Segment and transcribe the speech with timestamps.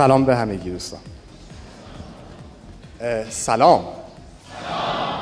[0.00, 1.00] سلام به همگی دوستان.
[3.30, 3.84] سلام.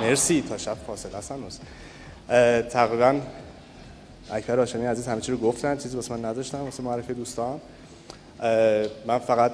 [0.00, 1.36] مرسی تا شب فاصله هستن
[2.62, 3.20] تقریبا
[4.30, 7.60] اکبر هاشمی عزیز همه چی رو گفتن چیزی واسه من نداشتم واسه معرفی دوستان.
[9.06, 9.52] من فقط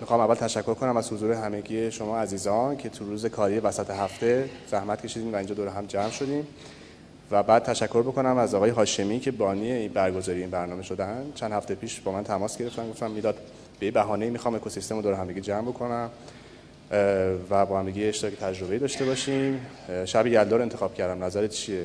[0.00, 4.50] می‌خوام اول تشکر کنم از حضور همگی شما عزیزان که تو روز کاری وسط هفته
[4.70, 6.46] زحمت کشیدیم و اینجا دور هم جمع شدیم.
[7.30, 11.32] و بعد تشکر بکنم از آقای هاشمی که بانی برگزاری این برنامه شدن.
[11.34, 13.36] چند هفته پیش با من تماس گرفتن گفتم می‌داد
[13.80, 16.10] به بهانه می‌خوام اکوسیستم رو دور همگی جمع بکنم
[17.50, 19.60] و با همگی اشتراک تجربه داشته باشیم.
[20.04, 21.24] شب یلدا رو انتخاب کردم.
[21.24, 21.84] نظرت چیه؟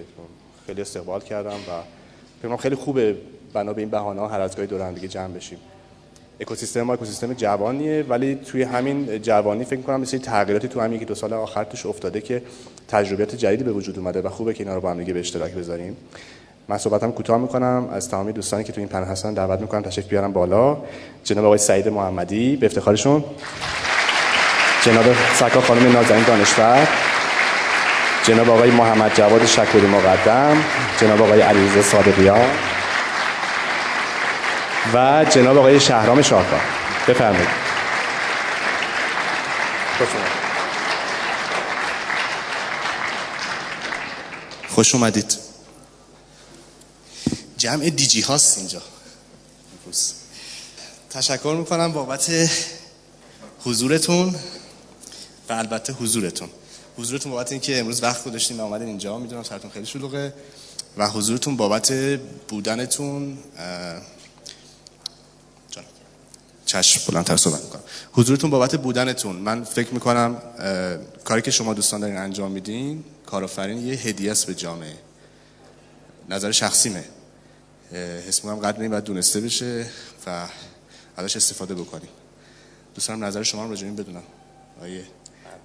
[0.65, 1.81] خیلی استقبال کردم و
[2.41, 3.15] فکر خیلی خوبه
[3.53, 5.57] بنا به این بهانه ها هر از گاهی دور هم دیگه جمع بشیم.
[6.39, 11.05] اکوسیستم ما اکوسیستم جوانیه ولی توی همین جوانی فکر کنم مثل تغییراتی تو همین که
[11.05, 12.41] دو سال آخر توش افتاده که
[12.87, 15.53] تجربیات جدیدی به وجود اومده و خوبه که اینا رو با هم دیگه به اشتراک
[15.53, 15.97] بذاریم.
[16.69, 17.89] من صحبتم کوتاه می‌کنم.
[17.93, 20.77] از تمامی دوستانی که تو این پنل هستن دعوت می‌کنم تشریف بیارم بالا.
[21.23, 23.23] جناب آقای سعید محمدی به افتخارشون.
[24.81, 26.87] جناب سکا خانم نازنین دانشور.
[28.23, 30.63] جناب آقای محمد جواد شکوری مقدم.
[31.01, 32.49] جناب آقای علیرضا صادقیان.
[34.93, 36.61] و جناب آقای شهرام شاهکار.
[37.07, 37.49] بفرمایید.
[44.67, 45.48] خوش اومدید.
[47.59, 48.81] جمع دیجی هاست اینجا.
[51.09, 52.31] تشکر می‌کنم بابت
[53.63, 54.35] حضورتون
[55.49, 56.49] و البته حضورتون.
[56.97, 60.33] حضورتون بابت اینکه امروز وقت گذاشتین و اومدین اینجا می‌دونم سرتون خیلی شلوغه.
[60.97, 61.91] و حضورتون بابت
[62.47, 63.37] بودنتون
[66.65, 67.81] چشم بلندتر صحبت می‌کنم.
[68.13, 69.35] حضورتون بابت بودنتون.
[69.35, 70.41] من فکر می‌کنم
[71.23, 74.95] کاری که شما دوستان دارین انجام میدین کارآفرین یه هدیه است به جامعه.
[76.29, 77.03] نظر شخصیمه.
[78.27, 79.85] حس می‌کنم قدر این باید دونسته بشه
[80.27, 80.45] و
[81.17, 82.09] ازش استفاده بکنیم.
[82.95, 84.23] دوستان نظر شما رو راجع بدونم.
[84.81, 85.03] آیه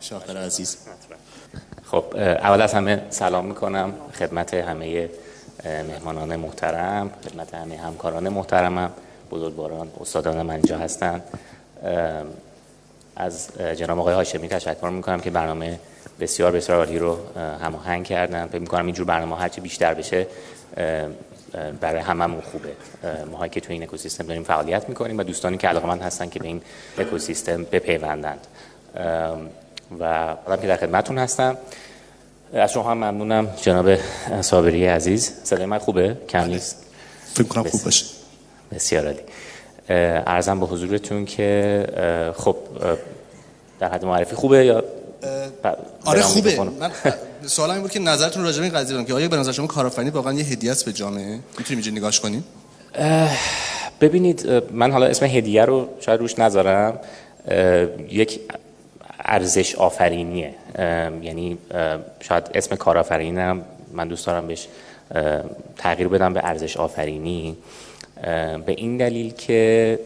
[0.01, 0.77] شاکر عزیز.
[1.85, 5.11] خب اول از همه سلام می‌کنم خدمت همه
[5.65, 8.93] مهمانان محترم خدمت همه همکاران محترمم
[9.31, 11.23] بزرگواران استادان من اینجا هستن.
[13.17, 15.81] از جناب آقای هاشمی تشکر می‌کنم که برنامه
[16.21, 18.47] بسیار بسیار عالی رو هماهنگ کردن.
[18.47, 20.27] فکر می‌کنم اینجور برنامه هرچی بیشتر بشه
[21.81, 22.73] برای هممون خوبه.
[23.31, 26.47] ما که تو این اکوسیستم داریم فعالیت می‌کنیم و دوستانی که علاقمند هستن که به
[26.47, 26.63] این
[26.99, 28.47] اکوسیستم بپیوندند
[30.01, 31.57] و حالا که در خدمتون هستم.
[32.53, 33.97] از شما هم ممنونم جناب
[34.41, 35.33] صابری عزیز.
[35.45, 36.85] صدای من خوبه؟ کم نیست؟
[37.35, 38.07] فکر کنم خوب باشه.
[38.73, 39.21] بسیار عالی.
[40.27, 42.57] ارزم به حضورتون که خب
[43.81, 44.85] در حد معرفی خوبه یا؟
[46.05, 46.61] آره خوبه.
[46.61, 46.93] من
[47.47, 50.11] سوال این بود که نظرتون راجع به این قضیه که آیا به نظر شما کارآفرینی
[50.11, 52.45] واقعا یه هدیه است به جامعه؟ می‌تونیم اینجا نگاهش کنیم؟
[54.01, 56.99] ببینید من حالا اسم هدیه رو شاید روش نذارم.
[58.11, 58.41] یک
[59.25, 60.55] ارزش آفرینیه.
[61.23, 61.59] یعنی
[62.21, 63.63] شاید اسم کارآفرینم
[63.93, 64.69] من دوست دارم بهش
[65.77, 67.57] تغییر بدم به ارزش آفرینی.
[68.67, 69.99] به این دلیل که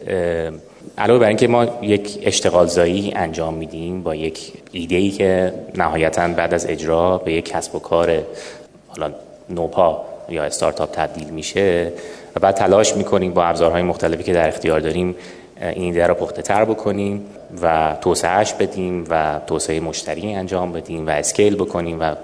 [0.97, 6.27] علاوه بر اینکه ما یک اشتغال زایی انجام میدیم با یک ایده ای که نهایتا
[6.27, 8.17] بعد از اجرا به یک کسب و کار
[8.87, 9.11] حالا
[9.49, 11.91] نوپا یا استارتاپ تبدیل میشه
[12.35, 15.15] و بعد تلاش می‌کنیم با ابزارهای مختلفی که در اختیار داریم
[15.61, 17.25] این ایده رو پخته تر بکنیم
[17.61, 22.15] و توسعهش بدیم و توسعه مشتری انجام بدیم و اسکیل بکنیم و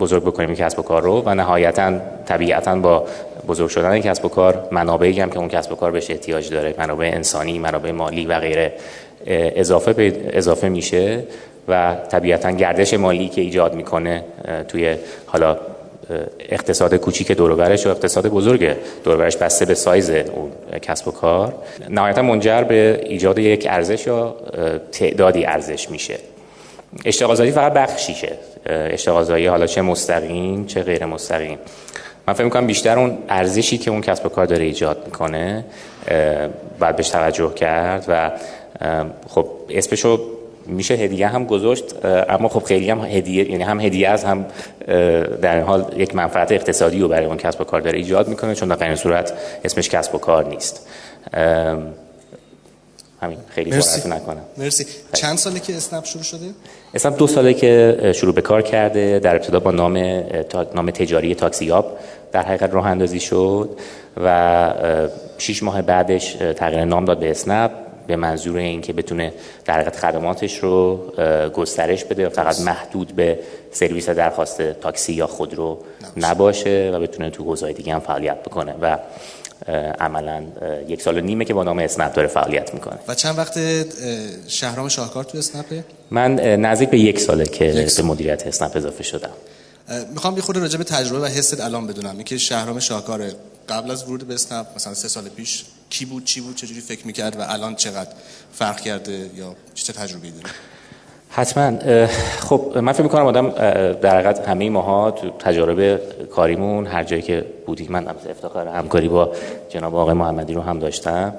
[0.00, 1.92] بزرگ بکنیم کسب و کار رو و نهایتا
[2.26, 3.06] طبیعتا با
[3.50, 6.74] بزرگ شدن کسب و کار منابعی هم که اون کسب و کار بهش احتیاج داره
[6.78, 8.72] منابع انسانی منابع مالی و غیره
[9.26, 11.22] اضافه اضافه میشه
[11.68, 14.24] و طبیعتا گردش مالی که ایجاد می‌کنه
[14.68, 14.96] توی
[15.26, 15.58] حالا
[16.48, 21.54] اقتصاد کوچیک دورورش و اقتصاد بزرگ دورورش بسته به سایز اون کسب و کار
[21.88, 24.36] نهایتا منجر به ایجاد یک ارزش یا
[24.92, 26.14] تعدادی ارزش میشه.
[27.04, 28.32] اشتغالزایی فقط بخشیشه.
[28.66, 31.58] اشتغالزایی حالا چه مستقیم چه غیر مستقیم
[32.30, 35.64] من فکر می‌کنم بیشتر اون ارزشی که اون کسب و کار داره ایجاد می‌کنه
[36.80, 38.30] باید بهش توجه کرد و
[39.28, 40.20] خب اسمشو
[40.66, 44.46] میشه هدیه هم گذاشت اما خب خیلی هم هدیه یعنی هم هدیه از هم
[45.42, 48.54] در این حال یک منفعت اقتصادی رو برای اون کسب و کار داره ایجاد می‌کنه
[48.54, 49.32] چون در این صورت
[49.64, 50.86] اسمش کسب و کار نیست.
[53.22, 54.08] همین خیلی مرسی.
[54.08, 54.42] نکنم.
[54.58, 54.86] مرسی.
[55.12, 56.46] چند ساله که اسنپ شروع شده؟
[56.94, 59.96] اسنپ دو ساله که شروع به کار کرده در ابتدا با نام
[60.74, 61.98] نام تجاری تاکسیاب
[62.32, 63.70] در حقیقت راه اندازی شد
[64.24, 64.74] و
[65.38, 67.70] شیش ماه بعدش تغییر نام داد به اسنپ
[68.06, 69.32] به منظور اینکه بتونه
[69.64, 70.96] در حقیقت خدماتش رو
[71.54, 73.38] گسترش بده و فقط محدود به
[73.72, 75.78] سرویس درخواست تاکسی یا خودرو
[76.16, 78.98] نباشه و بتونه تو حوزه‌های دیگه هم فعالیت بکنه و
[80.00, 80.42] عملا
[80.88, 82.98] یک سال و نیمه که با نام اسنپ داره فعالیت می‌کنه.
[83.08, 83.58] و چند وقت
[84.48, 89.30] شهرام شاهکار تو اسنپه من نزدیک به یک ساله که به مدیریت اسنپ اضافه شدم.
[90.14, 92.14] می‌خوام یه خورده راجع به تجربه و حست الان بدونم.
[92.14, 93.22] اینکه شهرام شاهکار
[93.68, 97.06] قبل از ورود به اسنپ مثلا سه سال پیش کی بود چی بود چجوری فکر
[97.06, 98.10] می‌کرد و الان چقدر
[98.52, 100.54] فرق کرده یا چه تجربه داره؟
[101.28, 102.06] حتما.
[102.40, 103.50] خب من فکر می‌کنم آدم
[103.92, 105.96] در حقیقت همه ماها تو تجارب
[106.26, 109.32] کاریمون هر جایی که بودیم من افتخار همکاری با
[109.68, 111.34] جناب آقای محمدی رو هم داشتم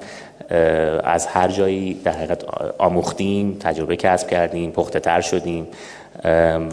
[1.04, 2.44] از هر جایی در حقیقت
[2.78, 5.66] آموختیم تجربه کسب کردیم پخته تر شدیم.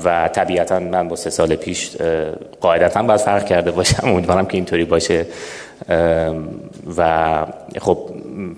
[0.06, 1.98] و طبیعتا من با سه سال پیش
[2.62, 4.08] قاعدتا باید فرق کرده باشم.
[4.10, 5.26] امیدوارم که اینطوری باشه.
[6.98, 7.46] و
[7.80, 7.98] خب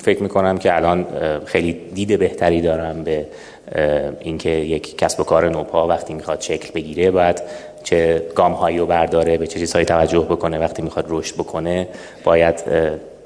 [0.02, 1.06] فکر می‌کنم که الان
[1.46, 3.26] خیلی دید بهتری دارم به
[4.20, 7.42] اینکه یک کسب و کار نوپا وقتی می‌خواد شکل بگیره باید
[7.84, 11.88] چه گام هایی رو برداره به چه چیزهایی توجه بکنه وقتی می‌خواد رشد بکنه.
[12.24, 12.64] باید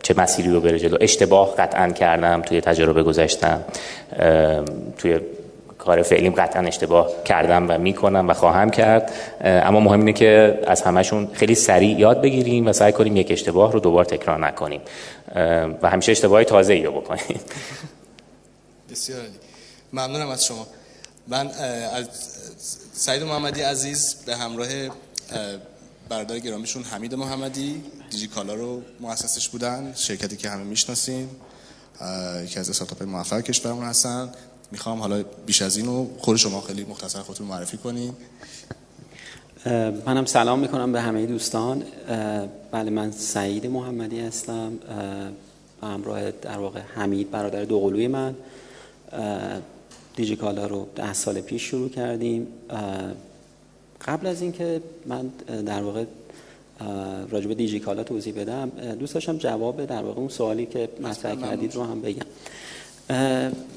[0.04, 0.98] چه مسیری رو بره جلو.
[1.02, 3.64] اشتباه قطعا کردم توی تجربه گذاشتم
[4.98, 5.20] توی
[5.86, 9.12] کار فعلیم قطعا اشتباه کردم و می‌کنم و خواهم کرد.
[9.42, 13.72] اما مهم اینه که از همشون خیلی سریع یاد بگیریم و سعی کنیم یک اشتباه
[13.72, 14.82] رو دوبار تکرار نکنیم.
[15.82, 17.40] و همیشه اشتباه تازه ای رو بکنیم.
[18.92, 19.22] بسیار
[19.94, 20.68] ممنونم از شما.
[21.28, 21.48] من
[21.94, 22.08] از
[22.94, 24.68] سعید محمدی عزیز به همراه
[26.10, 31.30] برادر گرامیشون حمید محمدی دیجی کالا رو مؤسسش بودن شرکتی که همه می‌شناسیم
[32.44, 34.32] یکی از استارتاپ موفق کشورمون هستن.
[34.76, 38.14] می‌خوام حالا بیش از اینو خود شما خیلی مختصر خودتون معرفی کنین.
[40.06, 41.84] منم سلام می‌کنم به همه دوستان.
[42.72, 44.74] بله من سعید محمدی هستم.
[45.82, 48.36] به همراه در واقع حمید برادر دوقلوی من.
[50.16, 52.48] دیجیکالا رو ده سال پیش شروع کردیم.
[54.06, 55.28] قبل از اینکه من
[55.66, 56.06] در واقع
[57.30, 58.70] راجب دیجیکالا توضیح بدم
[59.00, 62.26] دوست داشتم جواب در واقع اون سوالی که مطرح کردید رو هم بگم.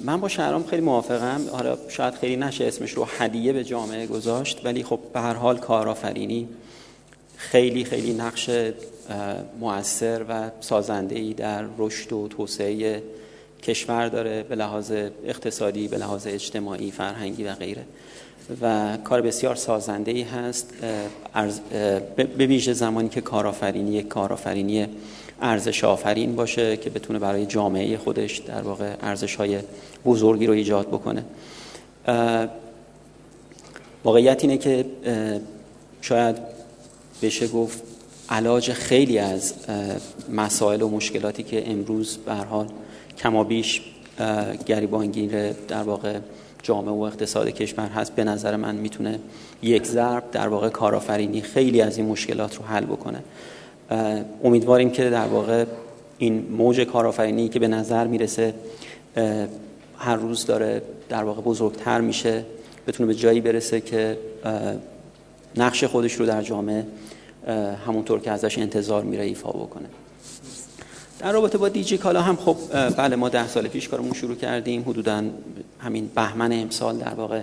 [0.05, 1.41] من با شهرام خیلی موافقم.
[1.53, 5.59] حالا شاید خیلی نشه اسمش رو هدیه به جامعه گذاشت ولی خب به هر حال
[5.59, 6.49] کارآفرینی
[7.37, 8.51] خیلی خیلی نقش
[9.61, 13.03] مؤثر و سازنده ای در رشد و توسعه
[13.63, 14.93] کشور داره به لحاظ
[15.25, 17.85] اقتصادی به لحاظ اجتماعی فرهنگی و غیره.
[18.63, 20.75] و کار بسیار سازنده ای هست
[22.17, 24.87] به ویژه زمانی که کارآفرینی یک کارآفرینی
[25.43, 29.59] ارزش آفرین باشه که بتونه برای جامعه خودش در واقع ارزش های
[30.05, 31.25] بزرگی رو ایجاد بکنه.
[34.05, 34.85] واقعیت اینه که
[36.01, 36.37] شاید
[37.23, 37.83] بشه گفت
[38.29, 39.55] علاج خیلی از
[40.31, 42.67] مسائل و مشکلاتی که امروز به حال
[43.19, 43.83] کمابیش
[44.67, 46.19] گریبانگیر در واقع
[46.63, 49.21] جامعه و اقتصاد کشور هست به نظر من می‌تونه
[49.63, 53.23] یک ضرب در واقع کارآفرینی خیلی از این مشکلات رو حل بکنه.
[54.45, 55.65] امیدواریم که در واقع
[56.19, 58.55] این موج کارآفرینی که به نظر می‌رسه
[59.99, 62.45] هر روز داره در واقع بزرگتر میشه
[62.87, 64.19] بتونه به جایی برسه که
[65.57, 66.87] نقش خودش رو در جامعه
[67.87, 69.87] همونطور که ازش انتظار میره ایفا بکنه.
[71.19, 72.57] در رابطه با دیجی کالا هم خب
[72.97, 74.83] بله ما ده سال پیش کارمون شروع کردیم.
[74.83, 75.23] حدودا
[75.81, 77.43] همین بهمن امسال در واقع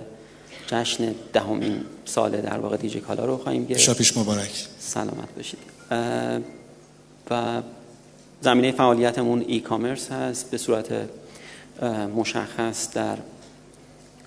[0.66, 3.80] جشن دهمین سال در واقع دیجی کالا رو خواهیم گرفت.
[3.80, 4.66] شاپیش مبارک.
[4.78, 5.58] سلامت باشید.
[7.30, 7.62] و
[8.40, 10.50] زمینه فعالیتمون e-commerce هست.
[10.50, 10.92] به صورت
[12.16, 13.16] مشخص در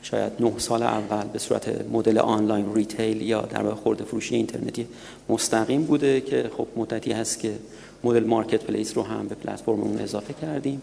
[0.01, 4.87] شاید نه سال اول به صورت مدل online retail یا در واقع خرده فروشی اینترنتی
[5.29, 7.59] مستقیم بوده که خب مدتی هست که
[8.03, 10.81] مدل marketplace رو هم به پلتفرممون اضافه کردیم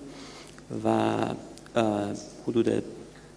[0.84, 1.14] و
[2.48, 2.82] حدود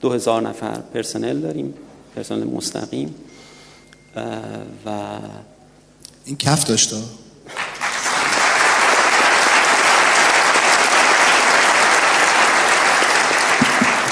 [0.01, 1.73] دو هزار نفر پرسنل داریم.
[2.15, 3.15] پرسنل مستقیم.
[4.85, 4.89] و
[6.25, 6.95] این کف داشته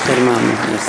[0.06, 0.80] خیلی ممنون.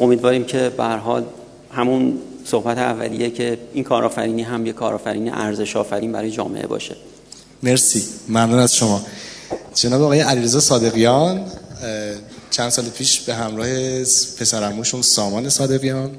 [0.00, 1.24] امیدواریم که به حال
[1.72, 6.96] همون صحبت اولیه که این کارآفرینی هم یه کارآفرینی ارزش آفرین برای جامعه باشه.
[7.62, 8.04] مرسی.
[8.28, 9.02] ممنون از شما.
[9.74, 11.44] جناب آقای علیرضا صادقیان
[12.50, 13.68] چند سال پیش به همراه
[14.38, 16.10] پسرموشون سامان صادقیان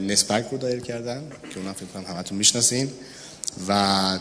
[0.00, 2.90] نت برگ رو دایر کردن که اونم فکر کنم همتون می‌شناسین.
[3.68, 4.18] و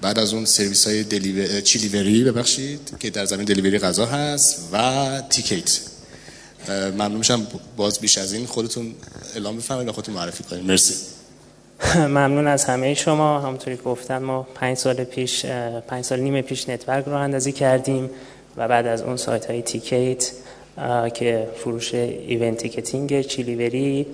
[0.00, 1.60] بعد از اون سرویس های دلیور...
[1.60, 5.80] چیلیوری ببخشید که در زمین delivery غذا هست و تیکیت.
[6.68, 8.94] ممنون میشم باز بیش از این خودتون
[9.34, 10.64] اعلام بفرمایید و خودتون معرفی کنید.
[10.64, 10.94] مرسی.
[11.94, 13.40] ممنون از همه شما.
[13.40, 15.46] همونطوری گفتن ما پنج سال پیش
[15.88, 18.10] پنج سال نیم پیش نت برگ رو راه اندازی کردیم.
[18.56, 20.32] و بعد از اون سایت های تیکیت
[21.14, 24.06] که فروش event ticketing چیلیوری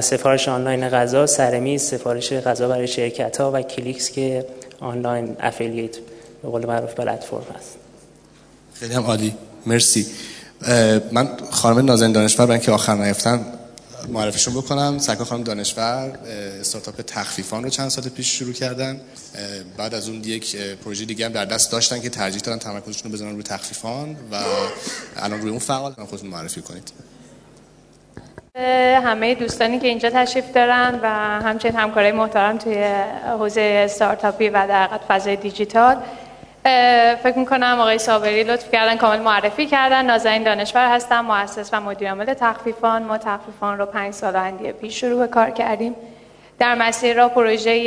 [0.00, 4.46] سفارش آنلاین غذا سرمیز سفارش غذا برای شرکت ها و کلیکس که
[4.80, 5.96] online affiliate
[6.42, 7.76] به قول معروف پلتفرم هست.
[8.74, 9.34] خیلی هم عالی.
[9.66, 10.06] مرسی.
[11.12, 13.46] من خانم نازنین دانشور برای اینکه آخر نیفتن
[14.08, 14.98] معرفیشون بکنم.
[14.98, 16.18] سرکار خانم دانشور
[16.60, 19.00] استارتاپ تخفیفان رو چند سال پیش شروع کردن.
[19.76, 23.16] بعد از اون یک پروژه دیگه هم در دست داشتن که ترجیح دادن تمرکزشون رو
[23.16, 24.36] بزنن روی تخفیفان و
[25.16, 25.92] الان روی اون فعال.
[25.92, 26.92] خودتون معرفی کنید.
[29.04, 31.08] همه دوستانی که اینجا تشریف دارن و
[31.42, 32.84] همچنین همکارای محترم توی
[33.38, 35.96] حوزه استارتاپی و در فضای دیجیتال.
[37.22, 40.04] فکر می‌کنم آقای صابری لطف کردن کامل معرفی کردن.
[40.04, 43.02] نازنین دانشور هستم مؤسس و مدیر عامل تخفیفان.
[43.02, 45.94] ما تخفیفان رو پنج سال اندیه پیش شروع به کار کردیم.
[46.58, 47.84] در مسیر را پروژه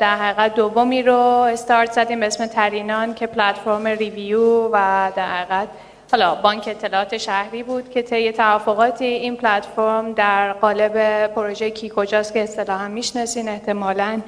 [0.00, 5.68] در حقیقت دومی رو استارت زدیم به اسم ترینان که پلتفرم ریویو و در حقیقت
[6.12, 12.32] حالا بانک اطلاعات شهری بود که طی توافقاتی این پلتفرم در قالب پروژه کی کجاست
[12.32, 14.20] که اصطلاحا می‌شناسین احتمالاً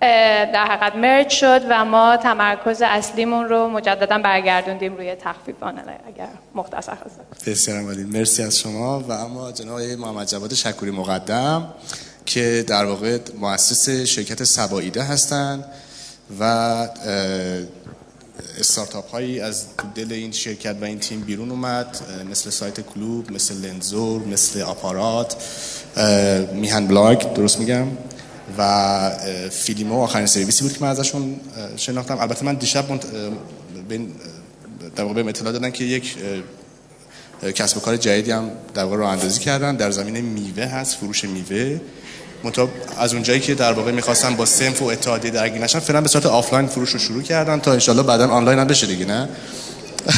[0.00, 6.92] در حقیقت مرج شد و ما تمرکز اصلیمون رو مجددا برگردوندیم روی تخفیفان اگر مختصر
[6.92, 9.00] هست بسیار مرسی از شما.
[9.00, 11.68] و اما جناب محمد جواد شکوری مقدم
[12.26, 15.64] که در واقع مؤسس شرکت سباییده هستند
[16.40, 16.42] و
[18.58, 21.98] استارتاپ هایی از دل این شرکت و این تیم بیرون اومد
[22.30, 25.36] مثل سایت کلوب مثل لنزور مثل آپارات
[26.52, 27.86] میهن بلاگ درست میگم؟
[28.58, 29.10] و
[29.50, 31.40] فیلیمو آخرین سرویسی بود که من ازشون
[31.76, 32.18] شناختم.
[32.18, 33.06] البته من دیشب منت...
[33.88, 34.12] بین
[34.96, 36.16] در واقع اطلاع دادن که یک
[37.54, 41.24] کسب و کار جدیدی هم در واقع راه اندازی کردن در زمینه میوه هست فروش
[41.24, 41.80] میوه.
[42.44, 46.08] منتها از اونجایی که در واقع می‌خواستن با صنف و اتحادیه درگیر نشن فعلا به
[46.08, 49.28] صورت آفلاین فروش رو شروع کردن تا انشالله بعدا آنلاین هم بشه دیگه نه؟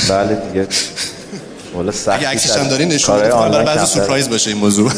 [0.09, 0.69] بله دیگه.
[1.75, 3.65] والا سخت اگه عکسش هم دارین نشون بدید.
[3.65, 4.93] بعضی سورپرایز باشه این موضوع.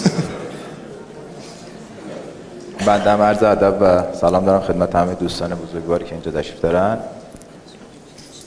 [2.87, 6.99] بنده عرض ادب و سلام دارم خدمت همه دوستان بزرگواری که اینجا تشریف دارن.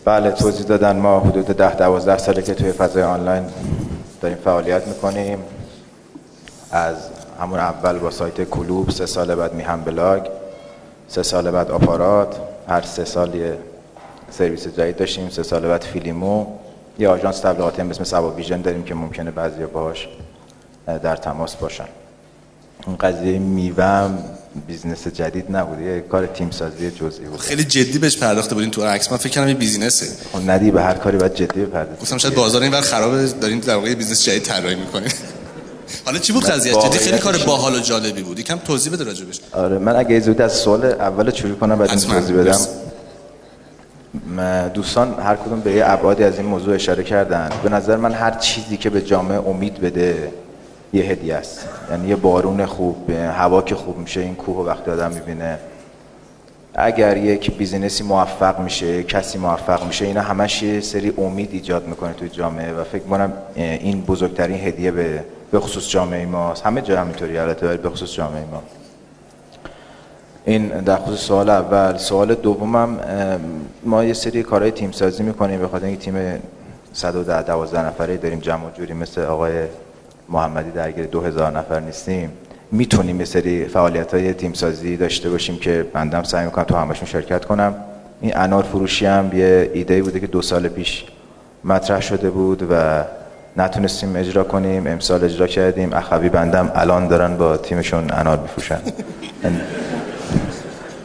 [0.06, 3.46] بله توضیح دادن ما حدود ده دوازده ساله که توی فضای آنلاین
[4.22, 5.40] داریم فعالیت می‌کنیم.
[6.72, 6.96] از
[7.42, 10.24] همون اول با سایت کلوب سه سال بعد میهن بلاگ
[11.08, 12.36] سه سال بعد آپارات
[12.68, 13.58] هر سه سال یه
[14.30, 16.46] سرویس جدید داشتیم سه سال بعد فیلیمو.
[17.00, 20.08] یه آژانس تبلیغاتی هم اسم سبا ویژن داریم که ممکنه بعضی باهاش
[21.04, 21.86] در تماس باشن.
[22.88, 24.18] اون قضیه میوه‌م
[24.68, 28.84] business جدید نبود یه کار تیم سازی جزئی بود خیلی جدی بهش پرداخته بودین تو
[28.84, 29.12] عکس.
[29.12, 30.06] من فکر کنم یه business ه.
[30.34, 33.76] خب ندی به هر کاری باید جدی بپردازی گفتم شاید بازار اینور خرابه دارین در
[33.76, 35.12] واقع business جدید طراحی می‌کنین.
[36.06, 38.40] حالا چی بود قضیه جدی خیلی کار باحال و جالبی بود.
[38.40, 42.36] یکم توضیح بده راجبش آره من اگه زود از سوال اول شروع کنم بعد توضیح
[42.36, 42.60] بدم.
[44.74, 47.50] دوستان هر کدوم به یه ابعادی از این موضوع اشاره کردن.
[47.64, 50.32] به نظر من هر چیزی که به جامعه امید بده
[50.96, 51.68] یه هدیه است.
[51.92, 55.60] یعنی یه بارون خوب هوا که خوب میشه این کوه وقتی آدم می‌بینه
[56.76, 62.14] اگر یک بیزینسی موفق میشه کسی موفق میشه اینا همش یه سری امید ایجاد می‌کنه
[62.14, 66.66] توی جامعه و فکر کنم این بزرگترین هدیه به به خصوص جامعه ماست.
[66.66, 68.64] همه جا همینطوری البته ولی به خصوص جامعه ما.
[70.46, 71.98] این در خصوص سوال اول.
[71.98, 73.00] سوال دومم
[73.84, 75.60] ما یه سری کارهای تیم سازی می‌کنیم.
[75.60, 76.42] به خاطر اینکه تیم
[76.94, 79.54] 110 12 نفره داریم جمع جوری مثل آقای
[80.30, 82.32] محمدی درگیر 2000 نفر نیستیم.
[82.72, 87.08] می‌تونیم یه سری فعالیت های تیم سازی داشته باشیم که بندم سعی می‌کنم تو همشون
[87.08, 87.76] شرکت کنم.
[88.22, 91.06] این انار فروشی هم یه ایده بوده که دو سال پیش
[91.64, 93.04] مطرح شده بود و
[93.58, 94.88] نتونستیم اجرا کنیم.
[94.88, 95.94] امسال اجرا کردیم.
[95.94, 98.80] اخوی بندم الان دارن با تیمشون انار میفروشن.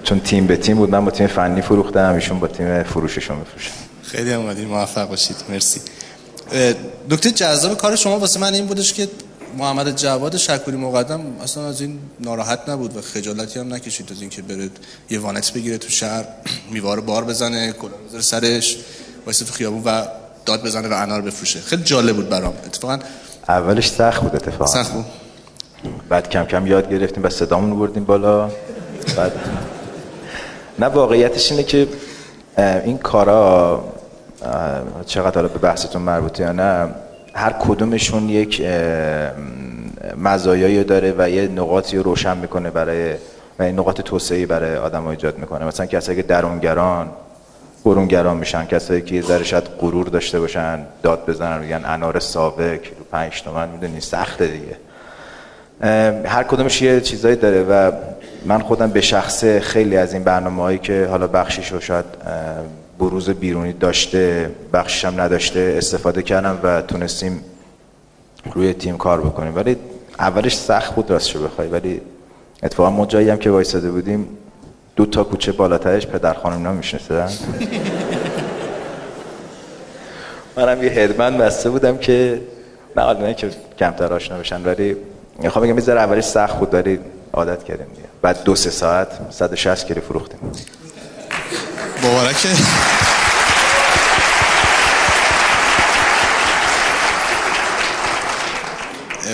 [0.02, 3.72] چون تیم به تیم بود من با تیم فنی فروختم ایشون با تیم فروششون میفروشن.
[4.02, 5.36] خیلی اومدین موفق باشید.
[5.48, 5.80] مرسی.
[7.10, 9.08] دکتر جذاب کار شما واسه من این بودش که
[9.58, 14.42] محمد جواد شکوری مقدم اصلا از این ناراحت نبود و خجالتی هم نکشید از اینکه
[14.42, 14.70] بره
[15.10, 16.24] یه وانت بگیره تو شهر
[16.70, 18.76] میوار بار بزنه کلا بذاره سرش
[19.26, 20.06] واسه تو خیابون و
[20.46, 21.60] داد بزنه و انار بفروشه.
[21.60, 22.54] خیلی جالب بود برام.
[22.66, 22.98] اتفاقا
[23.48, 24.66] اولش سخت بود اتفاقا.
[24.66, 25.04] سخت بود.
[26.08, 28.50] بعد کم کم یاد گرفتیم و صدامون بردیم بالا.
[29.16, 29.32] بعد
[30.78, 31.88] نه واقعیتش اینه که
[32.58, 33.84] این کارا
[35.06, 36.88] چقدر حالا به بحثتون مربوطه یا نه
[37.34, 38.62] هر کدومشون یک
[40.16, 43.14] مزایایی داره و یه نقاطی رو روشن می‌کنه برای
[43.58, 45.64] و این نقاط توسعه برای آدم ایجاد می‌کنه.
[45.64, 47.10] مثلا کسایی که درونگران
[47.84, 48.64] برونگران میشن.
[48.64, 53.68] کسایی که ذره شاید غرور داشته باشن داد بزنن میگن انار سابق رو 5 تومن
[53.68, 54.76] می‌دونی سخته دیگه.
[56.28, 57.92] هر کدومش یه چیزایی داره و
[58.44, 62.04] من خودم به شخصه خیلی از این برنامه هایی که حالا بخشیش رو شاید
[63.00, 67.44] بروز بیرونی داشته بخشش هم نداشته استفاده کردم و تونستیم
[68.54, 69.56] روی تیم کار بکنیم.
[69.56, 69.76] ولی
[70.18, 72.00] اولش سخت بود راستشو بخوای ولی
[72.62, 74.28] اتفاقا ما جایی هم که وایساده بودیم
[74.96, 77.28] دو تا کوچه بالاترش پدر خانم اینا می‌شناسن.
[80.56, 82.40] منم یه هدمن بسته بودم که
[82.96, 84.96] نه حالا که کمتر آشنا بشن ولی
[85.38, 86.98] می‌خوام بگم یه اولش سخت بود ولی
[87.32, 88.08] عادت کردیم دیگه.
[88.22, 90.38] بعد دو سه ساعت 160 کیلو فروختیم.
[92.04, 92.48] مبارکه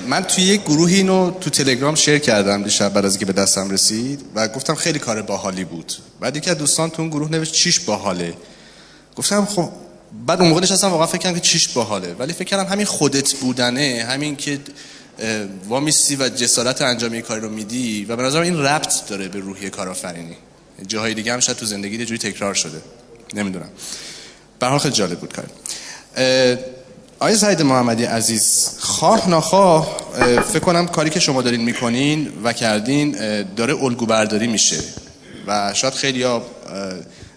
[0.06, 3.70] من توی یک گروهی اینو تو تلگرام شیر کردم دیشب بعد از اینکه به دستم
[3.70, 5.92] رسید و گفتم خیلی کار باحالی بود.
[6.20, 8.34] بعد یکی از دوستان تو اون گروه نوشت چیش باحاله.
[9.16, 9.70] گفتم خب
[10.26, 12.14] بعد اون موقع نشستم واقعا فکر کردم که چیش باحاله.
[12.18, 14.60] ولی فکر کردم همین خودت بودنه همین که
[15.68, 19.40] وامیستی و جسارت انجام یک کاری رو میدی و به نظرم این ربط داره به
[19.40, 20.36] روحی کارآفرینی.
[20.88, 22.80] جاهای دیگه هم شاید تو زندگی یه جوری تکرار شده.
[23.34, 23.68] نمی‌دونم.
[24.58, 25.46] به حال خیلی جالب بود کار.
[27.18, 29.96] آیا سعید محمدی عزیز خواه نخواه
[30.52, 34.78] فکر کنم کاری که شما دارین می‌کنین و کردین داره الگو برداری میشه.
[35.46, 36.46] و شاید خیلی ها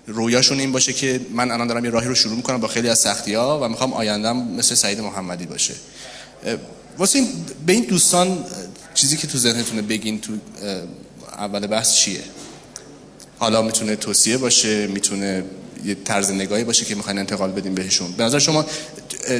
[0.08, 3.00] رویاشون این باشه که من الان دارم یه راهی رو شروع می‌کنم با خیلی از
[3.00, 5.74] سختی ها و می‌خوام آیندم مثل سعید محمدی باشه.
[6.98, 7.24] واسه
[7.66, 8.46] به این دوستان
[8.94, 10.34] چیزی که تو ذهنتونه بگین تو
[11.38, 12.22] اول بحث چیه؟
[13.40, 15.44] حالا می‌تونه توصیه باشه می‌تونه
[15.86, 18.12] یه طرز نگاهی باشه که می‌خواین انتقال بدیم بهشون.
[18.12, 18.66] به نظر شما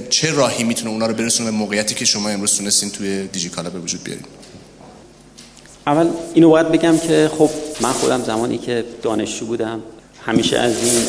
[0.10, 3.80] چه راهی می‌تونه اونا رو برسونه به موقعیتی که شما امروز تونستین توی دیجیکالا به
[3.80, 4.26] وجود بیارین؟
[5.88, 7.50] اول اینو باید بگم که خب
[7.82, 9.82] من خودم زمانی که دانشجو بودم
[10.26, 11.04] همیشه از این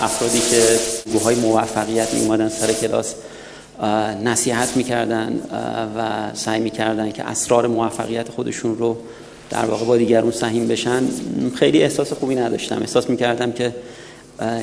[0.00, 0.80] افرادی که
[1.12, 3.14] گوهای موفقیت می سر کلاس
[4.24, 5.40] نصیحت می‌کردن
[5.96, 8.98] و سعی می‌کردن که اسرار موفقیت خودشون رو
[9.50, 11.02] در واقع با دیگرون سهیم بشن
[11.54, 12.78] خیلی احساس خوبی نداشتم.
[12.80, 13.74] احساس می‌کردم که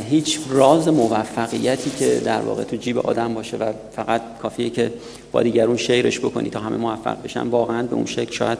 [0.10, 4.92] هیچ راز موفقیتی که در واقع تو جیب آدم باشه و فقط کافیه که
[5.32, 8.60] با دیگرون شیرش بکنی تا همه موفق بشن واقعا به اون شکل شاید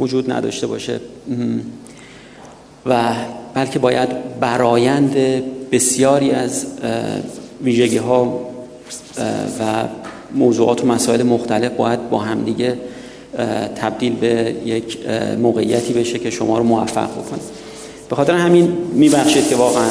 [0.00, 1.00] وجود نداشته باشه.
[2.86, 3.14] و
[3.54, 5.14] بلکه باید برایند
[5.70, 6.66] بسیاری از
[7.62, 8.40] ویژگی ها
[9.60, 9.84] و
[10.34, 12.78] موضوعات و مسائل مختلف باید با همدیگه
[13.76, 14.98] تبدیل به یک
[15.42, 17.40] موقعیتی بشه که شما رو موفق بکنه.
[18.10, 19.88] به خاطر همین میبخشید که واقعا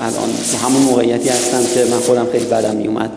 [0.00, 0.30] الان
[0.64, 3.10] همون موقعیتی هستم که من خودم خیلی بدم میومد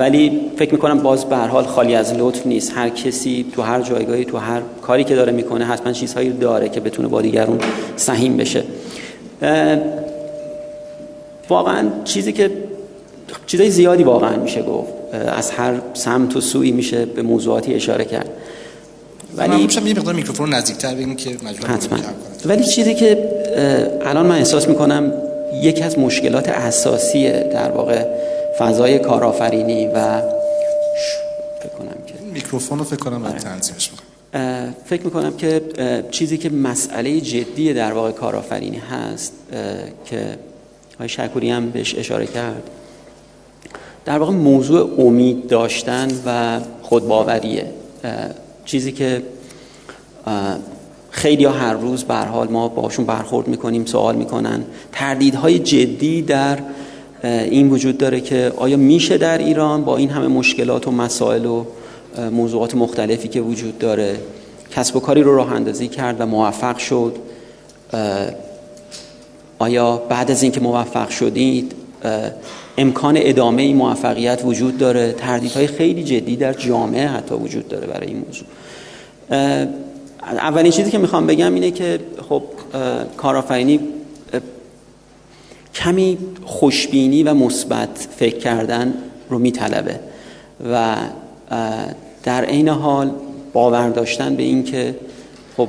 [0.00, 2.72] ولی فکر می‌کنم باز به حال خالی از لطف نیست.
[2.76, 6.80] هر کسی تو هر جایگاهی تو هر کاری که داره می‌کنه حتما چیزهایی داره که
[6.80, 7.58] بتونه با دیگرون
[7.96, 8.64] سهیم بشه.
[11.48, 12.50] واقعا چیزی که
[13.46, 14.92] چیزای زیادی واقعا میشه گفت.
[15.14, 18.30] از هر سمت و سوی میشه به موضوعاتی اشاره کرد.
[19.36, 21.30] ولی میشم یه مقدار میکروفون نزدیکتر بگیم که
[21.66, 21.98] حتما.
[22.46, 23.28] ولی چیزی که
[24.02, 25.12] الان من احساس می‌کنم
[25.62, 28.04] یکی از مشکلات اساسی در واقع
[28.58, 30.20] فضای کارآفرینی و
[31.60, 33.38] فکر کنم که میکروفون رو فکر کنم آره.
[33.38, 33.90] تنظیمش
[34.84, 35.62] فکر می‌کنم که
[36.10, 39.32] چیزی که مسئله جدی در واقع کارآفرینی هست
[40.04, 40.38] که
[40.98, 42.62] های شکوری هم بهش اشاره کرد
[44.04, 47.66] در واقع موضوع امید داشتن و خودباوریه.
[48.64, 49.22] چیزی که
[51.10, 54.64] خیلی ها هر روز به حال ما باشون برخورد می‌کنیم سوال می‌کنن.
[54.92, 56.58] تردیدهای جدی در
[57.24, 61.64] این وجود داره که آیا میشه در ایران با این همه مشکلات و مسائل و
[62.32, 64.18] موضوعات مختلفی که وجود داره
[64.70, 67.16] کسب و کاری رو راه اندازی کرد و موفق شد؟
[69.58, 71.72] آیا بعد از اینکه موفق شدید
[72.78, 75.12] امکان ادامه این موفقیت وجود داره.
[75.12, 78.46] تردیدهای خیلی جدی در جامعه حتی وجود داره برای این موضوع.
[80.22, 82.42] اولین چیزی که می‌خوام بگم اینه که خب
[83.16, 83.80] کارآفرینی
[85.74, 88.94] کمی خوشبینی و مثبت فکر کردن
[89.30, 90.00] رو میطلبه
[90.72, 90.96] و
[92.22, 93.10] در عین حال
[93.52, 94.94] باور داشتن به این که
[95.56, 95.68] خب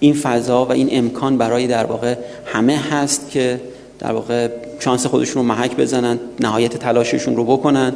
[0.00, 2.14] این فضا و این امکان برای در واقع
[2.46, 3.60] همه هست که
[3.98, 7.92] در واقع شانس خودشون رو محک بزنن نهایت تلاششون رو بکنن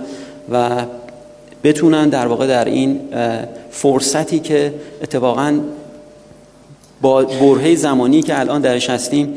[0.52, 0.84] و
[1.64, 3.00] بتونن در واقع در این
[3.70, 5.60] فرصتی که اتفاقا
[7.00, 9.36] با برهه زمانی که الان درش هستیم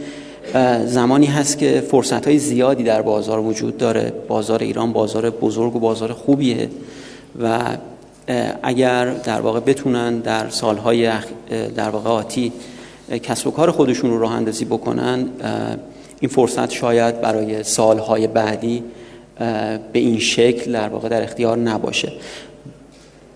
[0.86, 4.13] زمانی هست که فرصت های زیادی در بازار وجود داره.
[4.27, 6.69] بازار ایران بازار بزرگ و بازار خوبیه
[7.41, 7.60] و
[8.63, 11.12] اگر در واقع بتونن در سالهای
[11.75, 12.51] در واقع آتی
[13.23, 15.25] کسب و کار خودشون رو راه اندازی بکنن
[16.23, 18.83] این فرصت شاید برای سالهای بعدی
[19.93, 22.12] به این شکل در واقع در اختیار نباشه.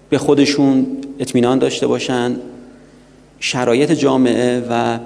[0.10, 0.88] به خودشون
[1.19, 2.36] اطمینان داشته باشن
[3.39, 5.00] شرایط جامعه و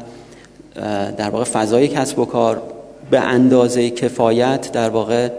[1.18, 2.62] در واقع فضای کسب و کار
[3.12, 5.30] به اندازه کفایت در واقع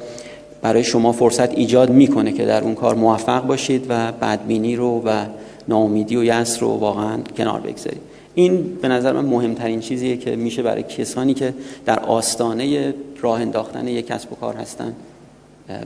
[0.63, 5.25] برای شما فرصت ایجاد می‌کنه که در اون کار موفق باشید و بدبینی رو و
[5.69, 8.01] ناامیدی و یأس رو واقعا کنار بگذارید.
[8.35, 11.55] این به نظر من مهمترین چیزیه که میشه برای کسانی که
[11.87, 14.95] در آستانه راه انداختن یک کسب و کار هستن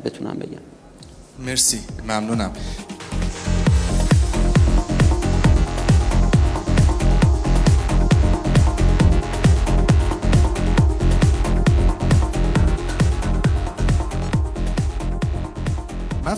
[0.05, 0.59] بتونم بگم
[1.47, 1.79] مرسی.
[2.09, 2.53] ممنونم.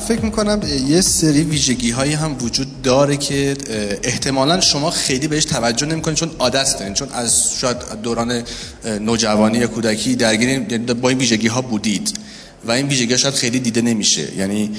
[0.08, 3.56] فکر می‌کنم یه سری ویژگی هایی هم وجود داره که
[4.02, 8.42] احتمالا شما خیلی بهش توجه نمی‌کنید چون عادت دارین چون از شاید دوران
[9.00, 12.18] نوجوانی یا کودکی درگیر یعنی با این ویژگی ها بودید
[12.64, 14.36] و این ویژگی شاید خیلی دیده نمیشه.
[14.36, 14.70] یعنی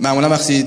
[0.00, 0.64] معمولا وقتی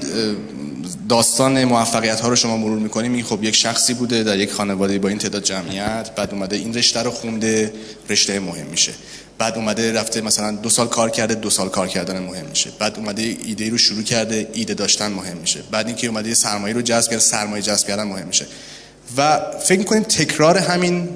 [1.09, 4.99] داستان موفقیت ها رو شما مرور می‌کنیم این خب یک شخصی بوده در یک خانواده
[4.99, 7.73] با این تعداد جمعیت بعد اومده این رشته رو خونده
[8.09, 8.91] رشته مهم میشه.
[9.37, 12.69] بعد اومده رفته مثلا دو سال کار کرده دو سال کار کردن مهم میشه.
[12.79, 15.59] بعد اومده ایده رو شروع کرده ایده داشتن مهم میشه.
[15.71, 18.45] بعد اینکه اومده سرمایه رو جذب کرده سرمایه جذب کردن مهم میشه.
[19.17, 21.09] و فکر می‌کنیم تکرار همین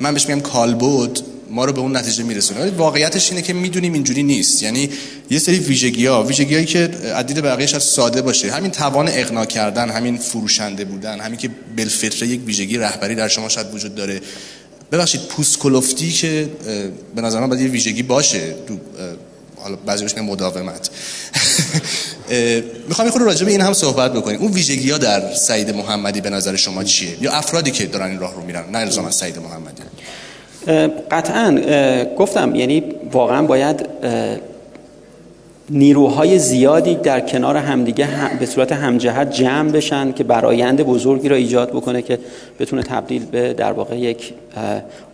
[0.00, 1.18] من بهش میگم کالبد
[1.50, 2.60] ما رو به اون نتیجه میرسونه.
[2.60, 4.62] ولی واقعیتش اینه که می‌دونیم اینجوری نیست.
[4.62, 4.90] یعنی
[5.30, 8.52] یه سری ویژگی ها ویژگی هایی که عدید بقیه شاید ساده باشه.
[8.52, 13.48] همین توان اقنا کردن همین فروشنده بودن همین که بالفطره یک ویژگی رهبری در شما
[13.48, 14.20] شاید وجود داره.
[14.92, 16.48] ببخشید پوست کلفتی که
[17.14, 18.78] به نظر من باید یه ویژگی باشه تو
[19.56, 20.90] حالا بعضی بهش مداومت.
[22.88, 24.40] می‌خوام یه راجع به این هم صحبت بکنیم.
[24.40, 28.20] اون ویژگی ها در سعید محمدی به نظر شما چیه؟ یا افرادی که دارن این
[28.20, 29.82] راه رو میرن؟ نه الزاما سعید محمدی.
[31.10, 31.60] قطعا
[32.18, 33.86] گفتم یعنی واقعا باید
[35.70, 41.70] نیروهای زیادی در کنار همدیگه به صورت همجهت جمع بشن که برایند بزرگی را ایجاد
[41.70, 42.18] بکنه که
[42.60, 44.34] بتونه تبدیل به در واقع یک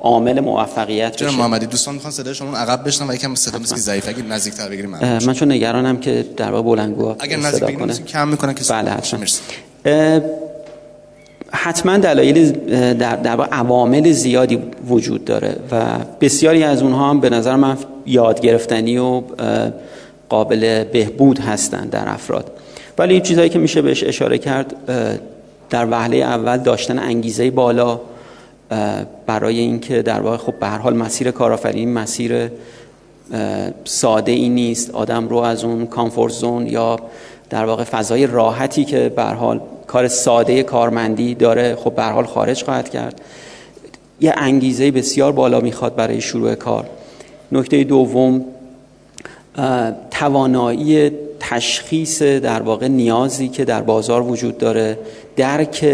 [0.00, 1.36] عامل موفقیت بشه.
[1.36, 4.90] محمدی دوستان می‌خوان صدای شما عقب بشنن و یکم صدا مثل ضعیفه اگه نزدیکتر بگیریم
[5.26, 9.24] من چون نگرانم که در واقع بلندگو اگر نزدیک بگیریم کم می‌کنه که بله حتما.
[11.56, 12.50] حتما دلایل
[12.94, 15.84] در, در عوامل زیادی وجود داره و
[16.20, 19.22] بسیاری از اونها هم به نظر من یاد گرفتنی و
[20.28, 22.50] قابل بهبود هستند در افراد.
[22.98, 24.74] ولی این چیزهایی که میشه بهش اشاره کرد
[25.70, 28.00] در وهله اول داشتن انگیزه بالا
[29.26, 32.50] برای اینکه در واقع خب به هر حال مسیر کارآفرینی مسیر
[33.84, 34.90] ساده ای نیست.
[34.90, 36.98] آدم رو از اون کامفورت زون یا
[37.50, 42.64] در واقع فضای راحتی که به حال کار ساده کارمندی داره خب به حال خارج
[42.64, 43.20] خواهد کرد.
[44.20, 46.86] یه انگیزه بسیار بالا می‌خواد برای شروع کار.
[47.52, 48.44] نکته دوم
[50.10, 54.98] توانایی تشخیص در واقع نیازی که در بازار وجود داره
[55.36, 55.84] درک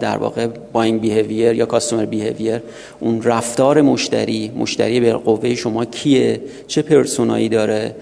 [0.00, 2.60] در واقع باینگ بیهیویر یا کاستومر بیهیویر
[3.00, 7.94] اون رفتار مشتری مشتری به قوه شما کیه؟ چه پرسونایی داره؟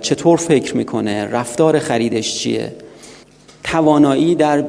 [0.00, 2.72] چطور فکر می‌کنه؟ رفتار خریدش چیه؟
[3.64, 4.64] توانایی در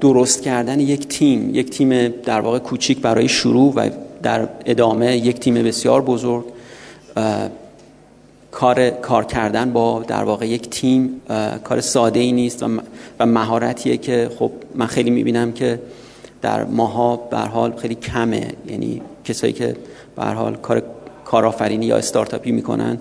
[0.00, 3.90] درست کردن یک تیم یک تیم در واقع کوچیک برای شروع و
[4.22, 6.44] در ادامه یک تیم بسیار بزرگ.
[8.56, 11.20] کار کار کردن با در واقع یک تیم
[11.64, 12.64] کار ساده ای نیست
[13.20, 15.80] و مهارتیه که خب من خیلی می‌بینم که
[16.42, 18.52] در ماها به حال خیلی کمه.
[18.68, 19.76] یعنی کسایی که
[20.16, 20.82] به حال کار
[21.24, 22.98] کارآفرینی یا استارتاپی می‌کنن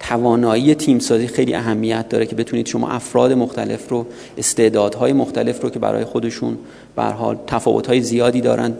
[0.00, 4.06] توانایی تیم سازی خیلی اهمیت داره که بتونید شما افراد مختلف رو
[4.38, 6.58] استعدادهای مختلف رو که برای خودشون
[6.96, 8.74] به حال تفاوت‌های زیادی دارن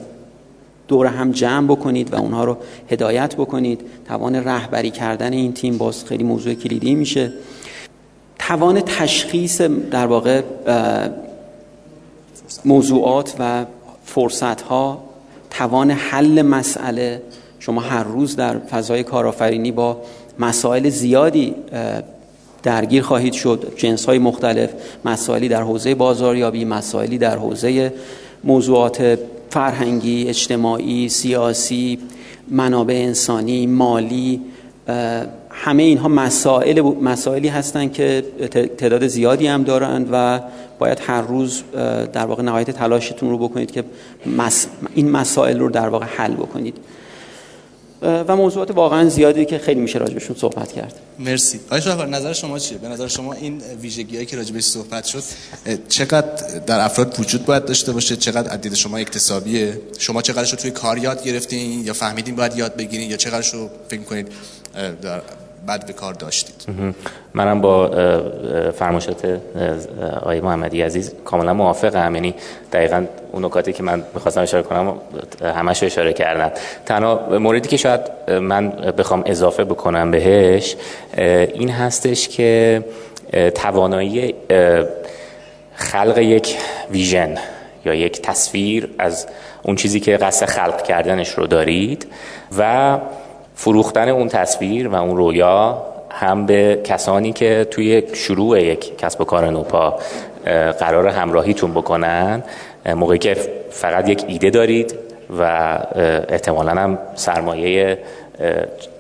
[0.89, 2.57] دور هم جمع بکنید و اونها رو
[2.91, 3.81] هدایت بکنید.
[4.09, 7.33] توان رهبری کردن این تیم باز خیلی موضوع کلیدی میشه.
[8.39, 10.43] توان تشخیص در واقع
[12.65, 13.65] موضوعات و
[14.05, 15.05] فرصت ها
[15.51, 17.23] توان حل مسئله.
[17.59, 20.01] شما هر روز در فضای کارآفرینی با
[20.39, 21.55] مسائل زیادی
[22.63, 23.73] درگیر خواهید شد.
[23.77, 24.71] جنس های مختلف
[25.05, 27.93] مسائلی در حوزه بازاریابی مسائلی در حوزه
[28.45, 29.19] موضوعات
[29.59, 31.99] فرهنگی اجتماعی سیاسی
[32.49, 34.41] منابع انسانی مالی
[35.51, 38.25] همه اینها مسائل مسائلی هستند که
[38.79, 40.41] تعداد زیادی هم دارند و
[40.79, 41.63] باید هر روز
[42.13, 43.85] در واقع نهایت تلاشتون رو بکنید که
[44.95, 46.77] این مسائل رو در واقع حل بکنید.
[48.03, 50.95] و موضوعات واقعا زیادی که خیلی میشه راجبشون صحبت کرد.
[51.19, 51.61] مرسی.
[51.67, 55.23] آقای شهر نظر شما چیه؟ به نظر شما این ویژگیایی که راجبش صحبت شد
[55.89, 60.71] چقدر در افراد وجود باید داشته باشه؟ چقدر عدید شما اکتسابیه؟ شما چقدرش رو توی
[60.71, 64.29] کار یاد گرفتین یا فهمیدین باید یاد بگیرین یا چقدرش رو فکر کنید
[65.03, 65.21] در
[65.67, 66.67] بعد به کار داشتید.
[67.35, 67.89] منم با
[68.73, 69.41] فرمایشات
[70.23, 72.15] آقای محمدی عزیز کاملا موافقم.
[72.15, 72.35] یعنی
[72.73, 74.95] دقیقا اون نکاتی که من می‌خواستم اشاره کنم
[75.43, 76.53] همش اشاره کردن.
[76.87, 80.77] تنها موردی که شاید من بخوام اضافه بکنم بهش
[81.55, 82.85] این هستش که
[83.55, 84.35] توانایی
[85.75, 86.57] خلق یک
[86.91, 87.35] ویژن
[87.85, 89.27] یا یک تصویر از
[89.63, 92.07] اون چیزی که قصد خلق کردنش رو دارید
[92.59, 92.99] و
[93.59, 99.25] فروختن اون تصویر و اون رویا هم به کسانی که توی شروع یک کسب و
[99.25, 99.99] کار نوپا
[100.81, 102.43] قرار همراهیتون بکنن
[102.87, 103.37] موقعی که
[103.71, 104.95] فقط یک ایده دارید
[105.39, 105.43] و
[106.29, 107.99] احتمالا هم سرمایه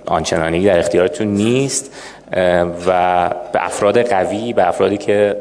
[0.06, 1.94] آنچنانی در اختیارتون نیست
[2.86, 5.36] و به افراد قوی به افرادی که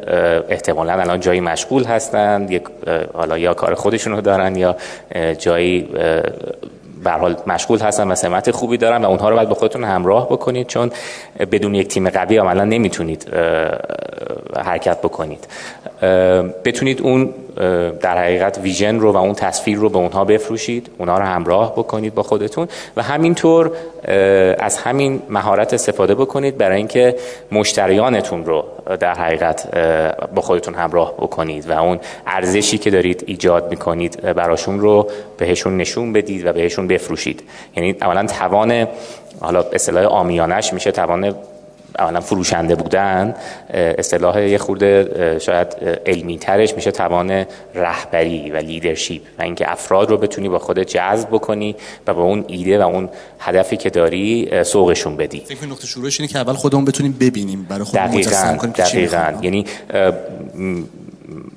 [0.50, 2.62] احتمالا الان جایی مشغول هستند
[3.14, 4.76] حالا یا کار خودشون رو دارن یا
[5.40, 5.88] جایی
[7.08, 10.30] به حال مشغول هستن و سمت خوبی دارن و اونها رو باید با خودتون همراه
[10.30, 10.92] بکنید چون
[11.52, 13.32] بدون یک تیم قوی عملا نمی‌تونید
[14.66, 15.48] حرکت بکنید.
[16.66, 17.34] بتونید اون
[18.02, 22.16] در حقیقت ویژن رو و اون تصویر رو به اونها بفروشید اونها رو همراه بکنید
[22.16, 22.68] با خودتون
[22.98, 23.72] و همینطور
[24.60, 27.16] از همین مهارت استفاده بکنید برای اینکه
[27.52, 28.66] مشتریانتون رو
[29.00, 29.76] در حقیقت
[30.36, 36.14] با خودتون همراه بکنید و اون ارزشی که دارید ایجاد می‌کنید براشون رو بهشون نشون
[36.14, 37.44] بدید و بهشون بفروشید.
[37.76, 38.88] یعنی اولا توان
[39.40, 41.36] حالا اصطلاح آمیانش میشه توان
[42.00, 43.34] اولا فروشنده بودن
[43.74, 45.68] اصطلاح یه خورده شاید
[46.06, 51.28] علمی ترش میشه توان رهبری و لیدرشپ و اینکه افراد رو بتونی با خودت جذب
[51.30, 51.76] بکنی
[52.08, 55.40] و با اون ایده و اون هدفی که داری سوقشون بدی.
[55.40, 59.34] فکر نقطه شروعش اینه که اول خودمون بتونیم ببینیم برای خودمون مجسم کنیم دقیقاً.
[59.42, 59.66] یعنی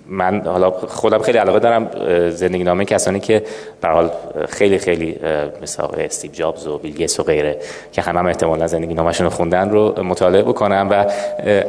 [0.06, 1.90] من حالا خودم خیلی علاقه دارم
[2.30, 3.42] زندگی نامه کسانی که
[3.80, 4.10] به
[4.48, 5.16] خیلی خیلی
[5.62, 7.58] مثلا استیو جابز و بیل و غیره
[7.92, 11.06] که همه هم احتمالا زندگی نامشون رو خوندن رو مطالعه بکنم و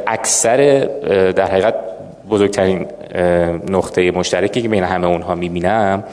[0.06, 0.88] اکثر
[1.36, 1.74] در حقیقت
[2.30, 2.86] بزرگترین
[3.68, 6.04] نقطه مشترکی که بین همه اونها می‌بینم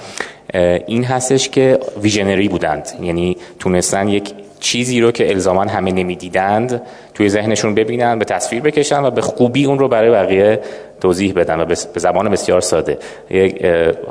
[0.88, 2.88] این هستش که ویژنری بودند.
[3.02, 6.82] یعنی تونستن یک چیزی رو که الزاما همه نمی‌دیدند
[7.13, 10.60] توی ذهنشون ببینن به تصویر بکشن و به خوبی اون رو برای بقیه
[11.02, 12.98] توضیح بدن و به زبان بسیار ساده.
[13.30, 13.65] یک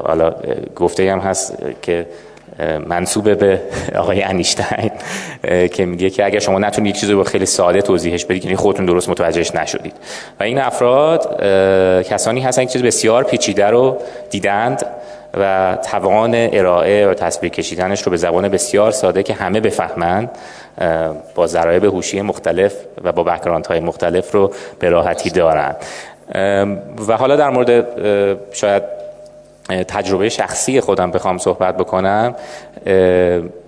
[0.05, 0.35] حالا
[0.77, 2.07] گفته هم هست که
[2.87, 3.61] منصوبه به
[4.03, 4.91] آقای انیشتین
[5.73, 8.87] که میگه که اگر شما نتونید یک چیزی رو خیلی ساده توضیحش بدید یعنی خودتون
[8.87, 9.93] درست متوجهش نشدید.
[10.41, 11.45] و این افراد
[12.05, 13.99] کسانی هستن که چیز بسیار پیچیده رو
[14.31, 14.87] دیدند.
[15.35, 20.31] و توان ارائه و تصویر کشیدنش رو به زبان بسیار ساده که همه بفهمند
[21.35, 25.77] با ذرایب هوشی مختلف و با بکراند های مختلف رو به راحتی دارند
[27.09, 27.87] و حالا در مورد
[28.53, 28.83] شاید
[29.69, 32.35] تجربه شخصی خودم بخوام صحبت بکنم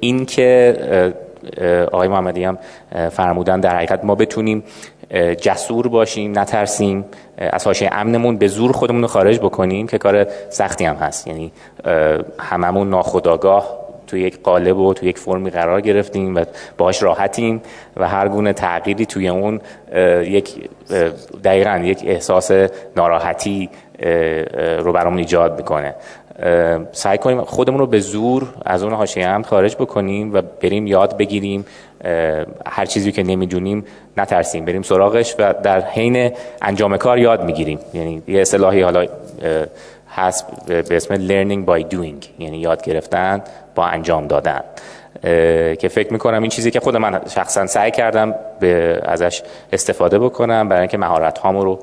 [0.00, 0.76] این که
[1.92, 2.58] آقای محمدی هم
[3.10, 4.64] فرمودن در حقیقت ما بتونیم
[5.40, 7.04] جسور باشیم نترسیم
[7.38, 11.26] از حاشیه امنمون به زور خودمون رو خارج بکنیم که کار سختی هم هست.
[11.26, 11.52] یعنی
[12.38, 16.44] هممون ناخداگاه تو یک قالب و تو یک فرمی قرار گرفتیم و
[16.78, 17.62] باهاش راحتیم
[17.96, 19.60] و هر گونه تغییری توی اون
[20.22, 20.70] یک
[21.44, 22.50] دقیقا یک احساس
[22.96, 23.70] ناراحتی
[24.78, 25.94] رو برامون ایجاد می‌کنه.
[26.92, 31.16] سعی کنیم خودمون رو به زور از اون حاشیه هم خارج بکنیم و بریم یاد
[31.16, 31.64] بگیریم
[32.66, 33.84] هر چیزی که نمی‌دونیم
[34.16, 34.64] نترسیم.
[34.64, 36.30] بریم سراغش و در حین
[36.62, 37.78] انجام کار یاد می‌گیریم.
[37.94, 39.06] یعنی یه اصطلاحی حالا
[40.16, 42.26] هست به اسم learning by doing.
[42.38, 43.42] یعنی یاد گرفتن
[43.74, 44.60] با انجام دادن.
[45.76, 50.68] که فکر می‌کنم این چیزی که خود من شخصا سعی کردم به ازش استفاده بکنم
[50.68, 51.78] برای اینکه مهارت هامو رو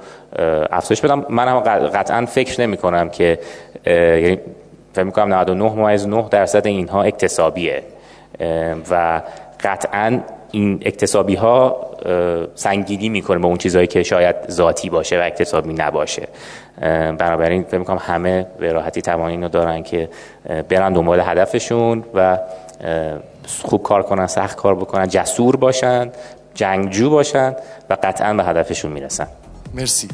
[0.72, 1.26] افزایش بدم.
[1.30, 3.40] من هم قطعا فکر نمی کنم که
[3.86, 4.40] یعنی
[4.94, 7.84] فکر می‌کنم 99 ممیز 9 درصد اینها اکتسابیه.
[8.92, 9.22] و
[9.60, 10.20] قطعا
[10.52, 11.88] این اکتسابی ها
[12.56, 16.28] سنگینی می‌کنه به اون چیزهایی که شاید ذاتی باشه و اکتسابی نباشه.
[17.18, 20.10] بنابراین فکر می‌کنم همه به راحتی توان اینو دارن که
[20.70, 22.40] برن دنبال هدفشون و
[23.64, 26.12] خوب کار کنن سخت کار بکنن جسور باشن
[26.56, 27.56] جنگجو باشن
[27.90, 29.28] و قطعا به هدفشون می‌رسن.
[29.74, 30.08] مرسی.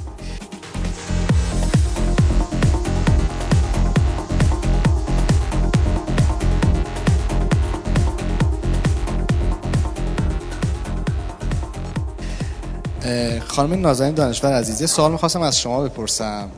[13.48, 16.50] خانم نازنین دانشور عزیز یه سوال می‌خواستم از شما بپرسم.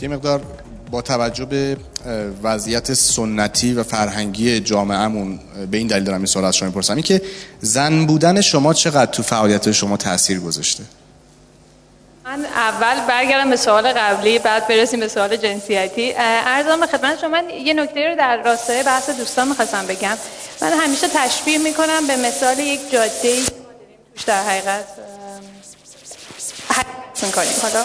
[0.00, 0.40] یه مقدار
[0.90, 1.76] با توجه به
[2.42, 5.40] وضعیت سنتی و فرهنگی جامعهمون
[5.70, 6.94] به این دلیل دارم این سوال از شما می‌پرسم.
[6.94, 7.22] این که
[7.60, 10.84] زن بودن شما چقدر تو فعالیت شما تاثیر گذاشته؟
[12.24, 16.14] من اول برگردم به سوال قبلی بعد برسیم به سوال جنسیتی.
[16.16, 20.16] ارزم به خدمت شما من یه نکته رو در راستای بحث دوستان می‌خواستم بگم.
[20.62, 23.10] من همیشه تشبیه می‌کنم به مثال یک جاده
[24.14, 24.84] توش در حقیقت.
[27.26, 27.52] می‌کنیم.
[27.62, 27.84] حالا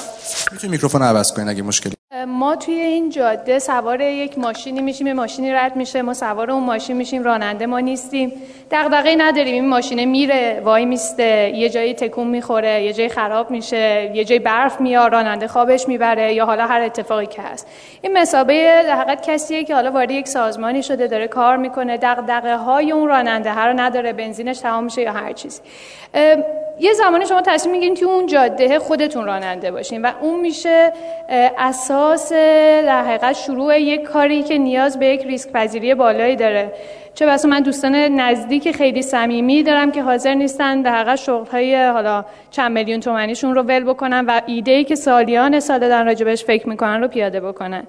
[0.51, 1.93] می‌تونی میکروفون عوض کنین اگه مشکلی.
[2.27, 6.63] ما توی این جاده سوار یک ماشینی میشیم یه ماشینی رد میشه ما سوار اون
[6.63, 8.33] ماشین میشیم راننده ما نیستیم.
[8.71, 14.11] دغدغه‌ای نداریم این ماشینه میره وای میسته یه جایی تکون می‌خوره یه جایی خراب میشه
[14.13, 17.67] یه جایی برف میاد راننده خوابش می‌بره یا حالا هر اتفاقی که هست.
[18.01, 21.97] این مسابقه در حقیقت کسیه که حالا وارد یک سازمانی شده داره کار می‌کنه.
[21.97, 25.61] دغدغه های اون راننده هر نداره بنزینش تمام میشه یا هر چیزی.
[26.79, 30.93] یه زمانی شما تصمیم می‌گیرین توی اون جاده خودتون راننده باشین و اون میشه
[31.57, 32.33] اساس
[32.83, 36.71] در حقیقت شروع یک کاری که نیاز به یک ریسک پذیری بالایی داره.
[37.17, 41.85] چه بسا من دوستان نزدیک خیلی صمیمی دارم که حاضر نیستن در حقیقت شغل های
[41.85, 46.45] حالا چند میلیون تومنیشون رو ول بکنن و ایده ای که سالیان سال دارن راجبش
[46.45, 47.83] فکر می‌کنن رو پیاده بکنن.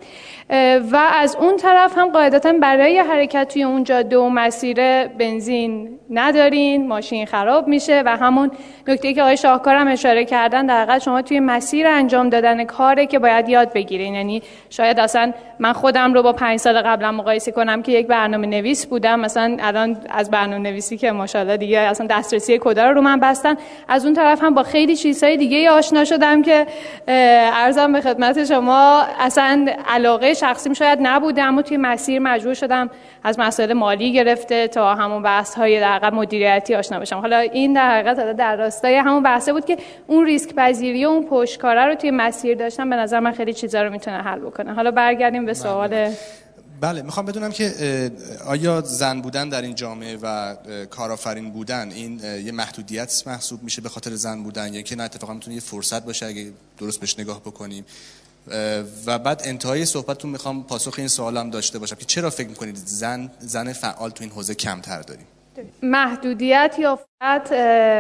[0.93, 7.27] و از اون طرف هم قاعدتا برای حرکت توی اون جاده مسیر بنزین ندارین ماشین
[7.27, 8.51] خراب میشه و همون
[8.88, 13.07] نکته که آقای شاهکار هم اشاره کردن در حقیقت شما توی مسیر انجام دادن کاره
[13.07, 14.14] که باید یاد بگیرین.
[14.14, 18.47] یعنی شاید اصلا من خودم رو با پنج سال قبلا مقایسه کنم که یک برنامه
[18.47, 23.21] نویس بودم مثلا الان از برنامه نویسی که ماشاءالله دیگه اصلا دسترسی کدا رو من
[23.21, 23.55] بستن
[23.89, 26.67] از اون طرف هم با خیلی چیزهای دیگه آشنا شدم که
[27.09, 32.91] ارزم به خدمت شما اصلا علاقه شخصیم شاید نبوده اما توی مسیر مجبور شدم
[33.25, 37.17] از مسائل مالی گرفته تا همون بحث های در مدیریتی آشنا بشم.
[37.17, 39.77] حالا این در حقیقت در راستای همون بحثه بود که
[40.07, 43.83] اون ریسک پذیری و اون پشتکاره رو توی مسیر داشتم به نظر من خیلی چیزا
[43.83, 44.75] رو می‌تونه حل بکنه.
[44.75, 46.11] حالا برگردیم به سوال
[46.81, 48.11] بله می‌خوام بدونم که
[48.47, 50.55] آیا زن بودن در این جامعه و
[50.91, 55.35] کارآفرین بودن این یه محدودیت محسوب میشه به خاطر زن بودن؟ یا که نه اتفاقا
[55.35, 57.85] می‌تونه یه فرصت باشه اگه درست بهش نگاه بکنیم.
[59.07, 63.31] و بعد انتهای صحبتتون می‌خوام پاسخ این سوالم داشته باشم که چرا فکر می‌کنید زن
[63.38, 65.27] زن فعال تو این حوزه کمتر داریم؟
[65.83, 66.99] محدودیت یا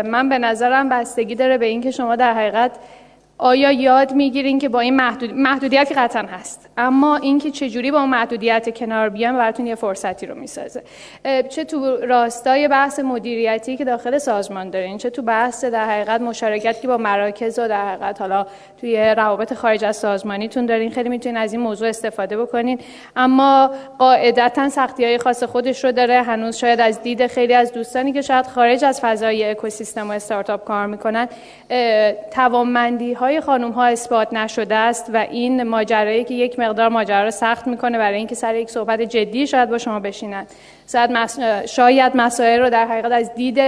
[0.04, 2.72] من به نظرم بستگی داره به اینکه شما در حقیقت
[3.38, 5.34] آیا یاد می‌گیرین که با این محدود...
[5.34, 10.34] محدودیت قطعا هست؟ اما اینکه چجوری با اون محدودیت کنار بیان براتون یه فرصتی رو
[10.34, 10.82] می‌سازه.
[11.48, 16.80] چه تو راستای بحث مدیریتی که داخل سازمان دارین چه تو بحث در حقیقت مشارکت
[16.80, 18.46] که با مراکز و در حقیقت حالا
[18.80, 20.90] توی روابط خارج از سازمانیتون دارین.
[20.90, 22.78] خیلی می‌تونین از این موضوع استفاده بکنین.
[23.16, 26.22] اما قاعدتا سختی های خاص خودش رو داره.
[26.22, 30.64] هنوز شاید از دید خیلی از دوستانی که شاید خارج از فضای اکوسیستم و استارتاپ
[30.64, 31.28] کار می‌کنن
[32.30, 37.30] توانمندی های خانم ها اثبات نشده است و این ماجرایی که یک مقدار ماجرا رو
[37.30, 40.46] سخت می‌کنه برای اینکه سر یک صحبت جدی شاید با شما بشینن.
[41.66, 43.58] شاید مسائل رو در حقیقت از دید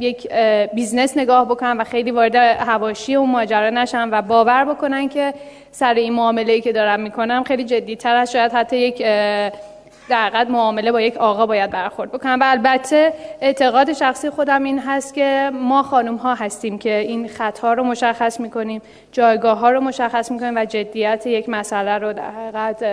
[0.00, 0.32] یک
[0.74, 5.34] business نگاه بکنن و خیلی وارد حواشی اون ماجرا نشن و باور بکنن که
[5.70, 9.02] سر این معامله که دارم می‌کنم خیلی جدی تر از شاید حتی یک
[10.08, 12.38] در معامله با یک آقا باید برخورد بکنم.
[12.40, 17.72] و البته اعتقاد شخصی خودم این هست که ما خانم ها هستیم که این خطا
[17.72, 22.84] رو مشخص می‌کنیم جایگاه ها رو مشخص می‌کنیم و جدیت یک مسئله رو در حقیقت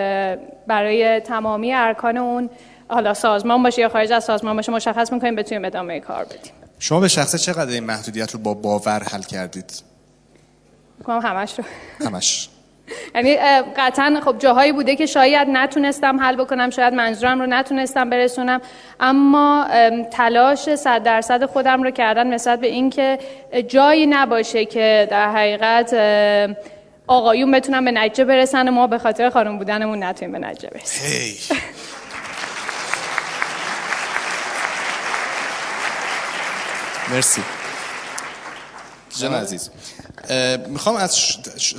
[0.67, 2.50] برای تمامی ارکان اون
[2.88, 6.54] حالا سازمان باشه یا خارج از سازمان باشه مشخص می‌کنیم بتونیم ادامه کار بدیم.
[6.80, 9.84] شما به شخصه چقدر این محدودیت رو با باور حل کردید؟
[11.08, 11.65] همش رو.
[12.06, 12.50] همش.
[13.15, 13.38] یعنی
[13.77, 18.62] قطعا خب جاهایی بوده که شاید نتونستم حل بکنم شاید منظورم رو نتونستم برسونم.
[18.99, 19.67] اما
[20.12, 23.19] تلاش صد درصد خودم رو کردن نسبت به اینکه
[23.67, 25.95] جایی نباشه که در حقیقت
[27.08, 31.58] آقایون بتونن به نتیجه برسن و ما به خاطر خانم بودنمون نتونیم به نتیجه برسیم.
[37.12, 37.41] مرسی.
[39.19, 39.69] جان عزیز.
[40.69, 41.17] می‌خوام از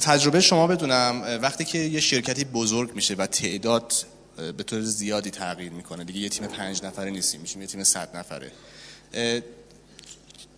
[0.01, 3.93] تجربه شما بدونم وقتی که یه شرکتی بزرگ میشه و تعداد
[4.57, 8.17] به طور زیادی تغییر می‌کنه دیگه یه تیم پنج نفره نیستیم میشیم یه تیم صد
[8.17, 8.53] نفره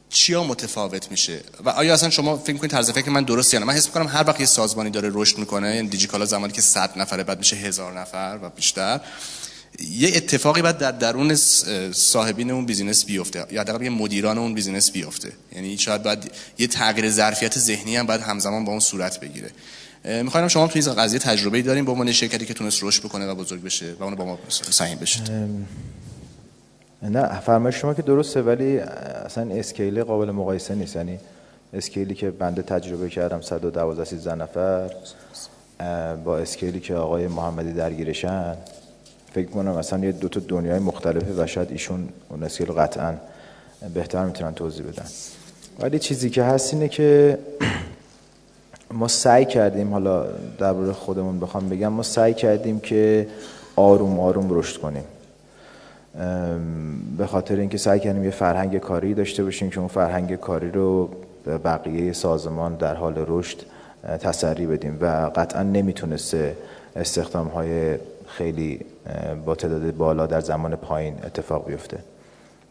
[0.09, 3.75] چیا متفاوت میشه؟ و آیا اصلا شما فکر کنید طرز فکر من درست یعنی من
[3.75, 7.25] حس می‌کنم هر وقت یه سازمانی داره رشد می‌کنه یعنی دیجیکالا زمانی که 100 نفره
[7.25, 9.01] بعد میشه هزار نفر و بیشتر.
[9.81, 11.35] یه اتفاقی باید در درون
[11.93, 15.33] صاحبین اون business بیفته یا حداقل یه مدیران اون business بیفته.
[15.53, 19.51] یعنی شاید باید یه تغییر ظرفیت ذهنی هم باید همزمان با اون صورت بگیره.
[20.23, 23.35] می‌خوایم شما تو این قضیه تجربه داریم با عنوان شرکتی که تونست رشد بکنه و
[23.35, 25.21] بزرگ بشه و اون با ما سهیم بشه
[27.03, 30.97] نه فرمایش شما که درسته ولی اصلا scale قابل مقایسه نیست.
[30.97, 31.19] یعنی
[31.73, 34.91] scale ی که بنده تجربه کردم 112 13 نفر
[36.25, 38.57] با اسکیلی که آقای محمدی درگیرشن.
[39.35, 43.15] فکر کنم مثلا یه دو تا دنیای مختلفه و شاید ایشون اون اسکیل قطعا
[43.95, 45.05] بهتر می‌تونن توضیح بدن.
[45.81, 47.39] ولی چیزی که هست اینه که
[48.91, 50.27] ما سعی کردیم حالا
[50.59, 53.29] درباره خودمون بخوام بگم ما سعی کردیم که
[53.77, 55.05] آروم آروم رشد کنیم.
[57.19, 61.11] به خاطر اینکه سعی کردیم یه فرهنگ کاری داشته باشیم که اون فرهنگ کاری رو
[61.45, 63.59] به بقیه سازمان در حال رشد
[64.21, 66.57] تسری بدیم و قطعا نمی‌تونسته
[66.97, 68.81] استخدام های خیلی
[69.45, 71.99] با تعداد بالا در زمان پایین اتفاق بیفته.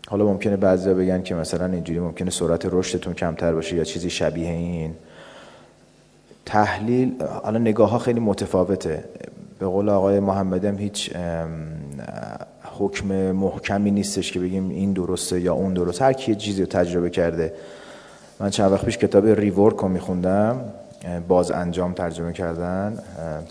[0.07, 4.49] حالا ممکنه بعضیا بگن که مثلا اینجوری ممکنه سرعت رشدتون کمتر باشه یا چیزی شبیه
[4.49, 4.93] این.
[6.45, 9.03] تحلیل حالا نگاه ها خیلی متفاوته.
[9.59, 11.11] به قول آقای محمدم هیچ
[12.79, 17.09] حکم محکمی نیستش که بگیم این درسته یا اون درست هر کی چیزی رو تجربه
[17.09, 17.53] کرده.
[18.39, 20.61] من چند وقت پیش کتاب Rework رو میخوندم.
[21.27, 22.99] بازانجام ترجمه کردن.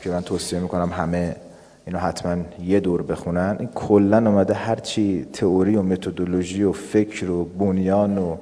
[0.00, 1.36] که من توصیه می‌کنم همه
[1.86, 3.56] اینو حتما یه دور بخونن.
[3.58, 8.36] این کلا اومده هرچی تئوری و متدولوژی و فکر و بنیان و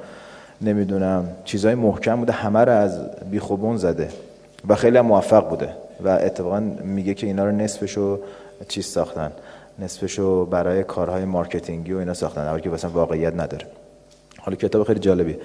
[0.60, 4.08] نمی‌دونم چیزای محکم بوده همه رو از بیخ و بن زده
[4.68, 5.68] و خیلی هم موفق بوده
[6.04, 8.20] و اتفاقا میگه که اینا رو نصفشو
[8.68, 9.32] چیز ساختن
[9.78, 13.66] نصفشو برای کارهای marketing ی و اینا ساختن اول که مثلا واقعیت نداره.
[14.38, 15.36] حالا کتاب خیلی جالبی.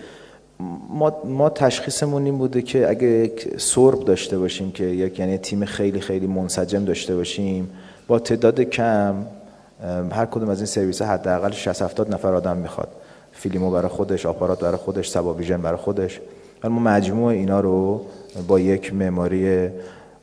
[0.89, 5.65] ما, ما تشخیصمون این بوده که اگه یک سرب داشته باشیم که یک یعنی تیم
[5.65, 7.69] خیلی خیلی منسجم داشته باشیم
[8.07, 9.15] با تعداد کم
[10.11, 12.87] هر کدوم از این سرویس حداقل 60 70 نفر آدم می‌خواد.
[13.31, 16.19] فیلمو برای خودش آپارات برای خودش سبا ویژن برای خودش.
[16.63, 18.05] ولی ما مجموع اینا رو
[18.47, 19.69] با یک معماری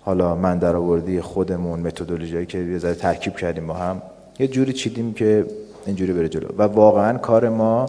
[0.00, 4.02] حالا من درآوردی خودمون متدولوژی که یه ذره ترکیب کردیم با هم
[4.38, 5.46] یه جوری چیدیم که
[5.86, 6.48] اینجوری بره جلو.
[6.58, 7.88] و واقعا کار ما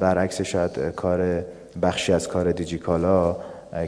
[0.00, 1.44] برعکس شاید کار
[1.82, 3.36] بخشی از کار دیجیکالا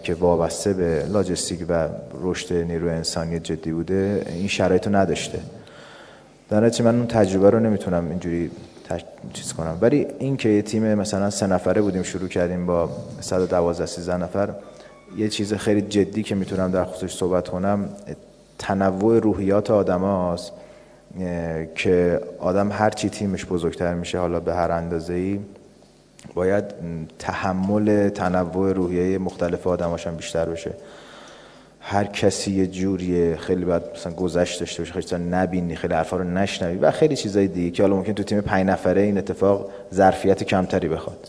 [0.03, 1.89] که وابسته به لاجستیک و
[2.23, 5.39] رشد نیروی انسانی جدی بوده این شرایط رو نداشته.
[6.51, 8.51] در من اون تجربه رو نمی‌تونم اینجوری
[9.33, 9.79] چیز کنم.
[9.81, 12.89] ولی این که یه تیم مثلا سه نفره بودیم شروع کردیم با
[13.21, 14.49] 112 13 نفر
[15.17, 17.89] یه چیز خیلی جدی که می‌تونم در خصوصش صحبت کنم
[18.59, 20.53] تنوع روحیات آدم هاست
[21.75, 25.39] که آدم هر چی تیمش بزرگتر میشه حالا به هر اندازه ای
[26.35, 26.65] باید
[27.19, 30.75] تحمل تنوع روحیه مختلف آدماش هم بیشتر بشه.
[31.81, 36.25] هر کسی یه جوریه خیلی باید مثلا گذشت داشته باشه خیلی نبینی خیلی حرفا رو
[36.25, 40.43] نشنوی و خیلی چیزای دیگه که حالا ممکن تو تیم پنج نفره این اتفاق ظرفیت
[40.43, 41.29] کمتری بخواد.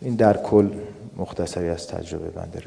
[0.00, 0.70] این در کل
[1.16, 2.62] مختصری از تجربه بنده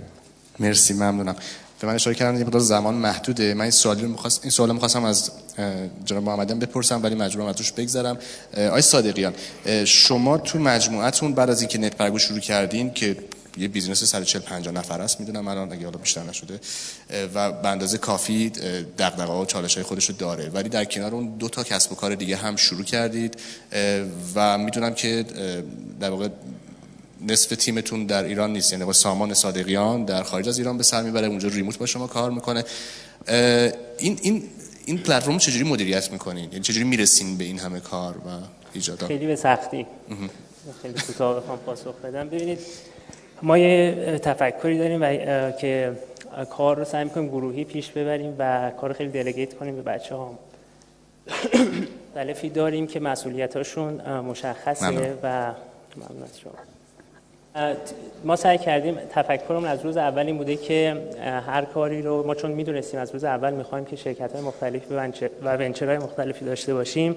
[0.59, 1.35] مرسی ممنونم.
[1.79, 3.53] به من اشاره کردن یه زمان محدوده.
[3.53, 5.31] من این سوالی رو این سوالو می‌خواستم از
[6.05, 8.17] جناب محمدیان بپرسم ولی مجبورم ازش بگذرم.
[8.57, 9.33] آقای صادقیان
[9.85, 13.17] شما تو مجموعتون بعد از اینکه نت‌برگ رو شروع کردین که
[13.57, 16.59] یه business 140 50 نفر است می‌دونم الان اگه حالا بیشتر نشده
[17.33, 18.49] و به اندازه کافی
[18.97, 21.95] دغدغه و چالش های خودش رو داره ولی در کنار اون دو تا کسب و
[21.95, 23.37] کار دیگه هم شروع کردید
[24.35, 25.25] و می‌دونم که
[25.99, 26.27] در واقع
[27.21, 28.71] نصف تیمتون در ایران نیست.
[28.71, 32.07] یعنی با سامان صادقیان در خارج از ایران به سر می‌بره اونجا ریموت با شما
[32.07, 32.63] کار می‌کنه.
[33.97, 34.43] این این
[34.85, 38.29] این پلتفرم چجوری مدیریت می‌کنین؟ یعنی چجوری می‌رسین به این همه کار و
[38.73, 39.85] ایجاد؟ خیلی به سختی.
[40.81, 42.29] خیلی کوتاه بخوام پاسخ بدم.
[42.29, 42.59] ببینید
[43.41, 45.97] ما یه تفکری داریم و که
[46.49, 50.39] کار رو سعی می‌کنیم گروهی پیش ببریم و کار خیلی دلگیت کنیم به بچه ها
[52.09, 55.53] مختلفی داریم که مسئولیتاشون مشخصه و
[55.97, 56.76] ممنون شما.
[58.23, 60.97] ما سعی کردیم تفکرمون از روز اول این بوده که
[61.47, 64.95] هر کاری رو ما چون می‌دونستیم از روز اول می‌خوایم که شرکت های مختلفی
[65.43, 67.15] و ونچرهای مختلفی داشته باشیم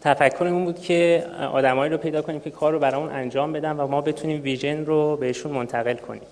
[0.00, 4.00] تفکرمون بود که آدمایی رو پیدا کنیم که کار رو برامون انجام بدن و ما
[4.00, 6.22] بتونیم ویژن رو بهشون منتقل کنیم.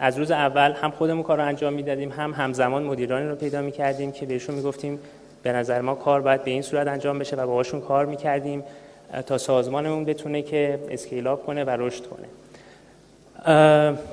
[0.00, 4.12] از روز اول هم خودمون کار رو انجام می‌دادیم هم همزمان مدیرانی رو پیدا می‌کردیم
[4.12, 4.98] که بهشون می‌گفتیم
[5.42, 8.64] به نظر ما کار باید به این صورت انجام بشه و باهاشون کار می‌کردیم.
[9.26, 12.26] تا سازمانمون بتونه که اسکیل اپ کنه و رشد کنه.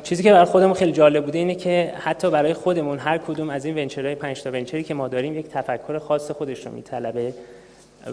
[0.03, 3.65] چیزی که برای خودمون خیلی جالب بوده اینه که حتی برای خودمون هر کدوم از
[3.65, 7.33] این ونچرهای پنج تا ونچری که ما داریم یک تفکر خاص خودش رو میطلبه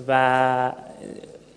[0.08, 0.72] و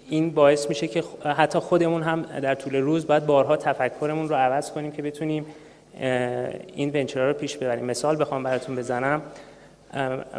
[0.10, 4.72] این باعث میشه که حتی خودمون هم در طول روز باید بارها تفکرمون رو عوض
[4.72, 5.46] کنیم که بتونیم
[6.76, 7.86] این venture ها رو پیش ببریم.
[7.86, 9.22] مثال بخوام براتون بزنم.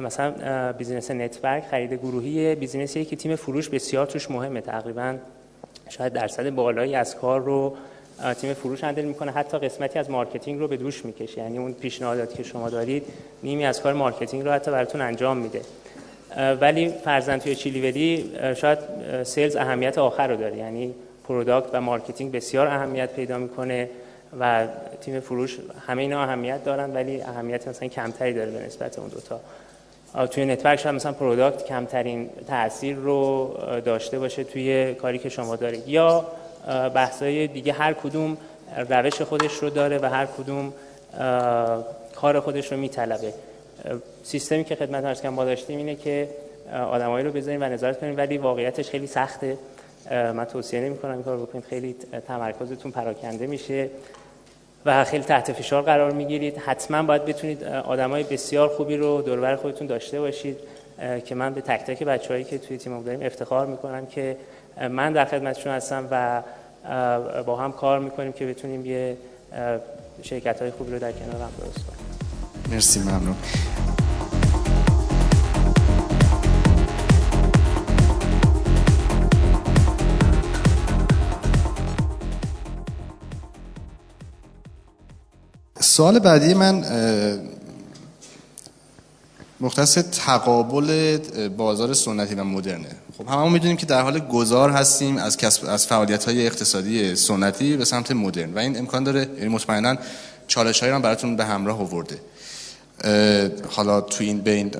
[0.01, 4.61] مثلا business نت‌برگ خرید گروهی business یه که تیم فروش بسیار توش مهمه.
[4.61, 5.15] تقریبا
[5.89, 7.77] شاید درصد بالایی از کار رو
[8.41, 9.33] تیم فروش handle می‌کنه.
[9.33, 11.41] حتی قسمتی از marketing رو به دوش می‌کشه.
[11.41, 13.03] یعنی اون پیشنهاداتی که شما دارید
[13.43, 15.61] نیمی از کار marketing رو حتی براتون انجام میده.
[16.61, 18.79] ولی فرضا توی چیلیوری شاید
[19.23, 20.57] sales اهمیت آخر رو داره.
[20.57, 20.95] یعنی
[21.29, 23.89] product و marketing بسیار اهمیت پیدا می‌کنه.
[24.41, 24.67] و
[25.01, 29.41] تیم فروش همه اینا اهمیت دارن ولی اهمیت مثلا کمتری داره به نسبت اون دوتا.
[30.27, 35.89] توی نت‌برگ شاید مثلا product کمترین تاثیر رو داشته باشه توی کاری که شما دارید.
[35.89, 36.27] یا
[36.95, 38.37] بحثای دیگه هر کدوم
[38.89, 40.73] روش خودش رو داره و هر کدوم
[42.15, 43.35] کار خودش رو میطلبه.
[44.23, 46.29] سیستمی که خدمت عرضم داشتیم اینه که
[46.73, 49.59] آدمایی رو بذاریم و نظارت کنیم ولی واقعیتش خیلی سخته.
[50.11, 51.65] من توصیه نمی کنم این کار بکنید.
[51.65, 51.97] خیلی
[52.29, 53.91] تمرکزتون پراکنده میشه.
[54.87, 56.59] و خیلی تحت فشار قرار می‌گیرید.
[56.59, 60.59] حتما باید بتونید آدمای بسیار خوبی رو دوربر خودتون داشته باشید
[61.25, 64.37] که من به تک تک بچه‌هایی که توی تیم داریم افتخار می‌کنم که
[64.91, 66.43] من در خدمتشون هستم و
[67.43, 69.17] با هم کار می‌کنیم که بتونیم یه
[70.23, 72.75] شرکت های خوبی رو در کنار هم درست کنیم.
[72.75, 73.37] مرسی ممنون.
[85.97, 86.85] سوال بعدی من
[89.61, 91.19] مختص تقابل
[91.49, 92.89] بازار سنتی و مدرنه.
[93.19, 97.77] خب هممون می‌دونیم که در حال گذار هستیم از کسب از فعالیت های اقتصادی سنتی
[97.77, 99.97] به سمت مدرن و این امکان داره یعنی مطمئنا
[100.47, 102.21] چالش هایی براتون به همراه آورده.
[103.69, 104.71] حالا تو این بین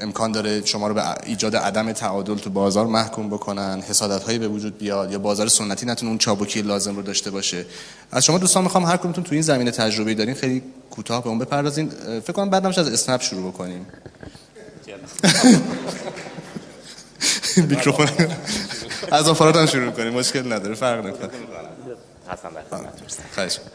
[0.00, 4.48] امکان داره شما رو به ایجاد عدم تعادل تو بازار محکوم بکنن حسادت هایی به
[4.48, 7.66] وجود بیاد یا بازار سنتی نتونه اون چابکی لازم رو داشته باشه.
[8.12, 11.38] از شما دوستان می‌خوام هر کدومتون تو این زمینه تجربه دارین خیلی کوتاه به اون
[11.38, 11.90] بپردازین.
[12.20, 13.86] فکر کنم بعدم از اسنپ شروع بکنیم.
[17.68, 18.06] میکروفون
[19.12, 21.30] از آفرات هم شروع کنیم مشکل نداره فرق نکنه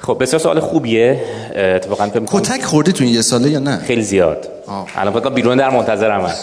[0.01, 1.21] خب بسیار سوال خوبیه.
[1.55, 4.47] اتفاقا فکر کتک خوردی تو این یه ساله یا نه؟ خیلی زیاد.
[4.95, 6.33] الان فکر بیرون در منتظرم من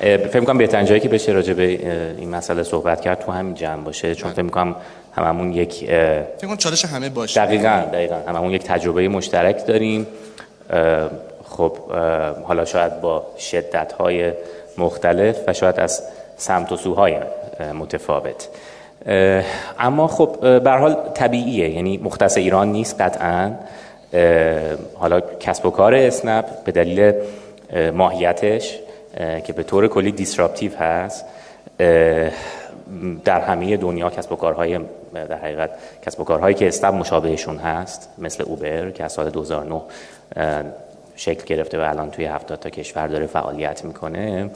[0.00, 1.62] فکر می‌کنم بهترین جایی که بشه راجع به
[2.18, 4.76] این مسئله صحبت کرد تو همین جمع باشه چون فکر می‌کنم
[5.16, 7.40] هممون یک فکر کنم چالش همه باشه.
[7.44, 8.16] دقیقاً دقیقاً.
[8.28, 10.06] هممون یک تجربه مشترک داریم.
[11.48, 11.76] خب
[12.44, 14.32] حالا شاید با شدت‌های
[14.78, 16.02] مختلف و شاید از
[16.36, 17.16] سمت و سوهای
[17.74, 18.48] متفاوت.
[19.78, 21.70] اما خب به حال طبیعیه.
[21.70, 23.52] یعنی مختص ایران نیست قطعا.
[24.94, 27.12] حالا کسب و کار اسنپ به دلیل
[27.94, 28.78] ماهیتش
[29.46, 31.24] که به طور کلی دیسراپتیو هست.
[33.24, 34.78] در همه دنیا کسب و کارهای
[35.14, 35.70] در حقیقت
[36.06, 39.80] کسب و کارهایی که اسنپ مشابهشون هست مثل اوبر که از سال 2009
[41.16, 44.50] شکل گرفته و الان توی 70 تا کشور داره فعالیت می‌کنه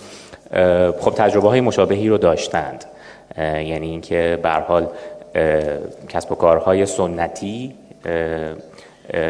[1.01, 2.85] خب تجربه های مشابهی رو داشتند.
[3.39, 4.89] یعنی اینکه به حال
[6.09, 7.75] کسب و کارهای سنتی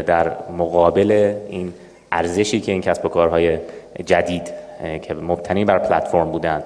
[0.06, 1.72] در مقابل این
[2.12, 3.58] ارزشی که این کسب و کارهای
[4.06, 4.50] جدید
[5.02, 6.64] که مبتنی بر پلتفرم بودند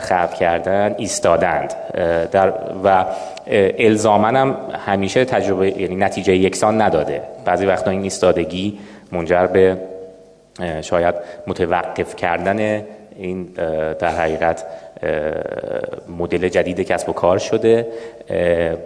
[0.00, 1.74] خلق کردن ایستادند.
[2.32, 2.52] در
[2.84, 3.04] و
[3.78, 4.56] الزامن هم
[4.86, 7.22] همیشه تجربه یعنی نتیجه یکسان نداده.
[7.44, 8.78] بعضی وقتا این ایستادگی
[9.12, 9.78] منجر به
[10.80, 11.14] شاید
[11.46, 12.84] متوقف کردن
[13.16, 13.44] این
[13.98, 14.64] در حقیقت
[16.18, 17.86] مدل جدید کسب و کار شده.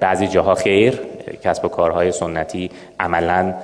[0.00, 1.00] بعضی جاها خیر
[1.44, 3.54] کسب و کارهای سنتی عملا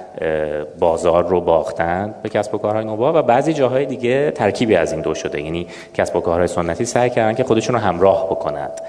[0.78, 5.00] بازار رو باختن به کسب و کارهای نوبا و بعضی جاهای دیگه ترکیبی از این
[5.00, 5.42] دو شده.
[5.42, 8.80] یعنی کسب و کارهای سنتی سعی کردن که خودشون رو همراه بکنند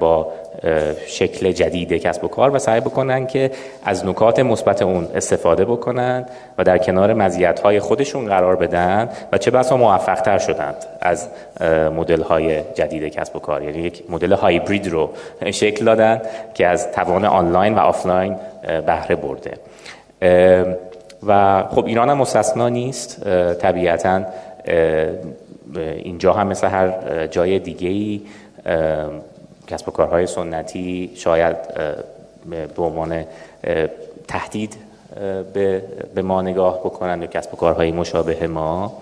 [0.00, 0.32] با
[1.06, 3.50] شکل جدید کسب و کار و سعی بکنن که
[3.84, 6.26] از نکات مثبت اون استفاده بکنن
[6.58, 11.28] و در کنار مزیت‌های خودشون قرار بدن و چه بسا موفق تر شدند از
[11.96, 13.62] مدل های جدید کسب و کار.
[13.62, 15.10] یعنی یک مدل هایبرید رو
[15.50, 16.22] شکل دادن
[16.54, 18.36] که از توان آنلاین و آفلاین
[18.86, 19.52] بهره برده.
[21.26, 23.24] و خب ایران هم مستثنا نیست.
[23.54, 24.22] طبیعتا
[25.76, 26.92] اینجا هم مثل هر
[27.26, 28.20] جای دیگه ای
[29.68, 31.56] کسب و کارهای سنتی شاید
[32.76, 33.24] به عنوان
[34.28, 34.76] تهدید
[35.54, 35.82] به,
[36.14, 38.92] به ما نگاه بکنند و کسب و کارهای مشابه ما.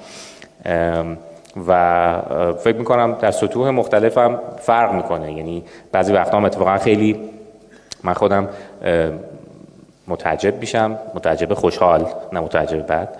[1.69, 2.21] و
[2.64, 5.33] فکر می‌کنم در سطوح مختلف هم فرق می‌کنه.
[5.33, 7.21] یعنی بعضی وقتا هم اتفاقا خیلی
[8.03, 8.49] من خودم
[10.09, 13.17] متعجب میشم متعجب خوشحال نه متعجب بعد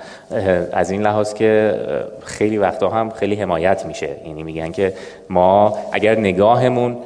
[0.73, 1.75] از این لحاظ که
[2.25, 4.11] خیلی وقتا هم خیلی حمایت میشه.
[4.27, 4.95] یعنی میگن که
[5.31, 6.97] ما اگر نگاهمون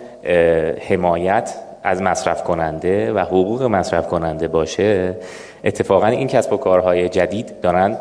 [0.89, 5.17] حمایت از مصرف کننده و حقوق مصرف کننده باشه
[5.65, 7.97] اتفاقا این کسب و کارهای جدید دارن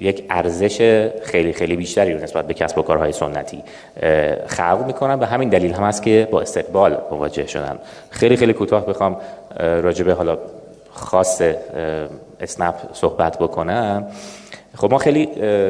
[0.00, 3.62] یک ارزش خیلی خیلی بیشتری رو نسبت به کسب و کارهای سنتی
[4.46, 7.78] خلق می‌کنن به همین دلیل هم است که با استقبال مواجه شدن.
[8.10, 9.16] خیلی خیلی کوتاه بخوام
[9.58, 10.38] راجبه حالا
[10.90, 11.42] خاص
[12.40, 14.06] اسنپ صحبت بکنم.
[14.78, 15.26] خب ما خیلی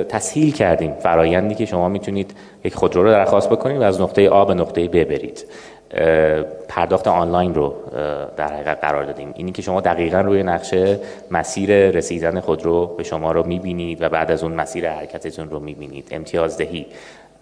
[0.08, 2.34] تسهیل کردیم فرایندی که شما می‌تونید
[2.64, 5.44] یک خودرو رو درخواست بکنید و از نقطه آ به نقطه ب برید.
[6.68, 7.74] پرداخت آنلاین رو
[8.36, 9.32] در حقیقت قرار دادیم.
[9.34, 11.00] اینی که شما دقیقا روی نقشه
[11.30, 16.08] مسیر رسیدن خودرو به شما رو می‌بینید و بعد از اون مسیر حرکتتون رو می‌بینید.
[16.10, 16.86] امتیازدهی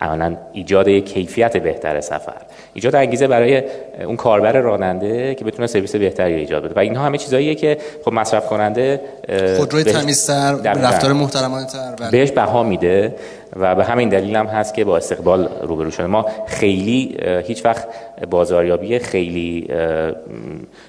[0.01, 2.43] عملا ایجاد کیفیت بهتر سفر.
[2.75, 3.63] ایجاد انگیزه برای
[4.07, 6.75] اون کاربر راننده که بتونه سرویس بهتری ایجاد بده.
[6.75, 9.01] و اینها همه چیزاییه که خب مصرف کننده
[9.57, 12.11] خودروی تمیزتر رفتار محترمانه‌تر بله.
[12.11, 13.15] بهش بها میده.
[13.57, 17.89] و به همین دلیل هم هست که با استقبال روبرو شده ما خیلی هیچ وقت
[18.31, 19.69] بازاریابی خیلی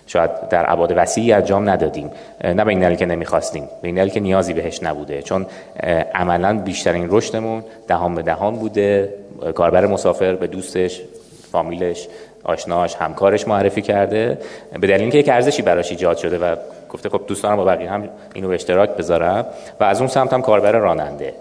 [0.07, 2.11] شاید در ابعاد وسیعی انجام ندادیم.
[2.43, 5.21] نه به این دلیل که نمی‌خواستیم به این دلیل که نیازی بهش نبوده.
[5.21, 5.45] چون
[6.15, 9.13] عملا بیشترین رشدمون دهان به دهان بوده
[9.55, 11.01] کاربر مسافر به دوستش
[11.51, 12.07] فامیلش
[12.43, 14.37] آشناش همکارش معرفی کرده.
[14.79, 16.55] به دلیل اینکه یک ارزشی براش ایجاد شده و
[16.89, 19.45] گفته خب دوست دارم با بقیه هم اینو به اشتراک بذارم
[19.79, 21.33] و از اون سمت هم کاربر راننده.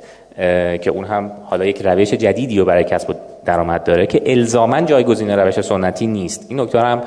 [0.82, 5.30] که اون هم حالا یک روش جدیدی رو برای کسب درآمد داره که الزاما جایگزین
[5.30, 6.47] روش سنتی نیست.
[6.49, 7.03] این نکته هم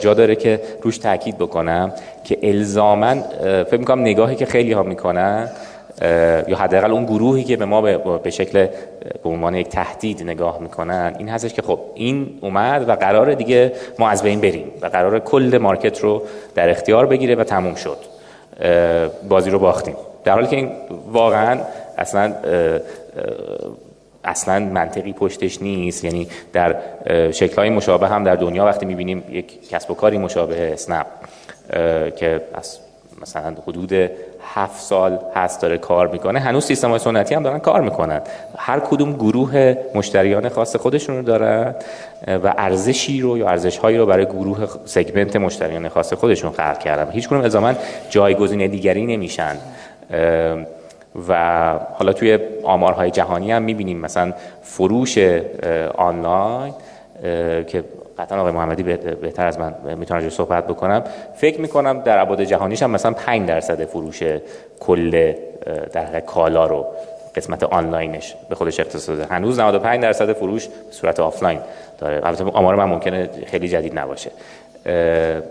[0.00, 1.92] جا داره که روش تاکید بکنم
[2.24, 5.48] که الزاما فکر می‌کنم نگاهی که خیلی ها می‌کنن
[6.48, 7.80] یا حداقل اون گروهی که به ما
[8.18, 8.66] به شکل
[9.22, 13.72] به عنوان یک تهدید نگاه می‌کنن این هستش که خب این اومد و قرار دیگه
[13.98, 16.22] ما از بین بریم و قرار کل مارکت رو
[16.54, 17.98] در اختیار بگیره و تموم شد.
[19.28, 19.94] بازی رو باختیم.
[20.24, 20.70] در حالی که این
[21.12, 21.58] واقعا
[21.98, 22.34] اصلا
[24.24, 26.04] اصلا منطقی پشتش نیست.
[26.04, 26.76] یعنی در
[27.56, 31.06] های مشابه هم در دنیا وقتی می‌بینیم یک کسب و کاری مشابه اسنپ
[32.16, 32.78] که از
[33.22, 33.92] مثلا حدود
[34.54, 38.20] هفت سال هست داره کار می‌کنه هنوز سیستم های سنتی هم دارن کار می‌کنن.
[38.56, 41.74] هر کدوم گروه مشتریان خاص خودشون رو دارن
[42.26, 47.10] و ارزشی رو یا ارزش هایی رو برای گروه سگمنت مشتریان خاص خودشون خلق کردن.
[47.10, 47.76] هیچ کدوم زمان
[48.10, 49.56] جایگزین دیگری نمیشن.
[51.28, 55.18] و حالا توی آمارهای جهانی هم می‌بینیم مثلا فروش
[55.96, 56.74] آنلاین
[57.66, 57.84] که
[58.18, 61.04] قطعا آقای محمدی بهتر از من می‌تونن راجع صحبت بکنم.
[61.34, 64.22] فکر می‌کنم در ابعاد جهانیش هم مثلا 5 درصد فروش
[64.80, 65.32] کل
[65.92, 66.86] در کالا رو
[67.36, 69.34] قسمت آنلاینش به خودش اختصاص داده.
[69.34, 71.58] هنوز 95 درصد فروش به صورت آفلاین
[71.98, 72.26] داره.
[72.26, 74.30] البته آمار من ممکنه خیلی جدید نباشه.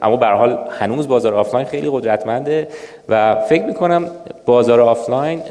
[0.01, 2.67] اما به حال هنوز بازار آفلاین خیلی قدرتمنده
[3.09, 4.07] و فکر می‌کنم
[4.45, 5.41] بازار آفلاین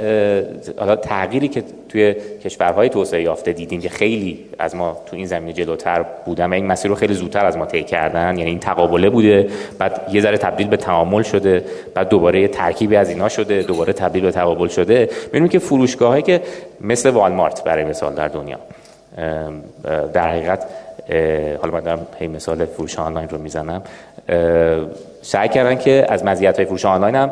[0.78, 2.14] حالا تغییری که توی
[2.44, 6.88] کشورهای توسعه یافته دیدیم که خیلی از ما تو این زمینه جلوتر بودن این مسیر
[6.88, 9.48] رو خیلی زودتر از ما طی کردن یعنی این تقابله بوده.
[9.78, 11.64] بعد یه ذره تبدیل به تعامل شده.
[11.94, 13.62] بعد دوباره یه ترکیبی از اینا شده.
[13.62, 15.08] دوباره تبدیل به تقابل شده.
[15.24, 16.40] می‌بینیم که فروشگاهایی که
[16.80, 18.58] مثل والمارت برای مثال در دنیا
[20.12, 20.64] در حقیقت
[21.62, 23.82] حالا من دارم هی مثال فروش آنلاین رو می‌زنم.
[25.22, 27.30] سعی کردن که از مزیت های فروش آنلاین هم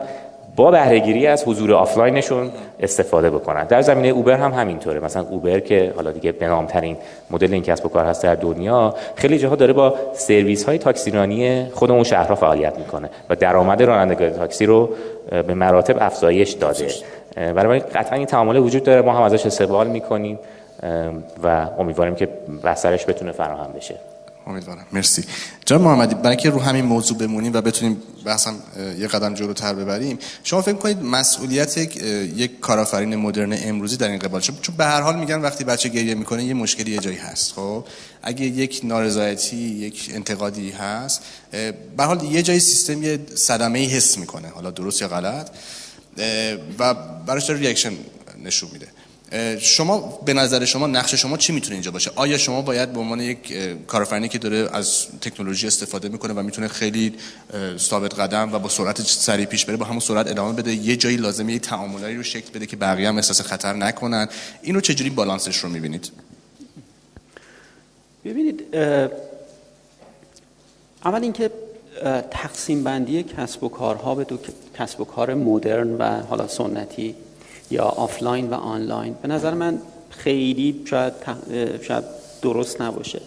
[0.57, 2.51] با بهره‌گیری از حضور آفلاینشون
[2.81, 3.65] استفاده بکنن.
[3.65, 5.01] در زمینه اوبر هم همینطوره.
[5.01, 6.97] مثلا اوبر که حالا دیگه به ترین
[7.31, 11.67] مدل این کسب و کار هست در دنیا خیلی جاها داره با سرویس های تاکسیرانی
[11.75, 14.89] خود اون شهرها فعالیت می‌کنه و درآمد رانندگان تاکسی رو
[15.31, 16.87] به مراتب افزایش داده.
[17.37, 19.03] برای قطعا این تعامل وجود داره.
[19.03, 20.39] ما هم ازش استقبال می‌کنیم.
[21.43, 21.47] و
[21.79, 22.27] امیدواریم که
[22.65, 23.99] بسترش بتونه فراهم بشه.
[24.47, 24.87] امیدوارم.
[24.93, 25.25] مرسی.
[25.67, 28.55] جان محمدی برای که رو همین موضوع بمونیم و بتونیم بحثم
[28.99, 34.41] یه قدم جلوتر ببریم شما فکر کنید مسئولیت یک کارآفرین مدرن امروزی در این قبال
[34.41, 37.85] چون به هر حال میگن وقتی بچه گریه می‌کنه یه مشکلی یه جایی هست خب؟
[38.23, 41.23] اگه یک نارضایتی یک انتقادی هست
[41.97, 45.49] به حال یه جایی سیستم یه صدمه حس می‌کنه حالا درست یا غلط
[46.79, 46.95] و
[47.27, 47.93] براش ریاکشن
[48.45, 48.87] نشون میده.
[49.59, 53.21] شما به نظر شما نقش شما چی می‌تونه اینجا باشه؟ آیا شما باید به عنوان
[53.21, 53.55] یک
[53.87, 57.15] کارآفرینی که داره از تکنولوژی استفاده می‌کنه و می‌تونه خیلی
[57.79, 61.17] ثابت قدم و با سرعت سریع پیش بره با همون سرعت ادامه بده یه جایی
[61.17, 64.29] لازمه یه تعاملاتی رو شکل بده که بقیه هم احساس خطر نکنن؟
[64.63, 66.11] اینو چجوری بالانسش رو می‌بینید؟
[68.25, 68.65] ببینید
[71.05, 71.51] اول اینکه
[72.31, 74.39] تقسیم بندی کسب و کارها به دو
[74.79, 77.15] کسب و کار مدرن و حالا سنتی
[77.73, 79.15] یا آفلاین و آنلاین.
[79.23, 79.79] به نظر من
[80.11, 81.13] خیلی شاید,
[81.83, 82.05] شاید
[82.43, 83.21] درست نباشه.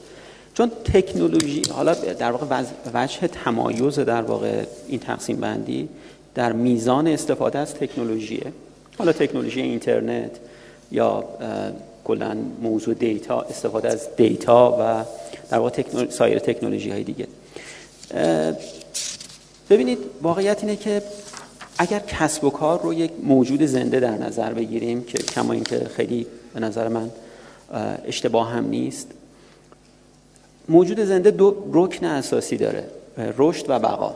[0.54, 5.90] چون تکنولوژی حالا در واقع وجه تمایز در واقع این تقسیم بندی
[6.36, 8.54] در میزان استفاده از تکنولوژیه.
[8.98, 10.32] حالا تکنولوژی اینترنت
[10.92, 11.24] یا
[12.04, 15.06] کلا موضوع data استفاده از data و
[15.50, 17.28] در واقع تکنولوژی سایر تکنولوژی های دیگه
[19.70, 21.02] ببینید واقعیت اینه که
[21.78, 26.28] اگر کسب و کار رو یک موجود زنده در نظر بگیریم که کما اینکه خیلی
[26.54, 27.10] به نظر من
[28.06, 29.08] اشتباه هم نیست
[30.70, 32.84] موجود زنده دو رکن اساسی داره
[33.38, 34.16] رشد و بقا.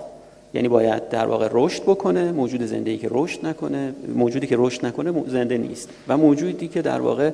[0.53, 4.85] یعنی باید در واقع رشد بکنه موجود زنده ای که رشد نکنه موجودی که رشد
[4.85, 5.89] نکنه زنده نیست.
[6.07, 7.31] و موجودی که در واقع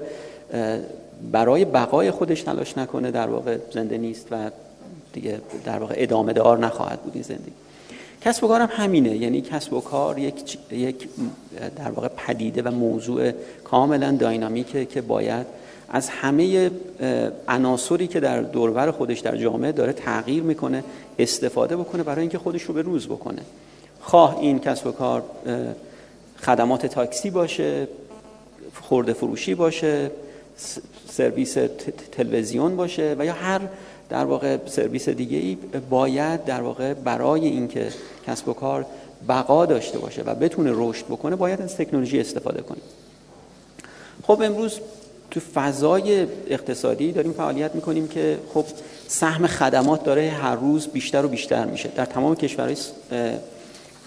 [1.31, 4.51] برای بقای خودش تلاش نکنه در واقع زنده نیست و
[5.13, 7.64] دیگه در واقع ادامه دار نخواهد بود این زندگی.
[8.25, 9.17] کسب و کارم همینه.
[9.17, 11.07] یعنی کسب و کار یک, یک
[11.77, 13.31] در واقع پدیده و موضوع
[13.63, 15.45] کاملا داینامیکه که باید
[15.89, 16.71] از همه
[17.47, 20.83] عناصری که در دوربر خودش در جامعه داره تغییر می‌کنه
[21.19, 23.41] استفاده بکنه برای اینکه خودش رو به روز بکنه.
[24.01, 25.23] خواه این کسب و کار
[26.37, 27.87] خدمات تاکسی باشه
[28.81, 30.11] خورده فروشی باشه
[31.09, 31.57] سرویس
[32.11, 33.61] تلویزیون باشه و یا هر
[34.09, 35.57] در واقع سرویس دیگه ای
[35.89, 37.87] باید در واقع برای اینکه
[38.27, 38.85] کسب و کار
[39.27, 42.77] بقا داشته باشه و بتونه رشد بکنه باید از تکنولوژی استفاده کنه.
[44.23, 44.79] خب امروز
[45.31, 48.65] تو فضای اقتصادی داریم فعالیت می‌کنیم که خب
[49.07, 51.89] سهم خدمات داره هر روز بیشتر و بیشتر میشه.
[51.95, 52.77] در تمام کشورهای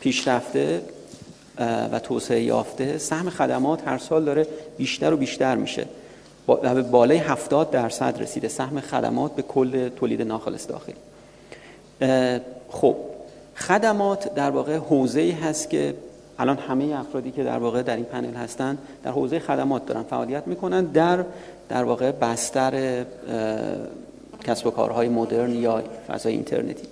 [0.01, 0.81] پیشرفته
[1.93, 4.47] و توسعه یافته سهم خدمات هر سال داره
[4.79, 5.87] بیشتر و بیشتر میشه.
[6.57, 8.49] به بالای 70 درصد رسیده.
[8.49, 10.95] سهم خدمات به کل تولید ناخالص داخلی.
[12.71, 12.97] خب
[13.57, 15.95] خدمات در واقع حوزه‌ای هست که
[16.39, 20.47] الان همه افرادی که در واقع در این پنل هستن در حوزه خدمات دارن فعالیت
[20.47, 21.25] می‌کنن در
[21.69, 23.05] در واقع بستر
[24.45, 26.89] کسب و کارهای مدرن یا فضای اینترنتی.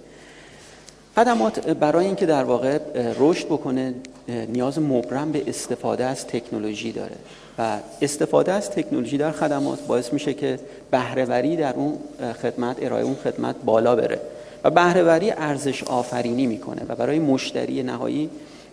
[1.17, 2.79] خدمات برای اینکه در واقع
[3.19, 3.95] رشد بکنه
[4.29, 7.17] نیاز مبرم به استفاده از تکنولوژی داره.
[7.59, 10.59] و استفاده از تکنولوژی در خدمات باعث میشه که
[10.91, 11.99] بهرهوری در اون
[12.43, 14.21] خدمت ارائه اون خدمت بالا بره
[14.65, 18.31] و بهرهوری ارزش آفرینی می‌کنه و برای مشتری نهایی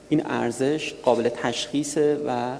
[0.09, 2.51] این ارزش قابل تشخیص و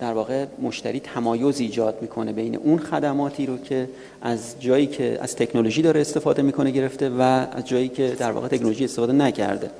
[0.00, 3.88] در واقع مشتری تمایز ایجاد می‌کنه بین اون خدماتی رو که
[4.22, 8.48] از جایی که از تکنولوژی داره استفاده می‌کنه گرفته و از جایی که در واقع
[8.48, 9.70] تکنولوژی استفاده نکرده.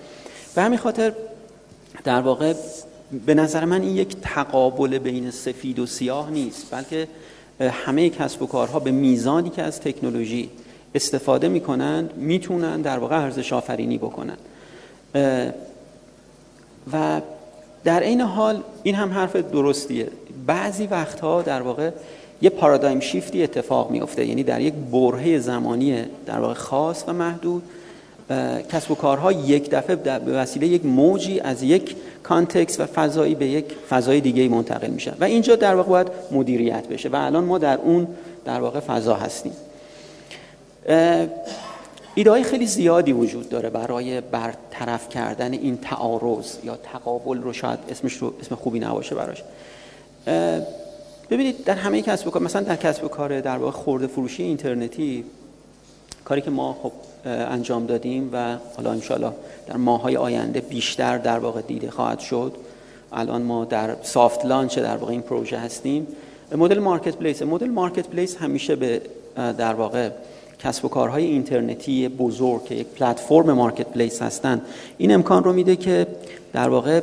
[0.54, 1.12] به همین خاطر
[2.04, 2.54] در واقع
[3.26, 7.08] به نظر من این یک تقابل بین سفید و سیاه نیست بلکه
[7.60, 10.50] همه کسب و کارها به میزانی که از تکنولوژی
[10.94, 14.36] استفاده می‌کنند می‌تونن در واقع ارزش آفرینی بکنن.
[16.92, 17.20] و
[17.84, 20.08] در این حال این هم حرف درستیه.
[20.46, 21.90] بعضی وقتها در واقع
[22.42, 27.62] یه پارادایم شیفتی اتفاق میفته یعنی در یک برهه زمانی در واقع خاص و محدود
[28.72, 33.46] کسب و کارها یک دفعه به وسیله یک موجی از یک کانتکست و فضایی به
[33.46, 37.58] یک فضای دیگه منتقل میشن و اینجا در واقع باید مدیریت بشه و الان ما
[37.58, 38.08] در اون
[38.44, 39.52] در واقع فضا هستیم.
[42.14, 48.14] ایده خیلی زیادی وجود داره برای برطرف کردن این تعارض یا تقابل رو شاید اسمش
[48.14, 49.42] رو اسم خوبی نباشه براش.
[51.30, 54.42] ببینید در همه کسب و کار مثلا در کسب و کار در واقع خورده فروشی
[54.42, 55.24] اینترنتی
[56.24, 56.92] کاری که ما خب
[57.24, 59.32] انجام دادیم و حالا انشالله
[59.66, 62.52] در ماهای آینده بیشتر در واقع دیده خواهد شد.
[63.12, 66.06] الان ما در soft launch در واقع این پروژه هستیم.
[66.56, 69.00] مدل marketplace مدل marketplace همیشه به
[69.36, 70.10] در واقع
[70.58, 74.62] کسب و کارهای اینترنتی بزرگ که یک platform marketplace هستند
[74.98, 76.06] این امکان رو میده که
[76.52, 77.00] در واقع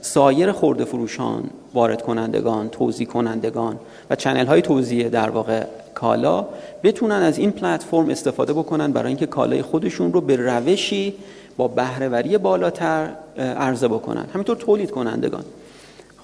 [0.00, 3.78] سایر خرده فروشان وارد کنندگان توزیع کنندگان
[4.10, 5.64] و چنل های توزیع در واقع
[5.94, 6.46] کالا
[6.82, 11.14] بتونن از این پلتفرم استفاده بکنن برای اینکه کالای خودشون رو به روشی
[11.56, 13.08] با بهرهوری بالاتر
[13.38, 14.26] عرضه بکنن.
[14.32, 15.44] همینطور تولید کنندگان.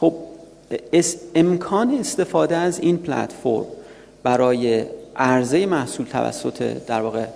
[0.01, 0.15] خب
[1.35, 3.65] امکان استفاده از این پلتفرم
[4.23, 4.85] برای
[5.17, 7.27] عرضه محصول توسط در واقع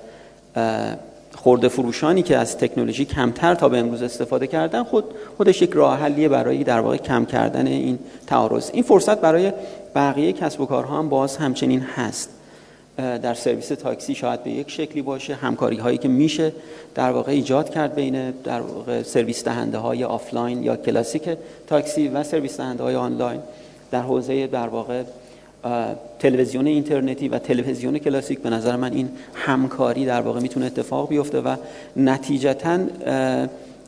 [1.47, 5.05] خورده فروشانی که از تکنولوژی کمتر تا به امروز استفاده کردن خود
[5.37, 8.71] خودش یک راه حلیه برای در واقع کم کردن این تعارض.
[8.73, 9.53] این فرصت برای
[9.95, 12.31] بقیه کسب و کارها هم باز همچنین هست.
[12.97, 15.35] در سرویس تاکسی شاید به یک شکلی باشه.
[15.35, 16.53] همکاری هایی که میشه
[16.95, 21.23] در واقع ایجاد کرد بین در واقع سرویس دهنده های آفلاین یا کلاسیک
[21.67, 23.41] تاکسی و سرویس دهنده های آنلاین.
[23.91, 25.03] در حوزه در واقع
[26.19, 31.41] تلویزیون اینترنتی و تلویزیون کلاسیک به نظر من این همکاری در واقع می‌تونه اتفاق بیفته
[31.41, 31.57] و
[31.97, 32.79] نتیجتا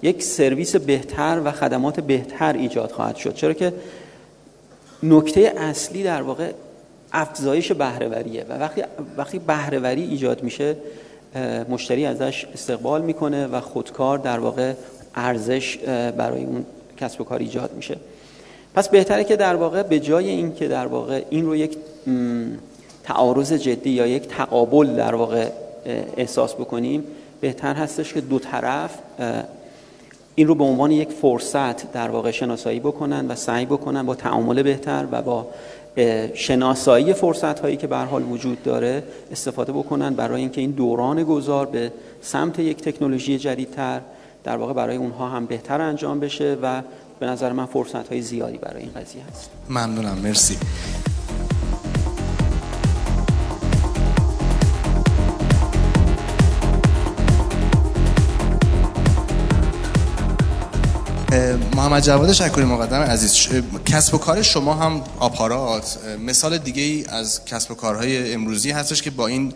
[0.03, 3.35] یک سرویس بهتر و خدمات بهتر ایجاد خواهد شد.
[3.35, 3.73] چرا که
[5.03, 6.53] نکته اصلی در واقع
[7.13, 8.83] افزایش بهرهوریه و وقتی
[9.17, 10.77] وقتی بهرهوری ایجاد میشه
[11.69, 14.73] مشتری ازش استقبال می‌کنه و خودکار در واقع
[15.15, 15.79] ارزش
[16.17, 16.67] برای اون
[16.97, 17.97] کسب و کار ایجاد میشه.
[18.79, 21.77] پس بهتره که در واقع به جای این که در واقع این رو یک
[23.05, 25.49] تعارض جدی یا یک تقابل در واقع
[26.17, 27.05] احساس بکنیم
[27.41, 28.99] بهتر هستش که دو طرف
[30.35, 34.63] این رو به عنوان یک فرصت در واقع شناسایی بکنن و سعی بکنن با تعامل
[34.63, 35.47] بهتر و با
[36.35, 39.03] شناسایی فرصت هایی که به حال وجود داره
[39.33, 44.01] استفاده بکنن برای اینکه این دوران گذار به سمت یک تکنولوژی جدیدتر
[44.45, 46.83] در واقع برای اونها هم بهتر انجام بشه و
[47.21, 49.51] به نظر من فرصت های زیادی برای این قضیه هست.
[49.69, 50.59] ممنونم مرسی.
[61.77, 65.99] محمد جواد شکری مقدم عزیز کسب و کار شما هم آپارات.
[66.27, 69.53] مثال دیگه ای از کسب و کارهای امروزی هستش که با این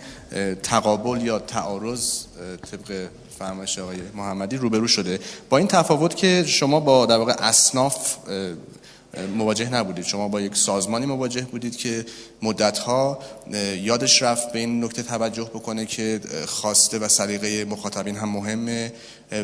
[0.63, 2.25] تقابل یا تعارض
[2.71, 3.09] طبق
[3.39, 5.20] فرمایش آقای محمدی روبرو شده.
[5.51, 8.16] با این تفاوت که شما با در واقع اصناف
[9.37, 10.05] مواجه نبودید.
[10.05, 12.07] شما با یک سازمانی مواجه بودید که
[12.43, 13.18] مدتها
[13.83, 18.93] یادش رفت به این نکته توجه بکنه که خواسته و سلیقه مخاطبین هم مهمه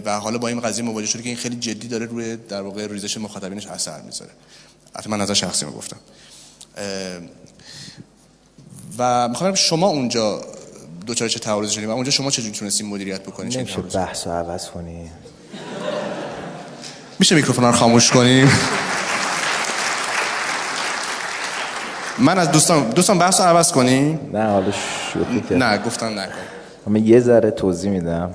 [0.05, 2.87] و حالا با این قضیه مواجه شده که این خیلی جدی داره روی در واقع
[2.87, 4.31] ریزش مخاطبینش اثر می‌ذاره.
[4.97, 5.97] حتی من نظر شخصی رو گفتم.
[8.99, 10.41] و می‌خوام شما اونجا
[11.09, 11.91] دوچار چه تعارض شدیم.
[11.91, 15.11] و اونجا شما چجوری تونستین مدیریت بکنید نمیشه بحث رو عوض کنی
[17.19, 18.51] میشه میکروفون رو خاموش کنیم؟
[22.19, 24.73] من از دوستان دوستان بحث رو عوض کنیم نه حالا
[25.13, 26.33] شوخی کرد نه گفتم نکن
[26.87, 28.35] من یه ذره توضیح میدم.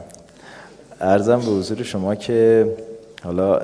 [1.01, 2.67] ارزم به حضور شما که
[3.24, 3.59] حالا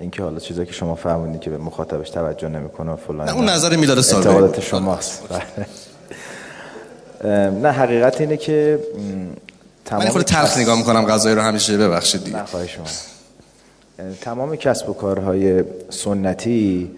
[0.00, 3.48] اینکه حالا چیزایی که شما فهمونی که به مخاطبش توجه نمی‌کنه و فلان نه اون
[3.48, 4.26] نظر میلاد سالمی.
[4.26, 5.22] اعتقادات شماست.
[5.28, 5.38] بله.
[5.58, 5.66] اه،
[7.24, 9.28] نه حقیقت اینه که م، من
[9.84, 12.36] تمام خود تلخ کس- نگاه می‌کنم غذایی رو همیشه ببخشید دیگه.
[12.36, 12.84] نه خواهش شما
[14.20, 16.90] تمام کسب و کارهای سنتی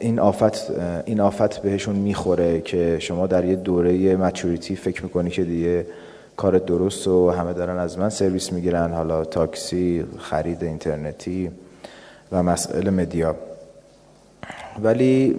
[0.00, 0.70] این آفت
[1.04, 5.86] این آفت بهشون می‌خوره که شما در یه دوره مچوریتی فکر می‌کنی که دیگه
[6.36, 11.50] کار درست و همه دارن از من سرویس می‌گیرن حالا تاکسی خرید اینترنتی
[12.32, 13.36] و مسئله مدیا.
[14.82, 15.36] ولی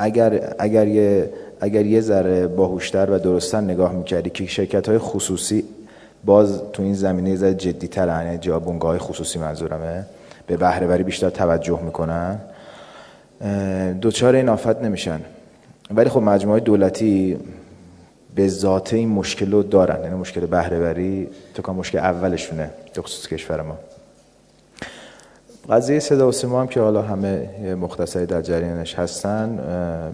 [0.00, 1.30] اگر اگر یه
[1.60, 5.64] اگر یه ذره باهوشتر و درستتر نگاه می‌کردی که شرکت های خصوصی
[6.24, 10.06] باز تو این زمینه ذره جدی تر یعنی جابونگاه خصوصی منظورمه.
[10.46, 12.40] به بهره وری بیشتر توجه می‌کنن.
[14.00, 15.20] دوچار این آفت نمیشن.
[15.94, 17.36] ولی خب مجموعه دولتی
[18.34, 20.04] به ذاته این مشکل رو دارن.
[20.04, 23.78] یعنی مشکل بهره وری تو کام مشکل اولشونه به خصوص کشور ما.
[25.68, 29.58] قضیه صدا و سیما هم که حالا همه مختصری در جریانش هستن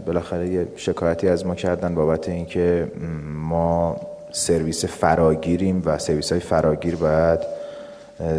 [0.07, 2.93] بالاخره یه شکایتی از ما کردن بابت اینکه
[3.33, 3.97] ما
[4.33, 7.41] سرویس فراگیریم و سرویس های فراگیر باید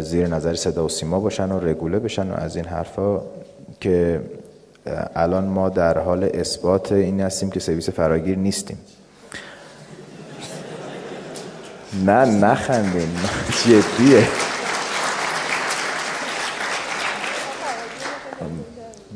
[0.00, 3.20] زیر نظر صدا و سیما باشن و رگوله بشن و از این حرفا
[3.80, 4.20] که
[5.16, 8.78] الان ما در حال اثبات این هستیم که سرویس فراگیر نیستیم.
[12.06, 13.08] نه نخندین.
[13.64, 14.47] جدیه.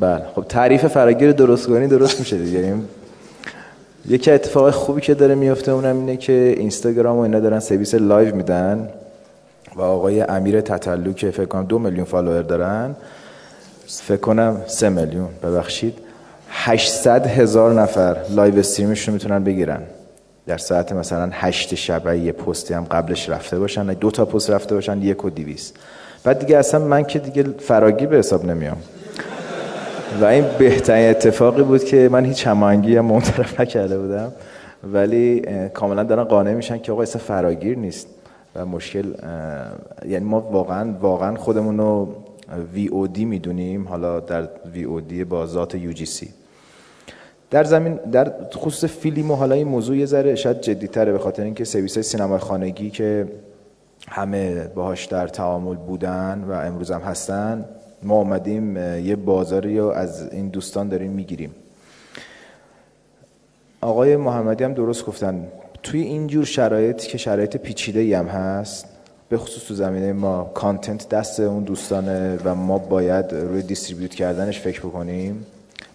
[0.01, 0.23] بله.
[0.35, 2.59] خب تعریف فراگیر درست کنی درست میشه دیگه.
[2.59, 2.83] یعنی
[4.09, 8.35] یکی اتفاق خوبی که داره میفته اونم اینه که اینستاگرام و اینا دارن سرویس live
[8.35, 8.89] میدن
[9.77, 12.97] و آقای امیر تطلو که فکر کنم دو میلیون follower دارن.
[13.87, 15.29] فکر کنم سه میلیون.
[15.43, 15.99] ببخشید.
[16.49, 19.83] 800 هزار نفر live stream ش رو می‌تونن بگیرن.
[20.47, 23.87] در ساعت مثلا هشت شب یه پستی هم قبلش رفته باشن.
[23.87, 25.73] دو تا پست رفته باشن یک و دویست
[26.25, 28.77] بعد دیگه اصلا من که دیگه فراگیر به حساب نمیام.
[30.21, 34.33] و این بهترین اتفاقی بود که من هیچ هماهنگی هم منطرف نکرده بودم.
[34.93, 35.43] ولی
[35.75, 38.07] کاملا دارن قانع میشن که آقا اصلا فراگیر نیست
[38.57, 39.15] و مشکل
[40.09, 42.15] یعنی ما واقعا واقعا خودمون رو
[42.75, 46.29] وی او دی می‌دونیم حالا در وی او دی با ذات یو جی سی.
[47.51, 51.43] در زمین در خصوص فیلم و حالا این موضوع یه ذره شاید جدیتره به خاطر
[51.43, 53.29] اینکه سرویس سینمای خانگی که
[54.09, 57.65] همه باهاش در تعامل بودن و امروز هم هستن
[58.03, 61.55] ما اومدیم اه، یه بازاری رو از این دوستان داریم می‌گیریم.
[63.81, 65.47] آقای محمدی هم درست گفتن.
[65.83, 68.87] توی اینجور شرایط که شرایط پیچیده هم هست
[69.29, 74.61] به خصوص تو زمینه ما کانتنت دست اون دوستانه و ما باید روی دیستریبیوت کردنش
[74.61, 75.47] فکر بکنیم.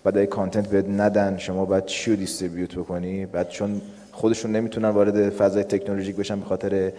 [0.03, 3.81] بعد کانتنت بهت ندن شما باید چی رو دیستریبیوت بکنی؟ بعد چون
[4.11, 6.91] خودشون نمی‌تونن وارد فضای تکنولوژیک بشن به خاطر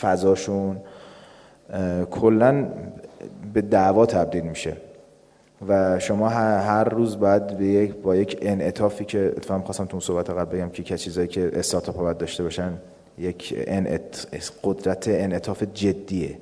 [0.00, 0.76] فضاشون
[2.10, 2.66] کلا
[3.56, 4.76] به دعوا تبدیل میشه.
[5.68, 10.30] و شما هر, روز باید به یک با یک انعطافی که اتفاقا خواستم تو صحبت
[10.30, 12.72] قبل بگم که که چیزایی که استارتاپ باید داشته باشن
[13.18, 14.16] یک انعط...
[14.64, 16.38] قدرت انعطاف جدیه.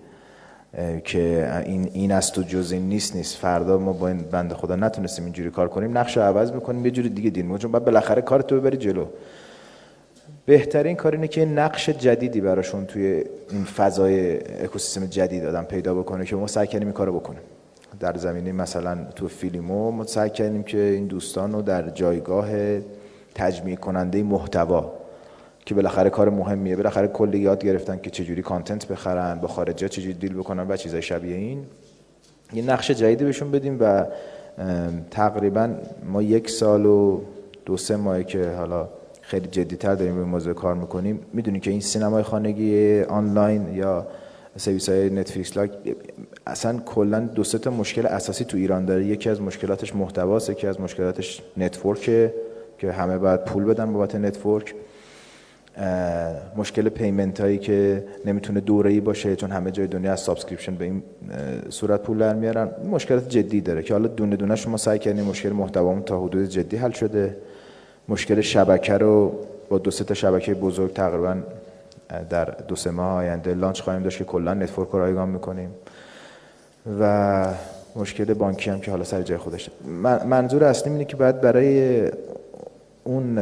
[1.04, 3.36] که این این است و جز این نیست نیست.
[3.36, 5.98] فردا ما با این بنده خدا نتونستیم اینجوری کار کنیم.
[5.98, 7.58] نقش عوض می‌کنیم یه جوری دیگه دین.
[7.58, 9.06] چون بعد بالاخره کارتو ببری جلو.
[10.46, 16.24] بهترین کار اینه که نقش جدیدی براشون توی این فضای اکوسیستم جدید آدم پیدا بکنه
[16.24, 17.40] که ما سعی کنیم این کارو بکنیم.
[18.00, 22.48] در زمینه مثلا تو فیلمو ما سعی کردیم که این دوستان رو در جایگاه
[23.34, 24.92] تجمیع کننده محتوا
[25.66, 26.76] که بالاخره کار مهمیه.
[26.76, 31.02] بالاخره کلی یاد گرفتن که چجوری کانتنت بخرن با خارجی چجوری دیل بکنن و چیزای
[31.02, 31.64] شبیه این.
[32.52, 34.06] یه نقش جدیدی بهشون بدیم و
[35.10, 35.74] تقریبا
[36.04, 37.20] ما یک سال و
[37.66, 38.88] دو سه ماهه که حالا
[39.26, 41.20] خیلی جدیتر داریم روی موضوع کار می‌کنیم.
[41.32, 44.06] می‌دونیم که این سینمای خانگی آنلاین یا
[44.56, 45.70] سرویس های Netflix like
[46.46, 49.04] اصلا کلا دو سه تا مشکل اساسی تو ایران داره.
[49.04, 52.34] یکی از مشکلاتش محتواست یکی از مشکلاتش network ه
[52.78, 54.74] که همه باید پول بدن بابت network.
[56.56, 60.84] مشکل payment هایی که نمی‌تونه دوره ای باشه چون همه جای دنیا از subscription به
[60.84, 61.02] این
[61.68, 62.70] صورت پول در میارن.
[62.90, 66.76] مشکلات جدی داره که حالا دونه دونه‌شو ما سعی کردیم مشکل محتوامون تا حدود جدی
[66.76, 67.36] حل شده.
[68.08, 69.32] مشکل شبکه رو
[69.68, 71.36] با دو سه تا شبکه بزرگ تقریبا
[72.30, 75.70] در دو سه ماه آینده launch خواهیم داشت که کلا network رو رایگان می‌کنیم.
[77.00, 77.46] و
[77.96, 79.70] مشکل بانکی هم که حالا سر جای خودش
[80.02, 82.02] من- منظور اصلی اینه که باید برای
[83.04, 83.38] اون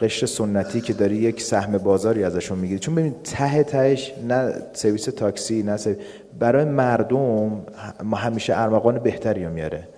[0.00, 2.78] قشر سنتی که داری یک سهم بازاری ازشون می‌گیری.
[2.78, 5.76] چون ببین ته تهش نه سرویس تاکسی نه
[6.38, 7.62] برای مردم
[8.16, 9.88] همیشه ارمغان بهتری میاره.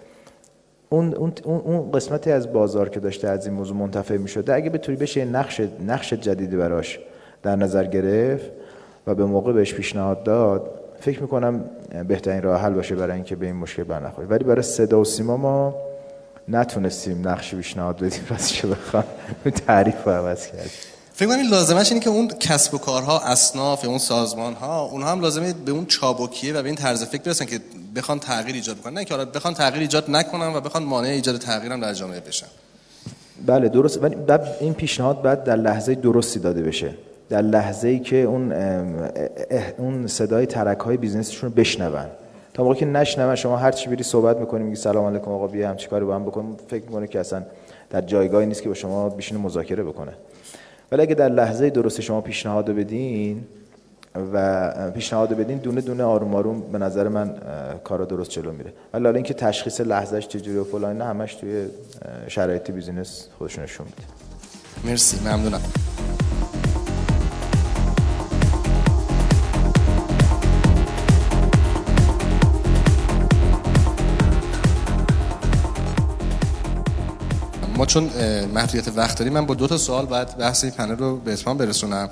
[0.88, 1.14] اون,
[1.44, 5.60] اون, قسمتی از بازار که داشته از این موضوع منتفع می‌شده اگه بتونی بشه نقش
[5.86, 6.98] نقش جدیدی براش
[7.42, 8.50] در نظر گرفت
[9.06, 10.70] و به موقع بهش پیشنهاد داد
[11.00, 11.64] فکر می‌کنم
[12.08, 15.36] بهترین راه حل باشه برای اینکه به این مشکل برنخوریم ولی برای صدا و سیما
[15.36, 15.74] ما
[16.48, 18.20] نتونستیم نقش پیشنهاد بدیم.
[18.30, 19.04] پس چه بخوام
[19.66, 20.70] تعریف رو عوض کرد
[21.16, 25.10] فکر کنم لازمش اینه که اون کسب و کارها اصناف یا اون سازمان ها اونها
[25.10, 27.60] هم لازمه به اون چابکیه و به این طرز فکر برسن که
[27.96, 31.72] بخوان تغییر ایجاد بکنن نه که بخوان تغییر ایجاد نکنن و بخوان مانع ایجاد تغییر
[31.72, 32.46] هم در جامعه بشن.
[33.46, 34.16] بله درست ولی
[34.60, 36.94] این پیشنهاد بعد در لحظه درستی داده بشه.
[37.28, 38.52] در لحظه ای که اون
[39.78, 42.06] اون صدای ترک های بیزنسشون رو بشنون.
[42.54, 45.68] تا موقعی که نشنون شما هر چی بری صحبت می‌کنی میگی سلام علیکم آقا بیا
[45.68, 47.42] هم چیکاری با هم بکنیم فکر می‌کنه که اصلا
[47.90, 50.12] در جایگاهی نیست که با شما بشینه مذاکره بکنه.
[50.92, 53.44] ولی اگه در لحظه درست شما پیشنهاد بدین
[54.32, 57.34] و پیشنهاد بدین دونه دونه آروم آروم به نظر من
[57.84, 58.72] کارا درست جلو میره.
[58.94, 61.66] ولی حالا اینکه تشخیص لحظهش چجوری و فلان نه همش توی
[62.28, 64.02] شرایط بیزینس خودشون نشون میده.
[64.84, 65.60] مرسی ممنونم.
[77.76, 78.04] ما چون
[78.54, 81.58] محدودیت وقت داریم من با دو تا سوال بعد بحث این پنل رو به اتمام
[81.58, 82.10] برسونم.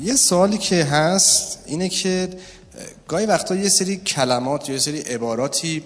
[0.00, 2.28] یه سوالی که هست اینه که
[3.08, 5.82] گاهی وقتا یه سری کلمات یه سری عباراتی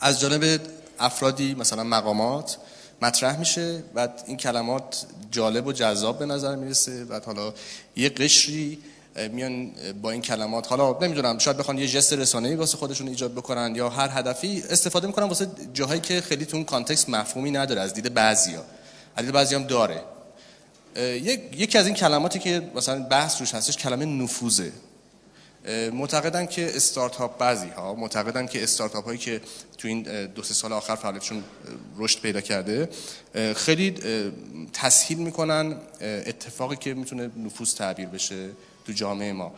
[0.00, 0.60] از جانب
[0.98, 2.56] افرادی مثلا مقامات
[3.02, 7.54] مطرح میشه و این کلمات جالب و جذاب به نظر می‌رسه و حالا
[7.96, 8.78] یه قشری
[9.32, 10.68] میان با این کلمات.
[10.68, 15.06] حالا نمی‌دونم شاید بخوان یه جست رسانه‌ای واسه خودشون ایجاد بکنن یا هر هدفی استفاده
[15.06, 18.64] می‌کنن واسه جاهایی که خیلی تو اون کانتکست مفهومی نداره از دید بعضیا.
[19.16, 20.02] از دید بعضی هم داره
[21.56, 24.72] یکی از این کلماتی که مثلا بحث روش هستش کلمه نفوذه.
[25.92, 29.40] معتقدن که استارتاپ بعضی ها معتقدن که استارتاپ هایی که
[29.78, 31.44] تو این دو سه سال آخر فعالیتشون
[31.98, 32.88] رشد پیدا کرده
[33.56, 33.94] خیلی
[34.72, 38.50] تسهیل می‌کنن اتفاقی که می‌تونه نفوذ تعبیر بشه.
[38.86, 39.52] تو جامعه ما.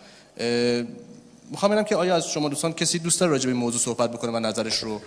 [1.51, 4.31] می‌خوام ببینم که آیا از شما دوستان کسی دوست داره راجع به موضوع صحبت بکنه
[4.31, 5.01] و نظرش رو؟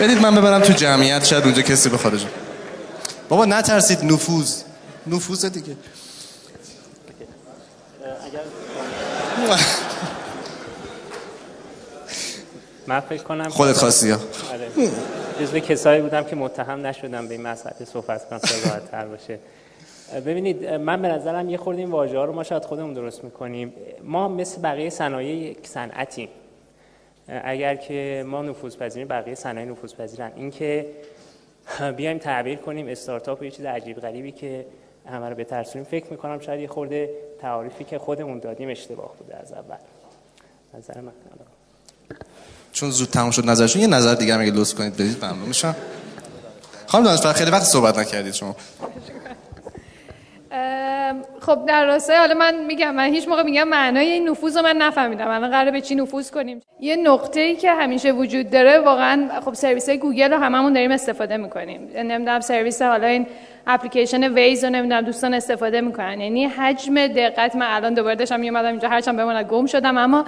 [0.00, 2.26] بدید من ببرم تو جمعیت شاید اونجا کسی به خارج
[3.28, 4.62] بابا نترسید نفوذ.
[5.06, 5.76] نفوذ دیگه.
[12.86, 14.18] من فکر کنم خودت خواستی ها
[14.52, 14.90] آره.
[15.40, 18.38] جزو کسایی بودم که متهم نشدم به این مسئله صحبت کنم
[18.90, 19.38] تر باشه.
[20.26, 23.72] ببینید من به نظرم یه خورده این واژه ها رو ما شاید خودمون درست می‌کنیم.
[24.02, 26.28] ما مثل بقیه صنایع یک صنعتیم.
[27.28, 30.86] اگر که ما نفوذ پذیریم بقیه صنایع نفوذ پذیرن این که
[31.96, 34.66] بیایم تعبیر کنیم استارتاپ یه چیز عجیب غریبی که
[35.06, 37.10] همه رو بترسونیم فکر می‌کنم شاید یه خورده
[37.40, 39.76] تعاریفی که خودمون دادیم اشتباه بوده از اول.
[40.74, 41.12] نظر من.
[42.74, 45.76] چون زود تموم شد نظرشون یه نظر دیگه اگه لطف کنید بدید ممنون میشم.
[46.86, 48.56] خانم دانشور خیلی وقت صحبت نکردید شما.
[51.40, 54.76] خب در راستای حالا من میگم من هیچ موقع میگم معنای این نفوذ رو من
[54.76, 55.28] نفهمیدم.
[55.28, 59.54] الان قراره به چی نفوذ کنیم؟ یه نقطه ای که همیشه وجود داره واقعا خب
[59.54, 61.88] سرویس های گوگل رو هممون داریم استفاده می‌کنیم.
[61.96, 63.26] نمی‌دونم سرویس حالا این
[63.66, 66.20] اپلیکیشن ویز رو نمی‌دونم دوستان استفاده می‌کنن.
[66.20, 69.98] یعنی حجم دقت من الان دوباره داشتم میومدم اینجا هرچند بماند گم شدم.
[69.98, 70.24] اما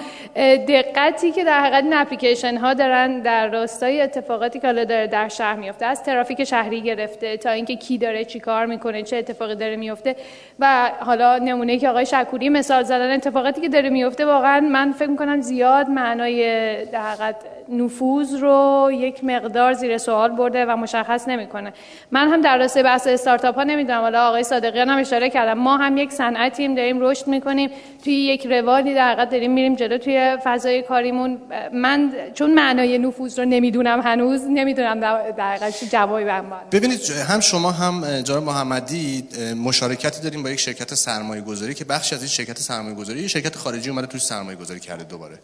[0.69, 5.29] دقتی که در حقیقت این اپلیکیشن ها دارن در راستای اتفاقاتی که حالا داره در
[5.29, 9.55] شهر میفته از ترافیک شهری گرفته تا اینکه کی داره چی کار می‌کنه چه اتفاقی
[9.55, 10.17] داره میفته
[10.59, 15.11] و حالا نمونه که آقای شکوری مثال زدن اتفاقاتی که داره میفته واقعا من فکر
[15.11, 16.41] می‌کنم زیاد معنای
[16.85, 17.37] در حقیقت
[17.69, 21.73] نفوذ رو یک مقدار زیر سوال برده و مشخص نمی‌کنه.
[22.11, 24.01] من هم در راستای بحث استارتاپ ها نمی‌دونم.
[24.01, 27.71] حالا آقای صادقیان هم اشاره کردم ما هم یک صنعتیم داریم رشد می‌کنیم.
[28.05, 31.39] توی یک روالی در حقیقت داریم میریم جلو توی فضای کاریمون.
[31.73, 36.25] من چون معنای نفوذ رو نمی‌دونم هنوز نمی‌دونم در حقیقت جوابی
[36.73, 39.29] ببینید هم شما هم جناب محمدی
[39.65, 43.57] مشارکتی داریم با یک شرکت سرمایه گذاری که بخشی از این شرکت سرمایه گذاری شرکت
[43.57, 45.39] خارجی اومده توی سرمایه گذاری کرده دوباره.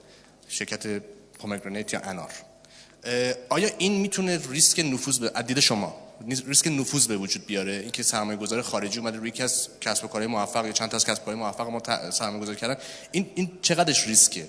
[0.49, 0.87] شرکت
[1.39, 2.30] پومگرانیت یا انار.
[3.49, 5.95] آیا این می‌تونه ریسک نفوذ به عدید شما؟
[6.28, 7.72] ریسک نفوذ به وجود بیاره.
[7.72, 11.04] اینکه سرمایه گذار خارجی اومده روی از کسب و کارهای موفق یا چند تا از
[11.04, 12.76] کسب و کارهای موفق ما سرمایه گذاری کردن.
[13.12, 14.44] این این چقدرش ریسکه؟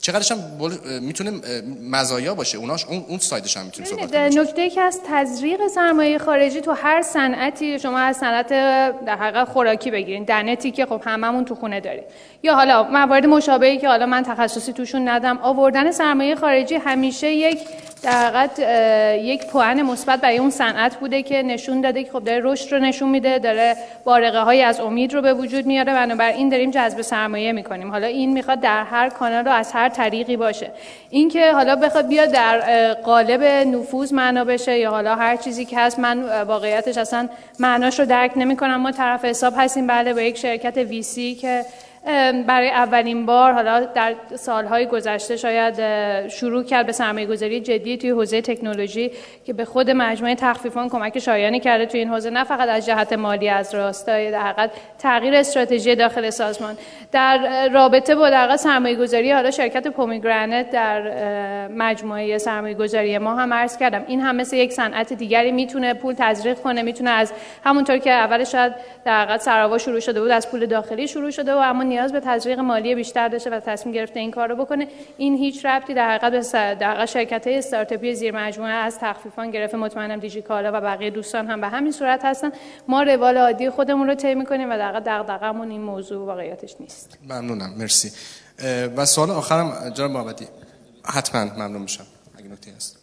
[0.00, 0.38] چقدرش هم
[1.02, 1.30] می‌تونه
[1.90, 2.58] مزایا باشه.
[2.58, 7.02] اوناش اون اون سایدش هم می‌تونه صحبت نکته که از تزریق سرمایه خارجی تو هر
[7.02, 8.48] صنعتی شما از صنعت
[9.06, 10.24] در حقیقت خوراکی بگیرین.
[10.24, 12.04] دنتی که خب هممون تو خونه داریم.
[12.42, 15.38] یا حالا موارد مشابهی که حالا من تخصصی توشون ندم.
[15.38, 17.58] آوردن سرمایه خارجی همیشه یک
[18.02, 18.58] در حقیقت
[19.18, 22.78] یک پوان مثبت برای اون صنعت بوده که نشون داده که خب داره رشد رو
[22.78, 25.94] نشون میده داره بارقه های از امید رو به وجود میاره.
[25.94, 27.90] بنابراین داریم جذب سرمایه می‌کنیم.
[27.90, 30.70] حالا این می‌خواد در هر کانال رو از هر طریقی باشه.
[31.10, 35.98] اینکه حالا بخواد بیاد در قالب نفوذ معنا بشه یا حالا هر چیزی که هست
[35.98, 37.28] من واقعیتش اصلا
[37.58, 38.76] معناش رو درک نمی‌کنم.
[38.76, 39.86] ما طرف حساب هستیم.
[39.86, 41.64] بله با یک شرکت ویسی که
[42.46, 45.74] برای اولین بار حالا در سالهای گذشته شاید
[46.28, 49.10] شروع کرد به سرمایه گذاری جدی توی حوزه تکنولوژی
[49.44, 53.12] که به خود مجموعه تخفیفان کمک شایانی کرده توی این حوزه نه فقط از جهت
[53.12, 56.76] مالی از راستای در حقیقت تغییر استراتژی داخل سازمان.
[57.12, 63.54] در رابطه با در سرمایه گذاری حالا شرکت پومیگرانت در مجموعه سرمایه گذاری ما هم
[63.54, 67.32] عرض کردم این هم مثل یک صنعت دیگری می‌تونه پول تزریق کنه می‌تونه از
[67.64, 68.72] همونطور که اولش شاید
[69.04, 72.20] در حقیقت سراوا شروع شده بود از پول داخلی شروع شده و اما نیاز به
[72.20, 74.88] تزریق مالی بیشتر داشته و تصمیم گرفته این کار رو بکنه.
[75.16, 79.50] این هیچ ربطی در حقیقت به در حقیقت شرکت های استارتاپی زیر مجموعه از تخفیفان
[79.50, 79.76] گرفته.
[79.76, 82.52] مطمئنم دیجیکالا و بقیه دوستان هم به همین صورت هستن.
[82.88, 87.18] ما روال عادی خودمون رو طی می‌کنیم و در حقیقت دغدغه‌مون این موضوع واقعیتش نیست.
[87.24, 87.74] ممنونم.
[87.78, 88.12] مرسی.
[88.96, 90.46] و سوال آخرم جناب محمدی.
[91.04, 92.04] حتما ممنون میشم.
[92.38, 92.98] اگه نکته هست.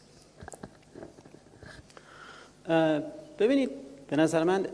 [3.39, 3.69] ببینید
[4.09, 4.65] به نظر من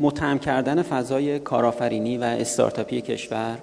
[0.00, 3.58] متهم کردن فضای کارآفرینی و استارتاپی کشور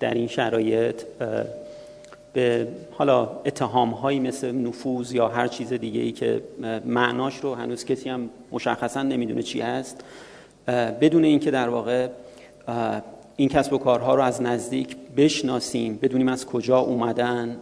[0.00, 1.02] در این شرایط
[2.32, 6.42] به حالا اتهام هایی مثل نفوذ یا هر چیز دیگه ای که
[6.84, 10.04] معناش رو هنوز کسی هم مشخصا نمی‌دونه چی هست.
[11.00, 12.08] بدون اینکه در واقع
[13.36, 17.56] این کسب و کارها رو از نزدیک بشناسیم بدونیم از کجا اومدن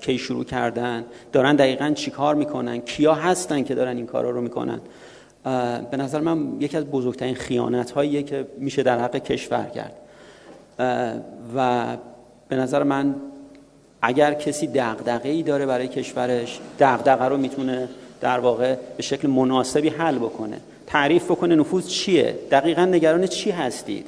[0.00, 4.40] کی شروع کردن دارن دقیقا چی کار می‌کنن کیا هستن که دارن این کارا رو
[4.40, 4.80] می‌کنن.
[5.90, 9.96] به نظر من یکی از بزرگترین خیانت هاییه که میشه در حق کشور کرد.
[11.56, 11.86] و
[12.48, 13.14] به نظر من
[14.02, 17.88] اگر کسی دغدغه ای داره برای کشورش دغدغه رو می‌تونه
[18.20, 20.56] در واقع به شکل مناسبی حل بکنه.
[20.86, 24.06] تعریف بکنه نفوذ چیه؟ دقیقا نگران چی هستید؟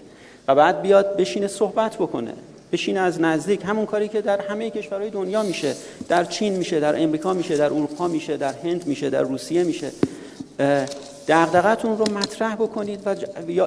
[0.49, 2.33] و بعد بیاد بشینه صحبت بکنه.
[2.73, 3.61] بشینه از نزدیک.
[3.65, 5.75] همون کاری که در همه کشورهای دنیا میشه.
[6.09, 9.91] در چین میشه در امریکا میشه در اروپا میشه در هند میشه در روسیه میشه.
[11.29, 13.17] دغدغتون رو مطرح بکنید و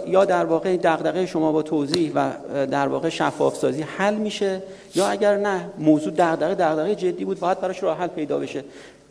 [0.08, 2.32] یا در واقع دغدغه شما با توضیح و
[2.66, 4.64] در واقع شفاف سازی حل میشه
[4.96, 8.64] یا اگر نه موضوع دغدغه دغدغه جدی بود باید براش راه حل پیدا بشه.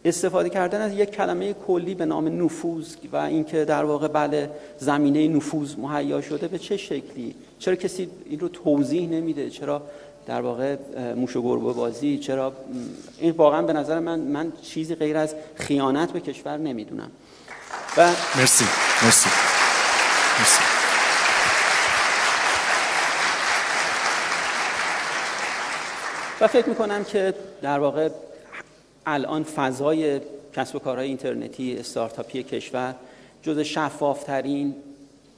[0.05, 5.29] استفاده کردن از یک کلمه کلی به نام نفوذ و اینکه در واقع بله زمینه
[5.29, 9.83] نفوذ مهیا شده به چه شکلی؟ چرا کسی این رو توضیح نمیده؟ چرا
[10.27, 10.77] در واقع
[11.17, 12.53] موش و گربه بازی؟ چرا؟
[13.19, 17.11] این واقعا به نظر من من چیزی غیر از خیانت به کشور نمی‌دونم.
[17.97, 18.65] و مرسی.
[19.03, 19.31] مرسی.
[20.39, 20.61] مرسی.
[26.41, 28.09] و فکر می‌کنم که در واقع
[29.07, 30.21] الان فضای
[30.57, 32.95] کسب و کارهای اینترنتی استارتاپی کشور
[33.43, 34.75] جز شفافترین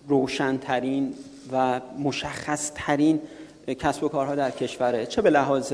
[0.09, 1.15] روشنترین
[1.53, 3.21] و مشخصترین
[3.67, 5.07] کسب و کارها در کشوره.
[5.07, 5.73] چه به لحاظ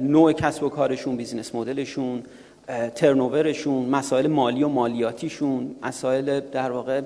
[0.00, 2.22] نوع کسب و کارشون بیزینس مدلشون
[2.94, 7.02] ترنوورشون مسائل مالی و مالیاتیشون مسائل در واقع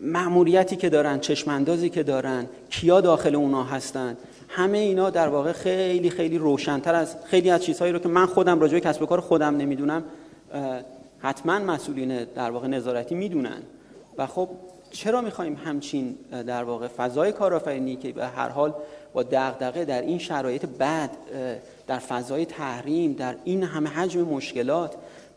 [0.00, 4.16] معموریتی که دارن چشماندازی که دارن کیا داخل اونا هستن
[4.48, 8.60] همه اینا در واقع خیلی خیلی روشنتر از خیلی از چیزهایی رو که من خودم
[8.60, 10.04] راجع به کسب کار خودم نمی‌دونم
[11.18, 13.62] حتما مسئولین در واقع نظارتی می‌دونن.
[14.18, 14.48] و خب
[14.90, 16.16] چرا می‌خوایم همچین
[16.46, 18.74] در واقع فضای کارآفرینی که به هر حال
[19.12, 21.10] با دغدغه در این شرایط بعد
[21.86, 24.94] در فضای تحریم در این همه حجم مشکلات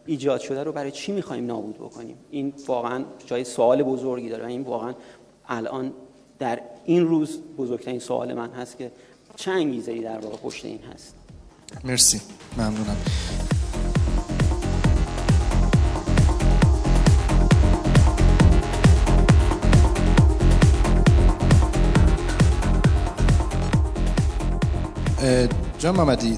[0.08, 4.48] ایجاد شده رو برای چی می‌خوایم نابود بکنیم؟ این واقعا جای سوال بزرگی داره و
[4.48, 4.94] این واقعا
[5.48, 5.94] الان
[6.40, 8.92] در این روز بزرگترین سوال من هست که
[9.36, 11.16] چه انگیزه در واقع پشت این هست؟
[11.84, 12.22] مرسی.
[12.58, 12.98] ممنونم.
[25.80, 26.38] جان محمدی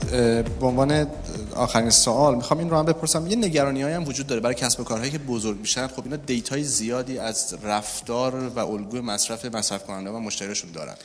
[0.59, 1.07] به عنوان
[1.55, 2.35] آخرین سوال.
[2.35, 3.27] می‌خوام این رو هم بپرسم.
[3.27, 5.87] یه نگرانی هم وجود داره برای کسب و کارهایی که بزرگ میشن.
[5.87, 10.95] خب اینا data ی زیادی از رفتار و الگوی مصرف مصرف کننده و مشتریشون دارن.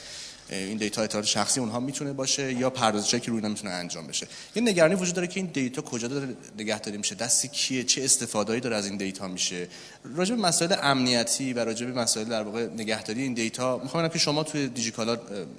[0.51, 4.27] این data اطلاعات شخصی اونها می‌تونه باشه یا پردازشی که روی اینا می‌تونه انجام بشه.
[4.57, 8.61] یه نگرانی وجود داره که این data کجا داره نگهداری میشه؟ دست کیه؟ چه استفادهایی
[8.61, 9.69] داره از این data میشه؟
[10.16, 14.19] راجع به مسائل امنیتی و راجع به مسائل در واقع نگهداری این data می‌خوام که
[14.19, 15.19] شما توی دیجیکالا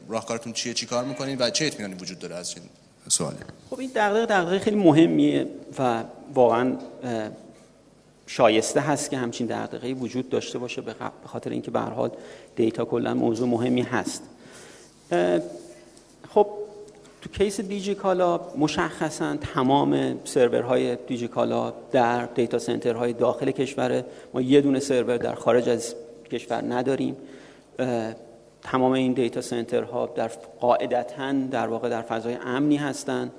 [0.09, 2.55] راهکارتون چیه؟ چیکار می‌کنین و چه اطمینانی وجود داره از
[3.07, 3.37] سوالی.
[3.69, 5.47] خب این دغدغه دغدغه خیلی مهمیه
[5.79, 6.03] و
[6.33, 6.75] واقعا
[8.27, 10.95] شایسته هست که همچین دغدغه وجود داشته باشه به
[11.25, 12.11] خاطر اینکه به هر حال
[12.55, 14.23] data کلا موضوع مهمی هست.
[16.29, 16.47] خب
[17.21, 24.61] تو case دیجیکالا مشخصا تمام سرورهای دیجیکالا در data center های داخل کشوره ما یه
[24.61, 25.95] دونه سرور در خارج از
[26.31, 27.15] کشور نداریم.
[28.65, 33.31] تمام این دیتا سنترها در قاعدتا در واقع در فضای امنی هستند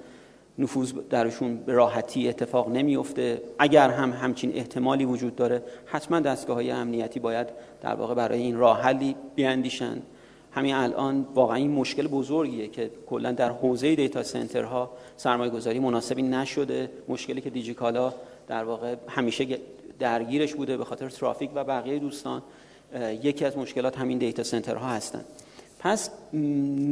[0.58, 6.70] نفوذ درشون به راحتی اتفاق نمیفته اگر هم همچین احتمالی وجود داره حتما دستگاه های
[6.70, 7.46] امنیتی باید
[7.82, 10.02] در واقع برای این راه حلی بیاندیشن.
[10.52, 16.22] همین الان واقعا این مشکل بزرگیه که کلا در حوزه دیتا سنترها سرمایه گذاری مناسبی
[16.22, 16.90] نشده.
[17.08, 18.14] مشکلی که دیجیکالا
[18.48, 19.58] در واقع همیشه
[19.98, 22.42] درگیرش بوده به خاطر ترافیک و بقیه دوستان.
[23.22, 25.24] یکی از مشکلات همین data center ها هستند
[25.78, 26.10] پس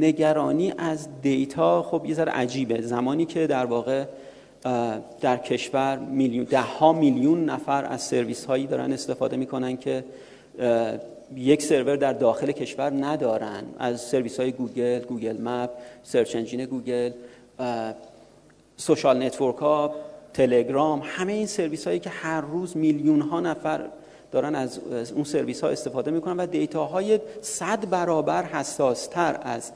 [0.01, 2.81] نگرانی از data خب یه ذره عجیبه.
[2.81, 4.05] زمانی که در واقع
[5.21, 10.05] در کشور میلیون ده ها میلیون نفر از سرویس هایی دارن استفاده می‌کنن که
[11.37, 13.65] یک سرور در داخل کشور ندارن.
[13.79, 15.71] از سرویس های گوگل، گوگل مپ،
[16.03, 17.11] search engine گوگل،
[18.77, 19.95] social network ها،
[20.35, 23.81] تلگرام همه این سرویس هایی که هر روز میلیون ها نفر
[24.35, 24.81] دارن از
[25.15, 29.73] اون سرویس ها استفاده می‌کنن و data های صد برابر حساس تر از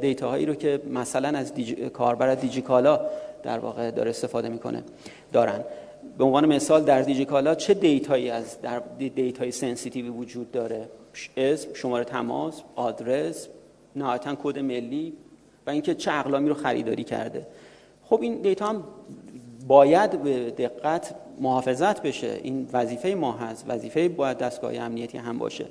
[0.00, 1.74] data هایی رو که مثلا از دیجی...
[1.74, 3.00] کاربر دیجیکالا
[3.42, 4.82] در واقع داره استفاده می‌کنه
[5.32, 5.64] دارن.
[6.18, 10.50] به عنوان مثال در دیجیکالا چه data یی از در data ی sensitive ی وجود
[10.50, 10.88] داره؟
[11.36, 13.48] اسم شماره تماس آدرس
[13.96, 15.12] نهایتا کد ملی
[15.66, 17.46] و اینکه چه اقلامی رو خریداری کرده.
[18.04, 18.84] خب این data هم
[19.66, 22.40] باید به دقت محافظت بشه.
[22.42, 23.64] این وظیفه ما هست.
[23.68, 25.66] وظیفه باید دستگاه امنیتی هم باشه.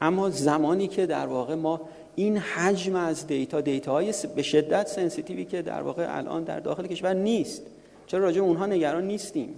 [0.00, 1.80] اما زمانی که در واقع ما
[2.16, 6.60] این حجم از data data های به شدت sensitive ی که در واقع الان در
[6.60, 7.62] داخل کشور نیست.
[8.06, 9.54] چرا راجع اونها نگران نیستیم؟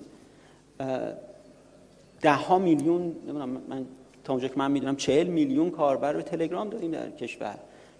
[2.20, 3.84] ده ها میلیون نمی‌دونم من
[4.24, 7.54] تا اونجا که من می‌دونم چهل میلیون کاربر به تلگرام داریم در کشور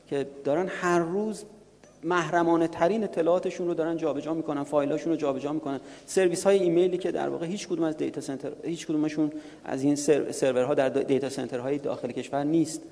[0.07, 1.45] که دارن هر روز
[2.05, 5.81] محرمانه ترین اطلاعاتشون رو دارن جابجا می‌کنن فایلاشون رو جابجا می‌کنن.
[6.07, 9.33] سرویس های ایمیلی که در واقع هیچ کدوم از data center هیچ کدومشون
[9.65, 9.97] از این
[10.31, 12.83] سرورها در data center های داخل کشور نیست.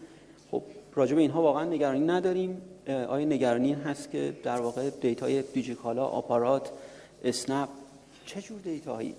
[0.50, 0.62] خب
[0.94, 2.62] راجع به اینها واقعا نگرانی نداریم.
[3.08, 6.70] آیا نگرانی هست که در واقع data ی دیجیکالا آپارات
[7.24, 7.68] اسنپ
[8.26, 9.14] چه جور data هایی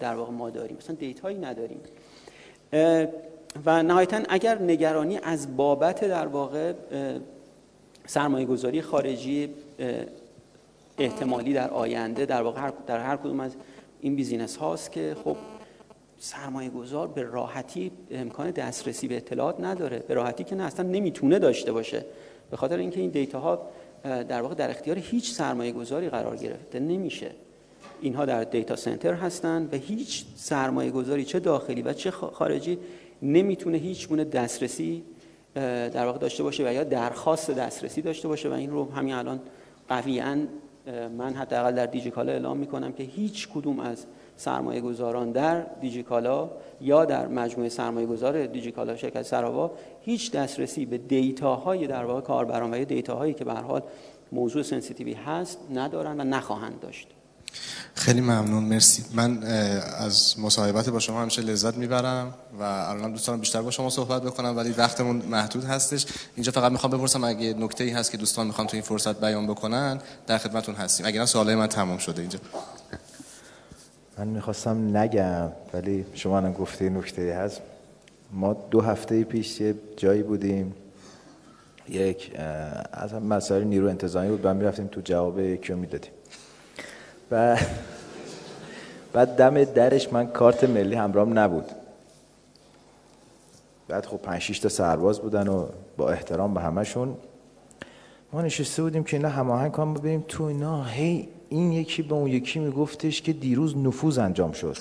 [0.00, 1.80] در واقع ما داریم؟ مثلا data یی نداریم.
[3.66, 6.72] و نهایتا اگر نگرانی از بابت در واقع
[8.06, 9.48] سرمایه گذاری خارجی
[10.98, 13.56] احتمالی در آینده در واقع در هر کدوم از
[14.00, 15.36] این business هاست که خب
[16.18, 19.98] سرمایه گذار به راحتی امکان دسترسی به اطلاعات نداره.
[19.98, 22.04] به راحتی که نه اصلا نمی‌تونه داشته باشه.
[22.50, 23.66] به خاطر اینکه این data ها
[24.04, 27.30] در واقع در اختیار هیچ سرمایه گذاری قرار گرفته نمیشه.
[28.00, 32.78] اینها در دیتا سنتر هستن و هیچ سرمایه گذاری چه داخلی و چه خارجی
[33.22, 35.02] نمی‌تونه هیچ گونه دسترسی
[35.54, 39.40] در واقع داشته باشه و یا درخواست دسترسی داشته باشه و این رو همین الان
[39.88, 40.36] قویاً
[41.18, 44.06] من حداقل در دیجیکالا اعلام می‌کنم که هیچ کدوم از
[44.36, 46.50] سرمایه گذاران در دیجیکالا
[46.80, 49.70] یا در مجموعه سرمایه گذار دیجیکالا شرکت سراوا
[50.00, 53.82] هیچ دسترسی به دیتاهای در واقع کاربران و یا دیتاهایی که به حال
[54.32, 57.08] موضوع سنسیتیوی هست ندارن و نخواهند داشت.
[57.94, 59.04] خیلی ممنون مرسی.
[59.12, 59.42] من
[59.98, 64.22] از مصاحبت با شما همیشه لذت می‌برم و الان دوست دارم بیشتر با شما صحبت
[64.22, 66.06] بکنم ولی وقتمون محدود هستش.
[66.34, 69.46] اینجا فقط می‌خوام بپرسم اگه نکته ای هست که دوستان می‌خوان تو این فرصت بیان
[69.46, 71.06] بکنن در خدمتون هستیم.
[71.06, 72.38] اگه نه سوالای من تمام شده اینجا.
[74.18, 77.60] من می‌خواستم نگم ولی شما هم گفته نکته هست.
[78.32, 80.74] ما دو هفته پیش یه جایی بودیم.
[81.88, 82.32] یک
[82.92, 84.40] از مسائل نیرو انتظامی بود.
[84.44, 86.10] و می‌رفتیم تو جواب یکی می‌دادیم.
[87.30, 87.58] و
[89.12, 91.64] بعد دم درش من کارت ملی همراهم نبود.
[93.88, 97.16] بعد خب پنج تا سرباز بودن و با احترام به همشون
[98.32, 102.26] ما نشسته بودیم که اینا هماهنگ کنم بریم تو اینا هی این یکی به اون
[102.30, 104.76] یکی میگفتش که دیروز نفوذ انجام شد.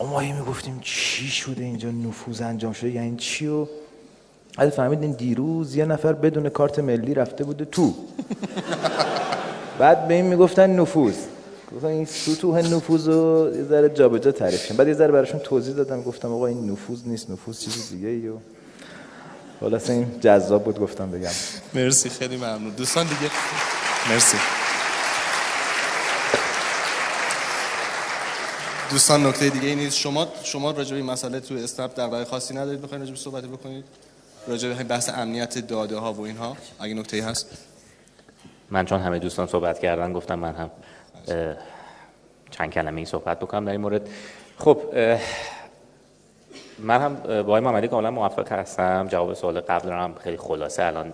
[0.00, 3.66] ما هی می‌گفتیم چی شده اینجا نفوذ انجام شده؟ یعنی چی و؟
[4.76, 7.94] فهمیدین دیروز یه نفر بدون کارت ملی رفته بوده تو.
[9.80, 11.14] بعد به این می‌گفتن نفوذ.
[11.76, 15.74] گفتن این سطوح نفوذ رو یه ذره جابجا تعریف کنم بعد یه ذره براشون توضیح
[15.74, 17.30] دادم گفتم آقا این نفوذ نیست.
[17.30, 18.36] نفوذ چیز دیگه ای و
[19.60, 21.30] خلاص این جذاب بود گفتم بگم.
[21.74, 22.08] مرسی.
[22.08, 22.70] خیلی ممنون.
[22.70, 23.30] دوستان دیگه.
[24.10, 24.36] مرسی.
[28.90, 29.96] دوستان نکته دیگه ای نیست.
[29.96, 33.18] شما شما راجع به این مسئله تو استاپ در واقع خاصی ندارید؟ بخواید راجع به
[33.18, 33.84] صحبت بکنید؟
[34.48, 37.46] راجع به بحث امنیت داده ها و اینها؟ اگه نکته ای هست؟
[38.70, 40.70] من چون همه دوستان صحبت کردن گفتم من هم
[42.50, 44.08] چند کلمه این صحبت بکنم در این مورد.
[44.58, 44.80] خب
[46.78, 49.08] من هم با آقای محمدی کاملا موافق هستم.
[49.08, 51.12] جواب سوال قبل دارم خیلی خلاصه الان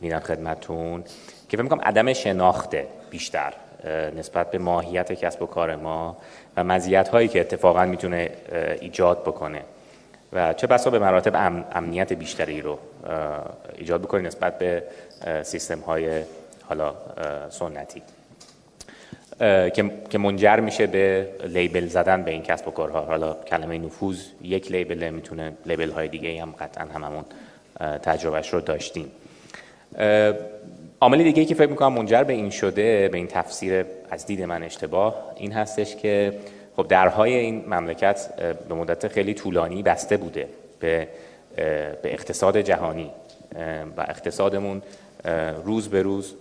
[0.00, 1.02] میدم خدمتتون
[1.48, 3.52] که فکر می‌کنم عدم شناخته بیشتر
[4.16, 6.16] نسبت به ماهیت کسب و کار ما
[6.56, 8.30] و مزیت هایی که اتفاقا می‌تونه
[8.80, 9.62] ایجاد بکنه
[10.32, 12.78] و چه بسا به مراتب امنیت بیشتری رو
[13.76, 14.82] ایجاد بکنه نسبت به
[15.42, 16.22] سیستم های
[16.70, 16.94] حالا
[17.50, 18.02] سنتی.
[20.10, 23.00] که منجر میشه به لیبل زدن به این کسب و کارها.
[23.00, 27.24] حالا کلمه نفوذ یک لیبل می‌تونه لیبل های دیگه هم قطعا هممون
[28.02, 29.10] تجربهش رو داشتیم.
[31.00, 34.62] عامل دیگه که فکر می‌کنم منجر به این شده به این تفسیر از دید من
[34.62, 36.32] اشتباه این هستش که
[36.76, 38.28] خب درهای این مملکت
[38.68, 40.48] به مدت خیلی طولانی بسته بوده
[40.80, 41.08] به
[42.02, 43.10] به اقتصاد جهانی
[43.96, 44.82] و اقتصادمون
[45.64, 46.34] روز به روز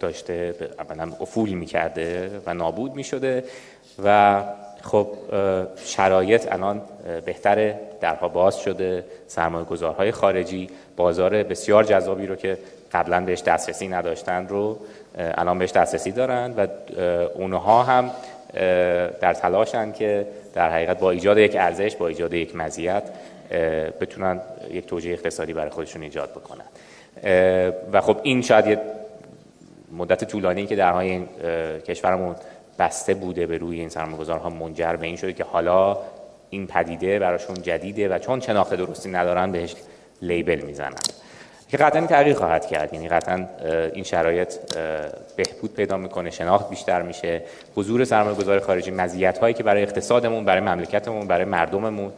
[0.00, 3.44] داشته اولا افول می‌کرده و نابود می‌شده
[4.04, 4.42] و
[4.82, 5.08] خب
[5.84, 6.82] شرایط الان
[7.24, 7.80] بهتره.
[8.00, 9.04] درها باز شده.
[9.26, 12.58] سرمایه گذارهای خارجی بازار بسیار جذابی رو که
[12.92, 14.78] قبلا بهش دسترسی نداشتن رو
[15.18, 16.66] الان بهش دسترسی دارن و
[17.34, 18.10] اونها هم
[19.20, 23.02] در تلاشن که در حقیقت با ایجاد یک ارزش با ایجاد یک مزیت
[24.00, 24.40] بتونن
[24.70, 26.64] یک توجیه اقتصادی برای خودشون ایجاد بکنن.
[27.92, 28.80] و خب این شاید یه
[29.92, 31.26] مدت طولانی که درهای این
[31.86, 32.34] کشورمون
[32.78, 35.98] بسته بوده به روی این سرمایه‌گذارها منجر به این شده که حالا
[36.50, 39.74] این پدیده براشون جدیده و چون شناخت درستی ندارن بهش
[40.22, 40.94] لیبل می‌زنن.
[41.68, 42.94] که قطعا تغییر خواهد کرد.
[42.94, 43.46] یعنی قطعا
[43.94, 44.54] این شرایط
[45.36, 47.42] بهبود پیدا می‌کنه شناخت بیشتر میشه.
[47.76, 52.12] حضور سرمایه گذار خارجی مزیت هایی که برای اقتصادمون برای مملکتمون برای مردممون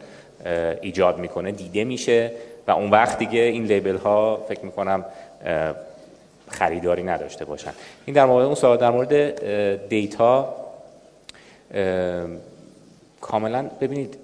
[0.81, 2.31] ایجاد می‌کنه دیده میشه.
[2.73, 5.05] اون وقت دیگه این لیبل ها فکر می‌کنم
[6.47, 7.71] خریداری نداشته باشن.
[8.05, 10.55] این در مورد اون سوال در مورد دیتا
[13.21, 14.17] کاملا ببینید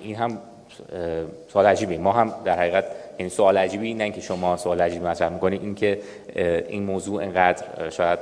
[0.00, 0.38] این هم
[1.52, 1.96] سوال عجیبی.
[1.96, 2.84] ما هم در حقیقت
[3.18, 6.00] یعنی سوال عجیبی نه که شما سوال عجیبی مطرح می‌کنید این که
[6.68, 8.18] این موضوع انقدر شاید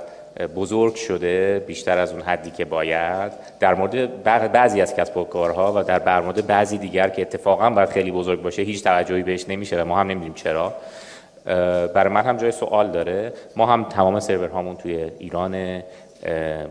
[0.47, 3.33] بزرگ شده بیشتر از اون حدی که باید.
[3.61, 7.89] در مورد بعضی از کسب و کارها و در مورد بعضی دیگر که اتفاقا باید
[7.89, 10.75] خیلی بزرگ باشه هیچ توجهی بهش نمیشه و ما هم نمی‌دونیم چرا.
[11.95, 13.33] برای من هم جای سوال داره.
[13.57, 15.83] ما هم تمام سرورهامون توی ایران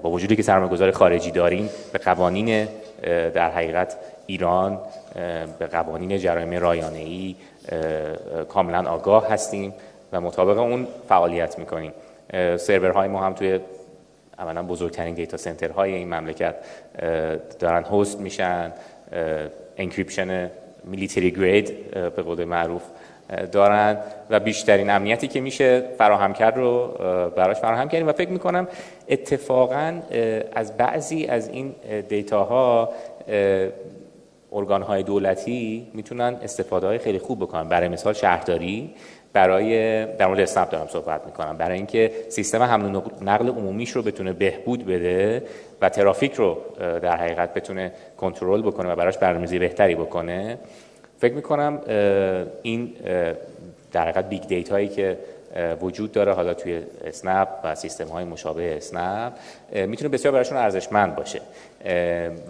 [0.03, 2.68] با وجودی که سرمایه‌گذار خارجی داریم به قوانین
[3.34, 4.80] در حقیقت ایران
[5.60, 7.35] به قوانین جرایم رایانه‌ای
[8.49, 9.73] کاملا آگاه هستیم
[10.14, 11.91] و مطابق اون فعالیت می‌کنیم.
[12.57, 13.59] سرورهای ما هم توی
[14.39, 16.55] اولا بزرگترین data center های این مملکت
[17.59, 18.73] دارن host میشن
[19.77, 20.51] encryption
[20.84, 22.83] military grade به قول معروف
[23.51, 23.97] دارن
[24.29, 26.87] و بیشترین امنیتی که میشه فراهم کرد رو
[27.35, 28.67] براش فراهم کردیم و فکر می‌کنم
[29.09, 30.01] اتفاقا
[30.53, 31.75] از بعضی از این
[32.09, 32.89] دیتاها
[34.51, 37.69] ارگان های دولتی می‌تونن استفاده های خیلی خوب بکنن.
[37.69, 38.93] برای مثال شهرداری
[39.33, 41.57] برای در مورد اسنپ دارم صحبت می‌کنم.
[41.57, 45.43] برای اینکه سیستم حمل و نقل عمومیش رو بتونه بهبود بده
[45.81, 50.57] و ترافیک رو در حقیقت بتونه کنترل بکنه و براش برنامه‌ریزی بهتری بکنه
[51.19, 51.81] فکر می‌کنم
[52.61, 52.93] این
[53.91, 55.17] در حقیقت big data یی که
[55.81, 59.33] وجود داره حالا توی اسنپ و سیستم های مشابه اسنپ
[59.73, 61.41] می‌تونه بسیار براشون ارزشمند باشه.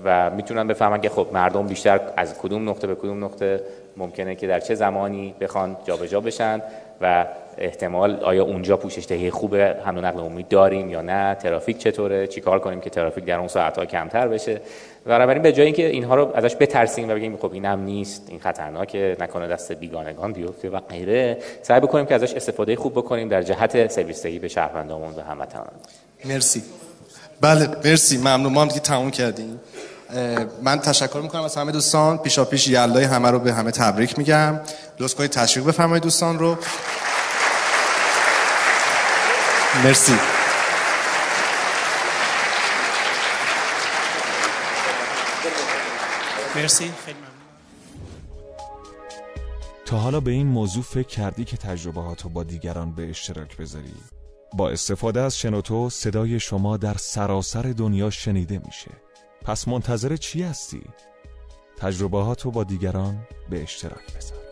[0.06, 3.62] و می‌تونن بفهمن که خب مردم بیشتر از کدوم نقطه به کدوم نقطه
[3.98, 6.62] ممکنه که در چه زمانی بخوان جابجا بشن
[7.02, 7.26] و
[7.58, 12.28] احتمال آیا اونجا پوشش دهی خوب حمل و نقل عمومی داریم یا نه ترافیک چطوره
[12.28, 14.62] چیکار کنیم که ترافیک در اون ساعت ها کمتر بشه.
[15.06, 19.18] بنابراین به جای اینکه اینها رو ازش بترسیم و بگیم خب اینم نیست این خطرناکه
[19.20, 23.92] نکنه دست بیگانگان بیفته و غیره سعی بکنیم که ازش استفاده خوب بکنیم در جهت
[23.92, 25.68] سرویس دهی به شهروندامون و هموطنان.
[26.26, 26.64] مرسی.
[27.42, 28.18] بله مرسی.
[28.18, 28.54] ممنون.
[28.54, 29.60] ما هم دیگه تموم کردیم.
[30.64, 32.18] من تشکر می‌کنم از همه دوستان.
[32.18, 34.60] پیشا پیش یلای همه رو به همه تبریک میگم.
[35.00, 36.58] لطف کنید تشویق بفرمایید دوستان رو.
[39.84, 40.14] مرسی.
[46.56, 46.92] مرسی.
[47.06, 47.18] خیلی
[49.86, 52.02] تا حالا به این موضوع فکر کردی که تجربه
[52.34, 53.94] با دیگران به اشتراک بذاری؟
[54.54, 58.92] با استفاده از شنوتو صدای شما در سراسر دنیا شنیده میشه.
[59.48, 60.82] پس منتظر چی هستی؟
[61.78, 64.47] تجربه با دیگران به اشتراک بذار